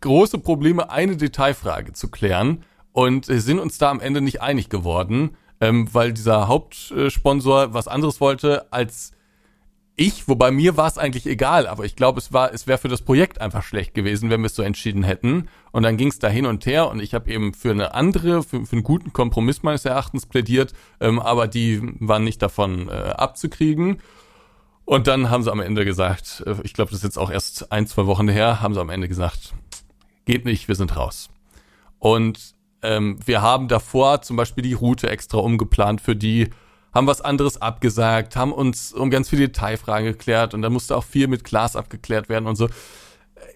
[0.01, 5.35] große Probleme, eine Detailfrage zu klären und sind uns da am Ende nicht einig geworden
[5.59, 9.11] ähm, weil dieser Hauptsponsor was anderes wollte als
[9.99, 12.87] ich, wobei mir war es eigentlich egal, aber ich glaube, es war, es wäre für
[12.87, 15.49] das Projekt einfach schlecht gewesen, wenn wir es so entschieden hätten.
[15.71, 18.43] Und dann ging es da hin und her und ich habe eben für eine andere,
[18.43, 22.91] für, für einen guten Kompromiss meines Erachtens plädiert, ähm, aber die waren nicht davon äh,
[22.91, 23.99] abzukriegen.
[24.85, 27.71] Und dann haben sie am Ende gesagt, äh, ich glaube, das ist jetzt auch erst
[27.71, 29.55] ein, zwei Wochen her, haben sie am Ende gesagt,
[30.25, 31.29] geht nicht, wir sind raus.
[31.97, 36.51] Und ähm, wir haben davor zum Beispiel die Route extra umgeplant für die,
[36.93, 41.03] haben was anderes abgesagt, haben uns um ganz viele Detailfragen geklärt und da musste auch
[41.03, 42.67] viel mit Glas abgeklärt werden und so.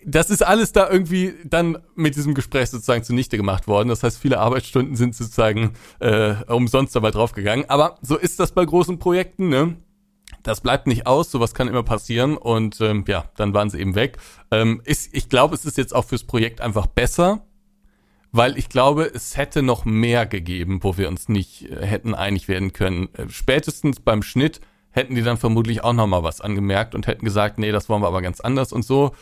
[0.06, 3.90] Das ist alles da irgendwie dann mit diesem Gespräch sozusagen zunichte gemacht worden.
[3.90, 7.70] Das heißt, viele Arbeitsstunden sind sozusagen äh, umsonst dabei draufgegangen.
[7.70, 9.76] Aber so ist das bei großen Projekten, ne?
[10.44, 13.96] Das bleibt nicht aus, sowas kann immer passieren und ähm, ja, dann waren sie eben
[13.96, 14.18] weg.
[14.50, 17.46] Ähm, ist, ich glaube, es ist jetzt auch fürs Projekt einfach besser,
[18.32, 22.48] weil ich glaube, es hätte noch mehr gegeben, wo wir uns nicht äh, hätten einig
[22.48, 23.10] werden können.
[23.14, 24.62] Äh, spätestens beim Schnitt
[24.92, 28.02] hätten die dann vermutlich auch noch mal was angemerkt und hätten gesagt, nee, das wollen
[28.02, 29.14] wir aber ganz anders und so.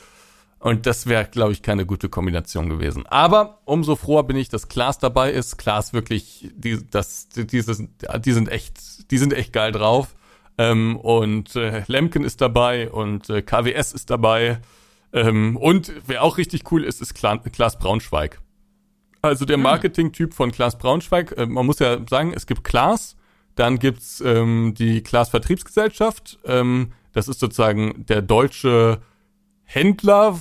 [0.59, 3.05] Und das wäre, glaube ich, keine gute Kombination gewesen.
[3.07, 5.57] Aber umso froher bin ich, dass Klaas dabei ist.
[5.57, 7.81] Klaas wirklich, die, das, die, dieses,
[8.19, 10.15] die sind echt, die sind echt geil drauf.
[10.57, 14.59] Ähm, und äh, Lemken ist dabei und äh, KWS ist dabei.
[15.13, 18.41] Ähm, und wer auch richtig cool ist, ist Klaas Braunschweig.
[19.21, 19.63] Also der hm.
[19.63, 23.15] Marketing-Typ von Klaas Braunschweig, äh, man muss ja sagen, es gibt Klaas,
[23.55, 29.01] dann gibt's ähm, die Klaas Vertriebsgesellschaft, ähm, das ist sozusagen der deutsche
[29.63, 30.39] Händler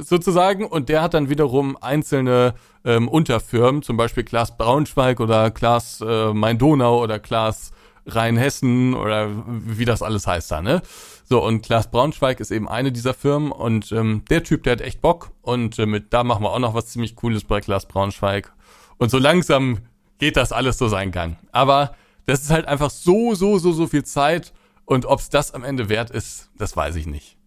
[0.00, 6.00] sozusagen und der hat dann wiederum einzelne ähm, Unterfirmen, zum Beispiel Klaas Braunschweig oder Klaas
[6.00, 7.72] äh, Main-Donau oder Klaas
[8.06, 10.82] Rheinhessen oder wie das alles heißt da, ne?
[11.24, 14.80] So, und Klaas Braunschweig ist eben eine dieser Firmen und ähm, der Typ, der hat
[14.82, 17.86] echt Bock und äh, mit da machen wir auch noch was ziemlich Cooles bei Klaas
[17.86, 18.52] Braunschweig.
[18.98, 19.78] Und so langsam
[20.18, 21.38] geht das alles so seinen Gang.
[21.50, 21.94] Aber
[22.26, 24.52] das ist halt einfach so, so, so, so viel Zeit
[24.84, 27.38] und ob's das am Ende wert ist, das weiß ich nicht.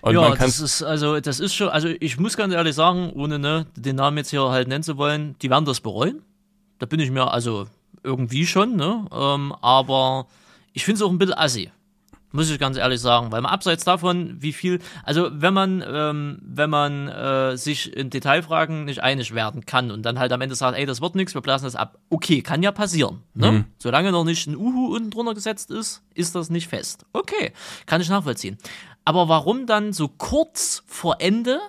[0.00, 3.38] Und ja, das ist also das ist schon, also ich muss ganz ehrlich sagen, ohne
[3.38, 6.22] ne, den Namen jetzt hier halt nennen zu wollen, die werden das bereuen.
[6.80, 7.68] Da bin ich mir also
[8.02, 9.06] irgendwie schon, ne?
[9.12, 10.26] Ähm, aber
[10.72, 11.70] ich finde es auch ein bisschen assi.
[12.34, 16.38] Muss ich ganz ehrlich sagen, weil man abseits davon, wie viel, also wenn man, ähm,
[16.42, 20.54] wenn man äh, sich in Detailfragen nicht einig werden kann und dann halt am Ende
[20.54, 21.98] sagt, ey, das wird nichts, wir blasen das ab.
[22.08, 23.22] Okay, kann ja passieren.
[23.34, 23.52] Ne?
[23.52, 23.64] Mhm.
[23.78, 27.04] Solange noch nicht ein Uhu unten drunter gesetzt ist, ist das nicht fest.
[27.12, 27.52] Okay,
[27.84, 28.56] kann ich nachvollziehen.
[29.04, 31.60] Aber warum dann so kurz vor Ende,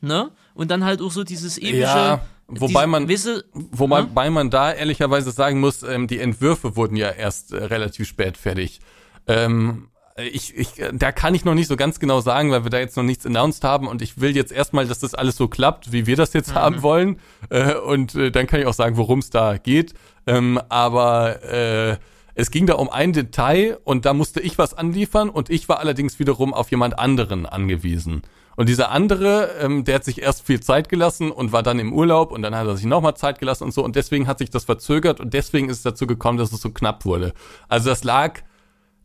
[0.00, 0.30] ne?
[0.54, 1.78] Und dann halt auch so dieses ewige.
[1.80, 2.20] Ja.
[2.60, 4.30] Wobei man, wisse, wobei ja?
[4.30, 8.80] man da ehrlicherweise sagen muss, ähm, die Entwürfe wurden ja erst äh, relativ spät fertig.
[9.26, 12.78] Ähm, ich, ich, da kann ich noch nicht so ganz genau sagen, weil wir da
[12.78, 15.92] jetzt noch nichts announced haben und ich will jetzt erstmal, dass das alles so klappt,
[15.92, 16.54] wie wir das jetzt mhm.
[16.54, 17.18] haben wollen.
[17.48, 19.94] Äh, und äh, dann kann ich auch sagen, worum es da geht.
[20.26, 21.96] Ähm, aber äh,
[22.34, 25.80] es ging da um ein Detail und da musste ich was anliefern und ich war
[25.80, 28.22] allerdings wiederum auf jemand anderen angewiesen.
[28.56, 31.92] Und dieser andere, ähm, der hat sich erst viel Zeit gelassen und war dann im
[31.92, 34.50] Urlaub und dann hat er sich nochmal Zeit gelassen und so und deswegen hat sich
[34.50, 37.32] das verzögert und deswegen ist es dazu gekommen, dass es so knapp wurde.
[37.68, 38.40] Also das lag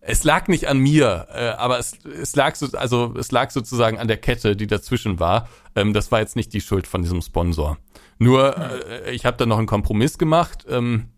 [0.07, 3.99] es lag nicht an mir, äh, aber es, es lag so, also es lag sozusagen
[3.99, 5.49] an der Kette, die dazwischen war.
[5.75, 7.77] Ähm, das war jetzt nicht die Schuld von diesem Sponsor.
[8.17, 11.09] Nur äh, ich habe dann noch einen Kompromiss gemacht ähm,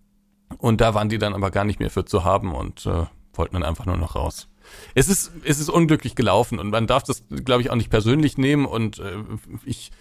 [0.57, 3.53] und da waren die dann aber gar nicht mehr für zu haben und äh, wollten
[3.53, 4.48] dann einfach nur noch raus.
[4.95, 8.37] Es ist es ist unglücklich gelaufen und man darf das, glaube ich, auch nicht persönlich
[8.37, 9.17] nehmen und äh,
[9.65, 9.91] ich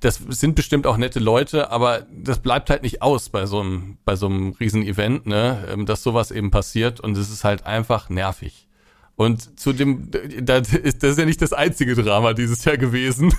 [0.00, 3.98] das sind bestimmt auch nette Leute, aber das bleibt halt nicht aus bei so einem,
[4.04, 7.66] bei so einem riesen Event, ne, ähm, dass sowas eben passiert und es ist halt
[7.66, 8.68] einfach nervig.
[9.14, 13.34] Und zu dem, das ist, das ist ja nicht das einzige Drama dieses Jahr gewesen.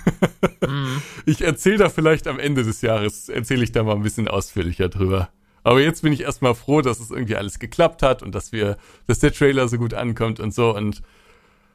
[0.68, 1.02] Mhm.
[1.26, 4.90] Ich erzähle da vielleicht am Ende des Jahres, erzähle ich da mal ein bisschen ausführlicher
[4.90, 5.30] drüber.
[5.64, 8.78] Aber jetzt bin ich erstmal froh, dass es irgendwie alles geklappt hat und dass wir,
[9.08, 11.02] dass der Trailer so gut ankommt und so und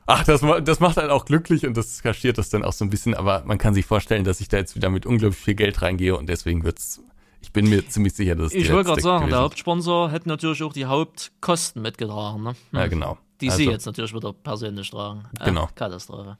[0.06, 2.90] ach, das, das macht halt auch glücklich und das kaschiert das dann auch so ein
[2.90, 5.81] bisschen, aber man kann sich vorstellen, dass ich da jetzt wieder mit unglaublich viel Geld
[5.82, 7.02] reingehe und deswegen wird's
[7.40, 9.31] ich bin mir ziemlich sicher, dass es Ich wollte gerade sagen, gewesen.
[9.31, 12.43] der Hauptsponsor hätte natürlich auch die Hauptkosten mitgetragen.
[12.43, 12.56] Ne?
[12.73, 13.16] Ja, genau.
[13.40, 15.24] Die also, sie jetzt natürlich wieder persönlich tragen.
[15.39, 15.69] Äh, genau.
[15.74, 16.36] Katastrophe.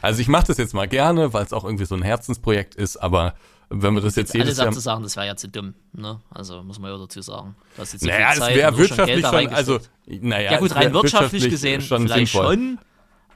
[0.00, 2.96] Also ich mache das jetzt mal gerne, weil es auch irgendwie so ein Herzensprojekt ist,
[2.96, 3.34] aber
[3.70, 4.72] wenn wir das jetzt jedes Jahr...
[4.72, 6.20] zu sagen, das wäre ja zu dumm, ne?
[6.30, 7.54] Also muss man ja dazu sagen.
[7.76, 11.42] Das jetzt so naja, es wäre wirtschaftlich schon, schon also, naja, ja gut, rein wirtschaftlich,
[11.42, 12.54] wirtschaftlich gesehen schon vielleicht sinnvoll.
[12.54, 12.78] schon,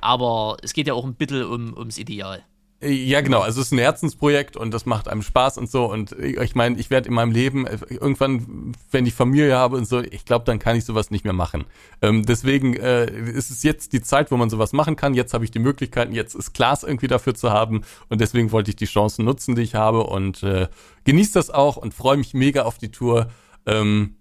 [0.01, 2.43] aber es geht ja auch ein bisschen um, ums Ideal.
[2.85, 3.41] Ja, genau.
[3.41, 5.85] Also es ist ein Herzensprojekt und das macht einem Spaß und so.
[5.85, 9.87] Und ich meine, ich werde in meinem Leben äh, irgendwann, wenn ich Familie habe und
[9.87, 11.65] so, ich glaube, dann kann ich sowas nicht mehr machen.
[12.01, 15.15] Ähm, deswegen äh, ist es jetzt die Zeit, wo man sowas machen kann.
[15.15, 17.83] Jetzt habe ich die Möglichkeiten, jetzt ist Klaas irgendwie dafür zu haben.
[18.09, 20.67] Und deswegen wollte ich die Chancen nutzen, die ich habe und äh,
[21.05, 23.31] genieße das auch und freue mich mega auf die Tour.
[23.65, 24.17] Ähm,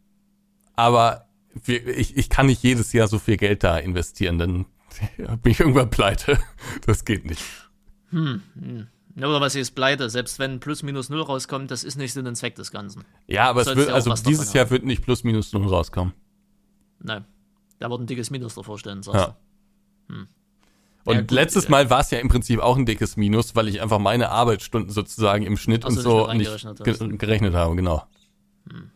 [0.76, 1.26] aber
[1.66, 4.66] ich, ich kann nicht jedes Jahr so viel Geld da investieren, dann
[5.42, 6.38] bin ich irgendwann pleite.
[6.86, 7.42] Das geht nicht.
[8.12, 8.88] Hm, hm.
[9.18, 12.36] Oder was ist pleite, selbst wenn plus minus null rauskommt, das ist nicht Sinn und
[12.36, 13.04] Zweck des Ganzen.
[13.28, 16.14] Ja, aber es wird, also dieses Jahr wird nicht plus minus null rauskommen.
[17.00, 17.26] Nein.
[17.80, 19.36] Da wird ein dickes Minus davor stehen, sagst ja.
[20.08, 20.14] du.
[20.14, 20.28] Hm.
[21.04, 23.68] Und ja, gut, letztes Mal war es ja im Prinzip auch ein dickes Minus, weil
[23.68, 26.68] ich einfach meine Arbeitsstunden sozusagen im Schnitt und so nicht
[27.18, 28.04] gerechnet habe, genau.
[28.70, 28.92] Hm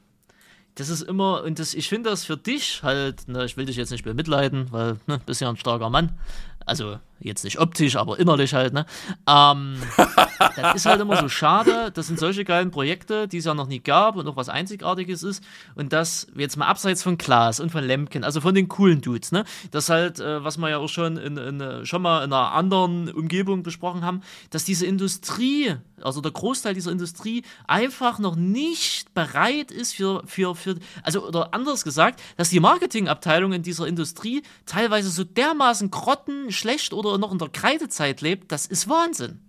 [0.75, 3.77] das ist immer, und das, ich finde das für dich halt, ne, ich will dich
[3.77, 6.17] jetzt nicht bemitleiden, weil, ne, bist ja ein starker Mann.
[6.65, 8.85] Also jetzt nicht optisch, aber innerlich halt, ne?
[9.27, 9.81] Ähm,
[10.55, 11.91] das ist halt immer so schade.
[11.93, 15.23] Das sind solche geilen Projekte, die es ja noch nie gab und auch was Einzigartiges
[15.23, 15.43] ist.
[15.75, 19.31] Und das jetzt mal abseits von Klaas und von Lemken, also von den coolen Dudes,
[19.31, 19.43] ne?
[19.71, 23.09] Das halt, äh, was wir ja auch schon in, in, schon mal in einer anderen
[23.09, 24.21] Umgebung besprochen haben,
[24.51, 30.55] dass diese Industrie, also der Großteil dieser Industrie einfach noch nicht bereit ist für, für,
[30.55, 36.51] für also oder anders gesagt, dass die Marketingabteilung in dieser Industrie teilweise so dermaßen grotten
[36.51, 39.39] schlecht oder noch in der Kreidezeit lebt, das ist Wahnsinn.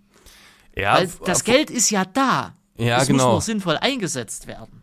[0.77, 2.55] Ja, Weil das Geld ist ja da.
[2.77, 3.25] Ja, es genau.
[3.25, 4.83] muss nur sinnvoll eingesetzt werden.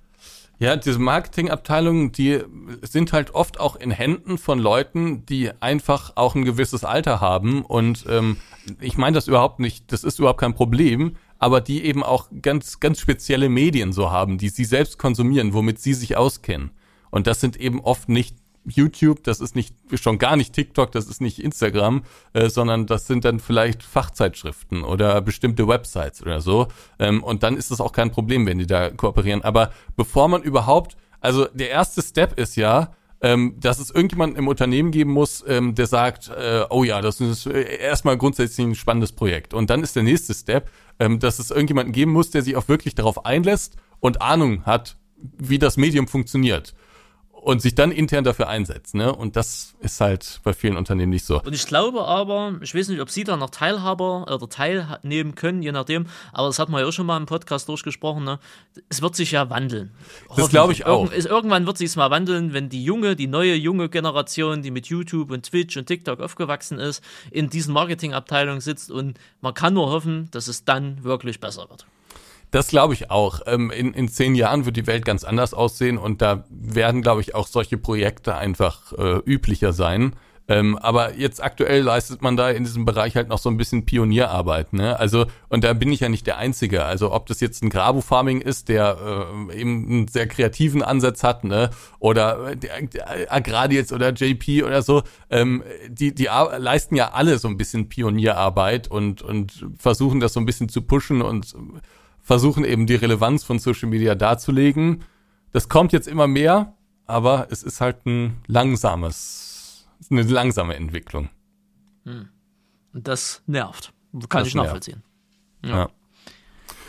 [0.59, 2.41] Ja, diese Marketingabteilungen, die
[2.81, 7.63] sind halt oft auch in Händen von Leuten, die einfach auch ein gewisses Alter haben.
[7.65, 8.37] Und ähm,
[8.79, 12.79] ich meine das überhaupt nicht, das ist überhaupt kein Problem, aber die eben auch ganz,
[12.79, 16.71] ganz spezielle Medien so haben, die sie selbst konsumieren, womit sie sich auskennen.
[17.09, 21.07] Und das sind eben oft nicht YouTube, das ist nicht schon gar nicht TikTok, das
[21.07, 22.03] ist nicht Instagram,
[22.33, 26.67] äh, sondern das sind dann vielleicht Fachzeitschriften oder bestimmte Websites oder so.
[26.99, 29.41] Ähm, und dann ist es auch kein Problem, wenn die da kooperieren.
[29.41, 34.47] Aber bevor man überhaupt, also der erste Step ist ja, ähm, dass es irgendjemanden im
[34.47, 38.75] Unternehmen geben muss, ähm, der sagt, äh, oh ja, das ist äh, erstmal grundsätzlich ein
[38.75, 39.53] spannendes Projekt.
[39.53, 40.69] Und dann ist der nächste Step,
[40.99, 44.97] ähm, dass es irgendjemanden geben muss, der sich auch wirklich darauf einlässt und Ahnung hat,
[45.37, 46.73] wie das Medium funktioniert
[47.43, 48.95] und sich dann intern dafür einsetzt.
[48.95, 49.13] Ne?
[49.13, 51.41] Und das ist halt bei vielen Unternehmen nicht so.
[51.41, 55.61] Und ich glaube aber, ich weiß nicht, ob Sie da noch Teilhaber oder teilnehmen können,
[55.61, 58.39] je nachdem, aber das hat man ja auch schon mal im Podcast durchgesprochen, ne?
[58.89, 59.91] es wird sich ja wandeln.
[60.35, 61.11] Das glaube ich auch.
[61.11, 64.71] Irgend, irgendwann wird sich es mal wandeln, wenn die junge, die neue junge Generation, die
[64.71, 69.73] mit YouTube und Twitch und TikTok aufgewachsen ist, in diesen Marketingabteilungen sitzt und man kann
[69.73, 71.85] nur hoffen, dass es dann wirklich besser wird.
[72.53, 73.41] Das glaube ich auch.
[73.47, 77.19] Ähm, in, in zehn Jahren wird die Welt ganz anders aussehen und da werden, glaube
[77.21, 80.15] ich, auch solche Projekte einfach äh, üblicher sein.
[80.47, 83.87] Ähm, aber jetzt aktuell leistet man da in diesem Bereich halt noch so ein bisschen
[83.87, 84.99] Pionierarbeit, ne?
[84.99, 86.85] Also, und da bin ich ja nicht der Einzige.
[86.85, 88.97] Also, ob das jetzt ein Grabu-Farming ist, der
[89.49, 91.71] äh, eben einen sehr kreativen Ansatz hat, ne?
[91.97, 95.01] Oder der, der Agradiets oder JP oder so,
[95.31, 100.39] ähm, die, die leisten ja alle so ein bisschen Pionierarbeit und, und versuchen das so
[100.39, 101.55] ein bisschen zu pushen und
[102.23, 105.03] versuchen eben die Relevanz von Social Media darzulegen.
[105.51, 106.73] Das kommt jetzt immer mehr,
[107.05, 111.29] aber es ist halt ein langsames, eine langsame Entwicklung.
[112.05, 112.29] Hm.
[112.93, 113.93] Und das nervt.
[114.29, 115.03] Kann das ich nachvollziehen.
[115.63, 115.89] Ja.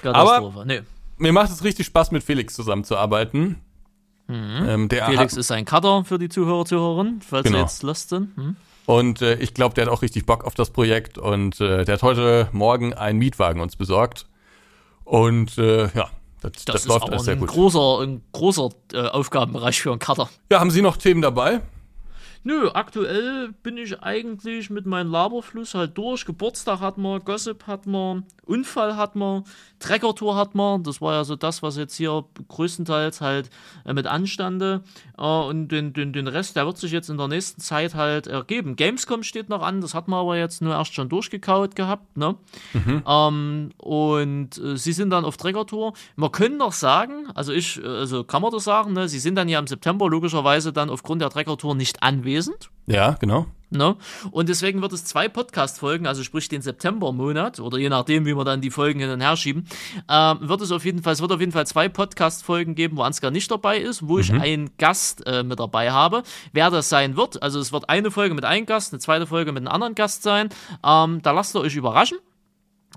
[0.02, 0.12] ja.
[0.12, 0.82] Aber nee.
[1.16, 3.60] mir macht es richtig Spaß, mit Felix zusammenzuarbeiten.
[4.26, 4.64] Mhm.
[4.66, 7.58] Ähm, Felix ist ein Cutter für die Zuhörer, Zuhörerinnen, falls genau.
[7.58, 8.36] sie jetzt lost sind.
[8.36, 8.56] Hm.
[8.86, 11.94] Und äh, ich glaube, der hat auch richtig Bock auf das Projekt und äh, der
[11.94, 14.26] hat heute Morgen einen Mietwagen uns besorgt.
[15.04, 16.10] Und äh, ja,
[16.40, 17.48] das, das, das läuft alles sehr ein gut.
[17.48, 20.28] Großer, ein großer äh, Aufgabenbereich für einen Cutter.
[20.50, 21.60] Ja, haben Sie noch Themen dabei?
[22.46, 26.26] Nö, aktuell bin ich eigentlich mit meinem Laberfluss halt durch.
[26.26, 29.44] Geburtstag hat man, Gossip hat man, Unfall hat man,
[29.78, 30.82] Treckertour hat man.
[30.82, 33.48] Das war ja so das, was jetzt hier größtenteils halt
[33.86, 34.82] äh, mit anstande.
[35.16, 38.26] Äh, und den, den, den Rest, der wird sich jetzt in der nächsten Zeit halt
[38.26, 38.76] ergeben.
[38.76, 42.18] Gamescom steht noch an, das hat man aber jetzt nur erst schon durchgekaut gehabt.
[42.18, 42.36] Ne?
[42.74, 43.02] Mhm.
[43.06, 45.94] Ähm, und äh, sie sind dann auf Treckertour.
[46.16, 49.08] Man könnte noch sagen, also ich, äh, also kann man das sagen, ne?
[49.08, 52.33] sie sind dann ja im September logischerweise dann aufgrund der Treckertour nicht anwesend.
[52.86, 53.46] Ja, genau.
[53.74, 53.96] Ne?
[54.30, 58.44] Und deswegen wird es zwei Podcast-Folgen, also sprich den September-Monat oder je nachdem, wie wir
[58.44, 59.66] dann die Folgen hin und her schieben,
[60.08, 63.02] äh, wird es auf jeden Fall, es wird auf jeden Fall zwei Podcast-Folgen geben, wo
[63.02, 64.20] Ansgar nicht dabei ist, wo mhm.
[64.20, 66.22] ich einen Gast äh, mit dabei habe.
[66.52, 69.50] Wer das sein wird, also es wird eine Folge mit einem Gast, eine zweite Folge
[69.52, 70.50] mit einem anderen Gast sein.
[70.84, 72.18] Ähm, da lasst ihr euch überraschen.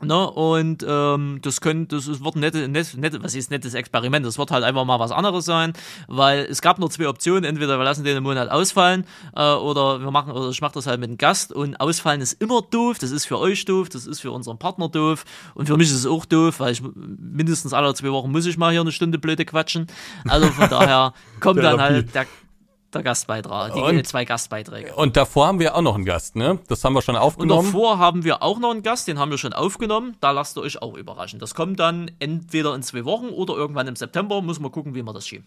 [0.04, 4.24] Ne, und ähm, das könnte, das wird ein nette, nett, nett, was ist nettes Experiment.
[4.26, 5.74] Das wird halt einfach mal was anderes sein,
[6.08, 7.44] weil es gab nur zwei Optionen.
[7.44, 9.06] Entweder wir lassen den im Monat ausfallen
[9.36, 11.52] äh, oder wir machen, oder ich mache das halt mit einem Gast.
[11.52, 13.00] Und ausfallen ist immer doof.
[13.00, 15.26] Das ist für euch doof, das ist für unseren Partner doof
[15.56, 18.58] und für mich ist es auch doof, weil ich mindestens alle zwei Wochen muss ich
[18.58, 19.88] mal hier eine Stunde blöde quatschen.
[20.28, 22.28] Also von daher kommt dann halt der
[22.94, 24.96] der Gastbeitrag, die und, zwei Gastbeiträge.
[24.96, 26.60] Und davor haben wir auch noch einen Gast, ne?
[26.68, 27.60] Das haben wir schon aufgenommen.
[27.60, 30.16] Und davor haben wir auch noch einen Gast, den haben wir schon aufgenommen.
[30.22, 31.40] Da lasst ihr euch auch überraschen.
[31.40, 34.42] Das kommt dann entweder in zwei Wochen oder irgendwann im September.
[34.42, 35.46] Muss man gucken, wie wir das schieben.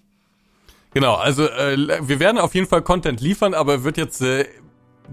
[0.92, 4.46] Genau, also äh, wir werden auf jeden Fall Content liefern, aber wird jetzt äh,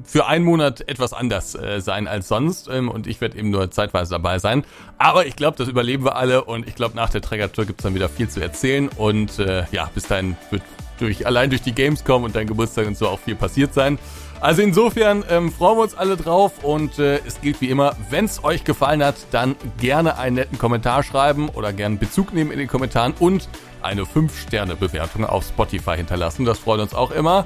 [0.04, 3.70] für einen Monat etwas anders äh, sein als sonst ähm, und ich werde eben nur
[3.72, 4.66] zeitweise dabei sein.
[4.98, 7.84] Aber ich glaube, das überleben wir alle und ich glaube, nach der Trägertour gibt es
[7.84, 10.64] dann wieder viel zu erzählen und äh, ja, bis dahin wird
[10.98, 14.00] durch, allein durch die Gamescom und dein Geburtstag und so auch viel passiert sein.
[14.40, 18.26] Also insofern ähm, freuen wir uns alle drauf und äh, es gilt wie immer, wenn
[18.26, 22.60] es euch gefallen hat, dann gerne einen netten Kommentar schreiben oder gerne Bezug nehmen in
[22.60, 23.50] den Kommentaren und
[23.82, 26.46] eine 5-Sterne-Bewertung auf Spotify hinterlassen.
[26.46, 27.46] Das freut uns auch immer.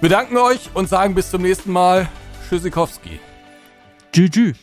[0.00, 2.08] Wir danken euch und sagen bis zum nächsten Mal.
[2.48, 3.20] Tschüssikowski.
[4.12, 4.56] Tschüss.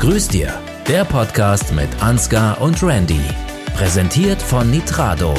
[0.00, 0.52] Grüß dir,
[0.86, 3.53] der Podcast mit Ansgar und Randy.
[3.74, 5.34] Präsentiert von Nitrado.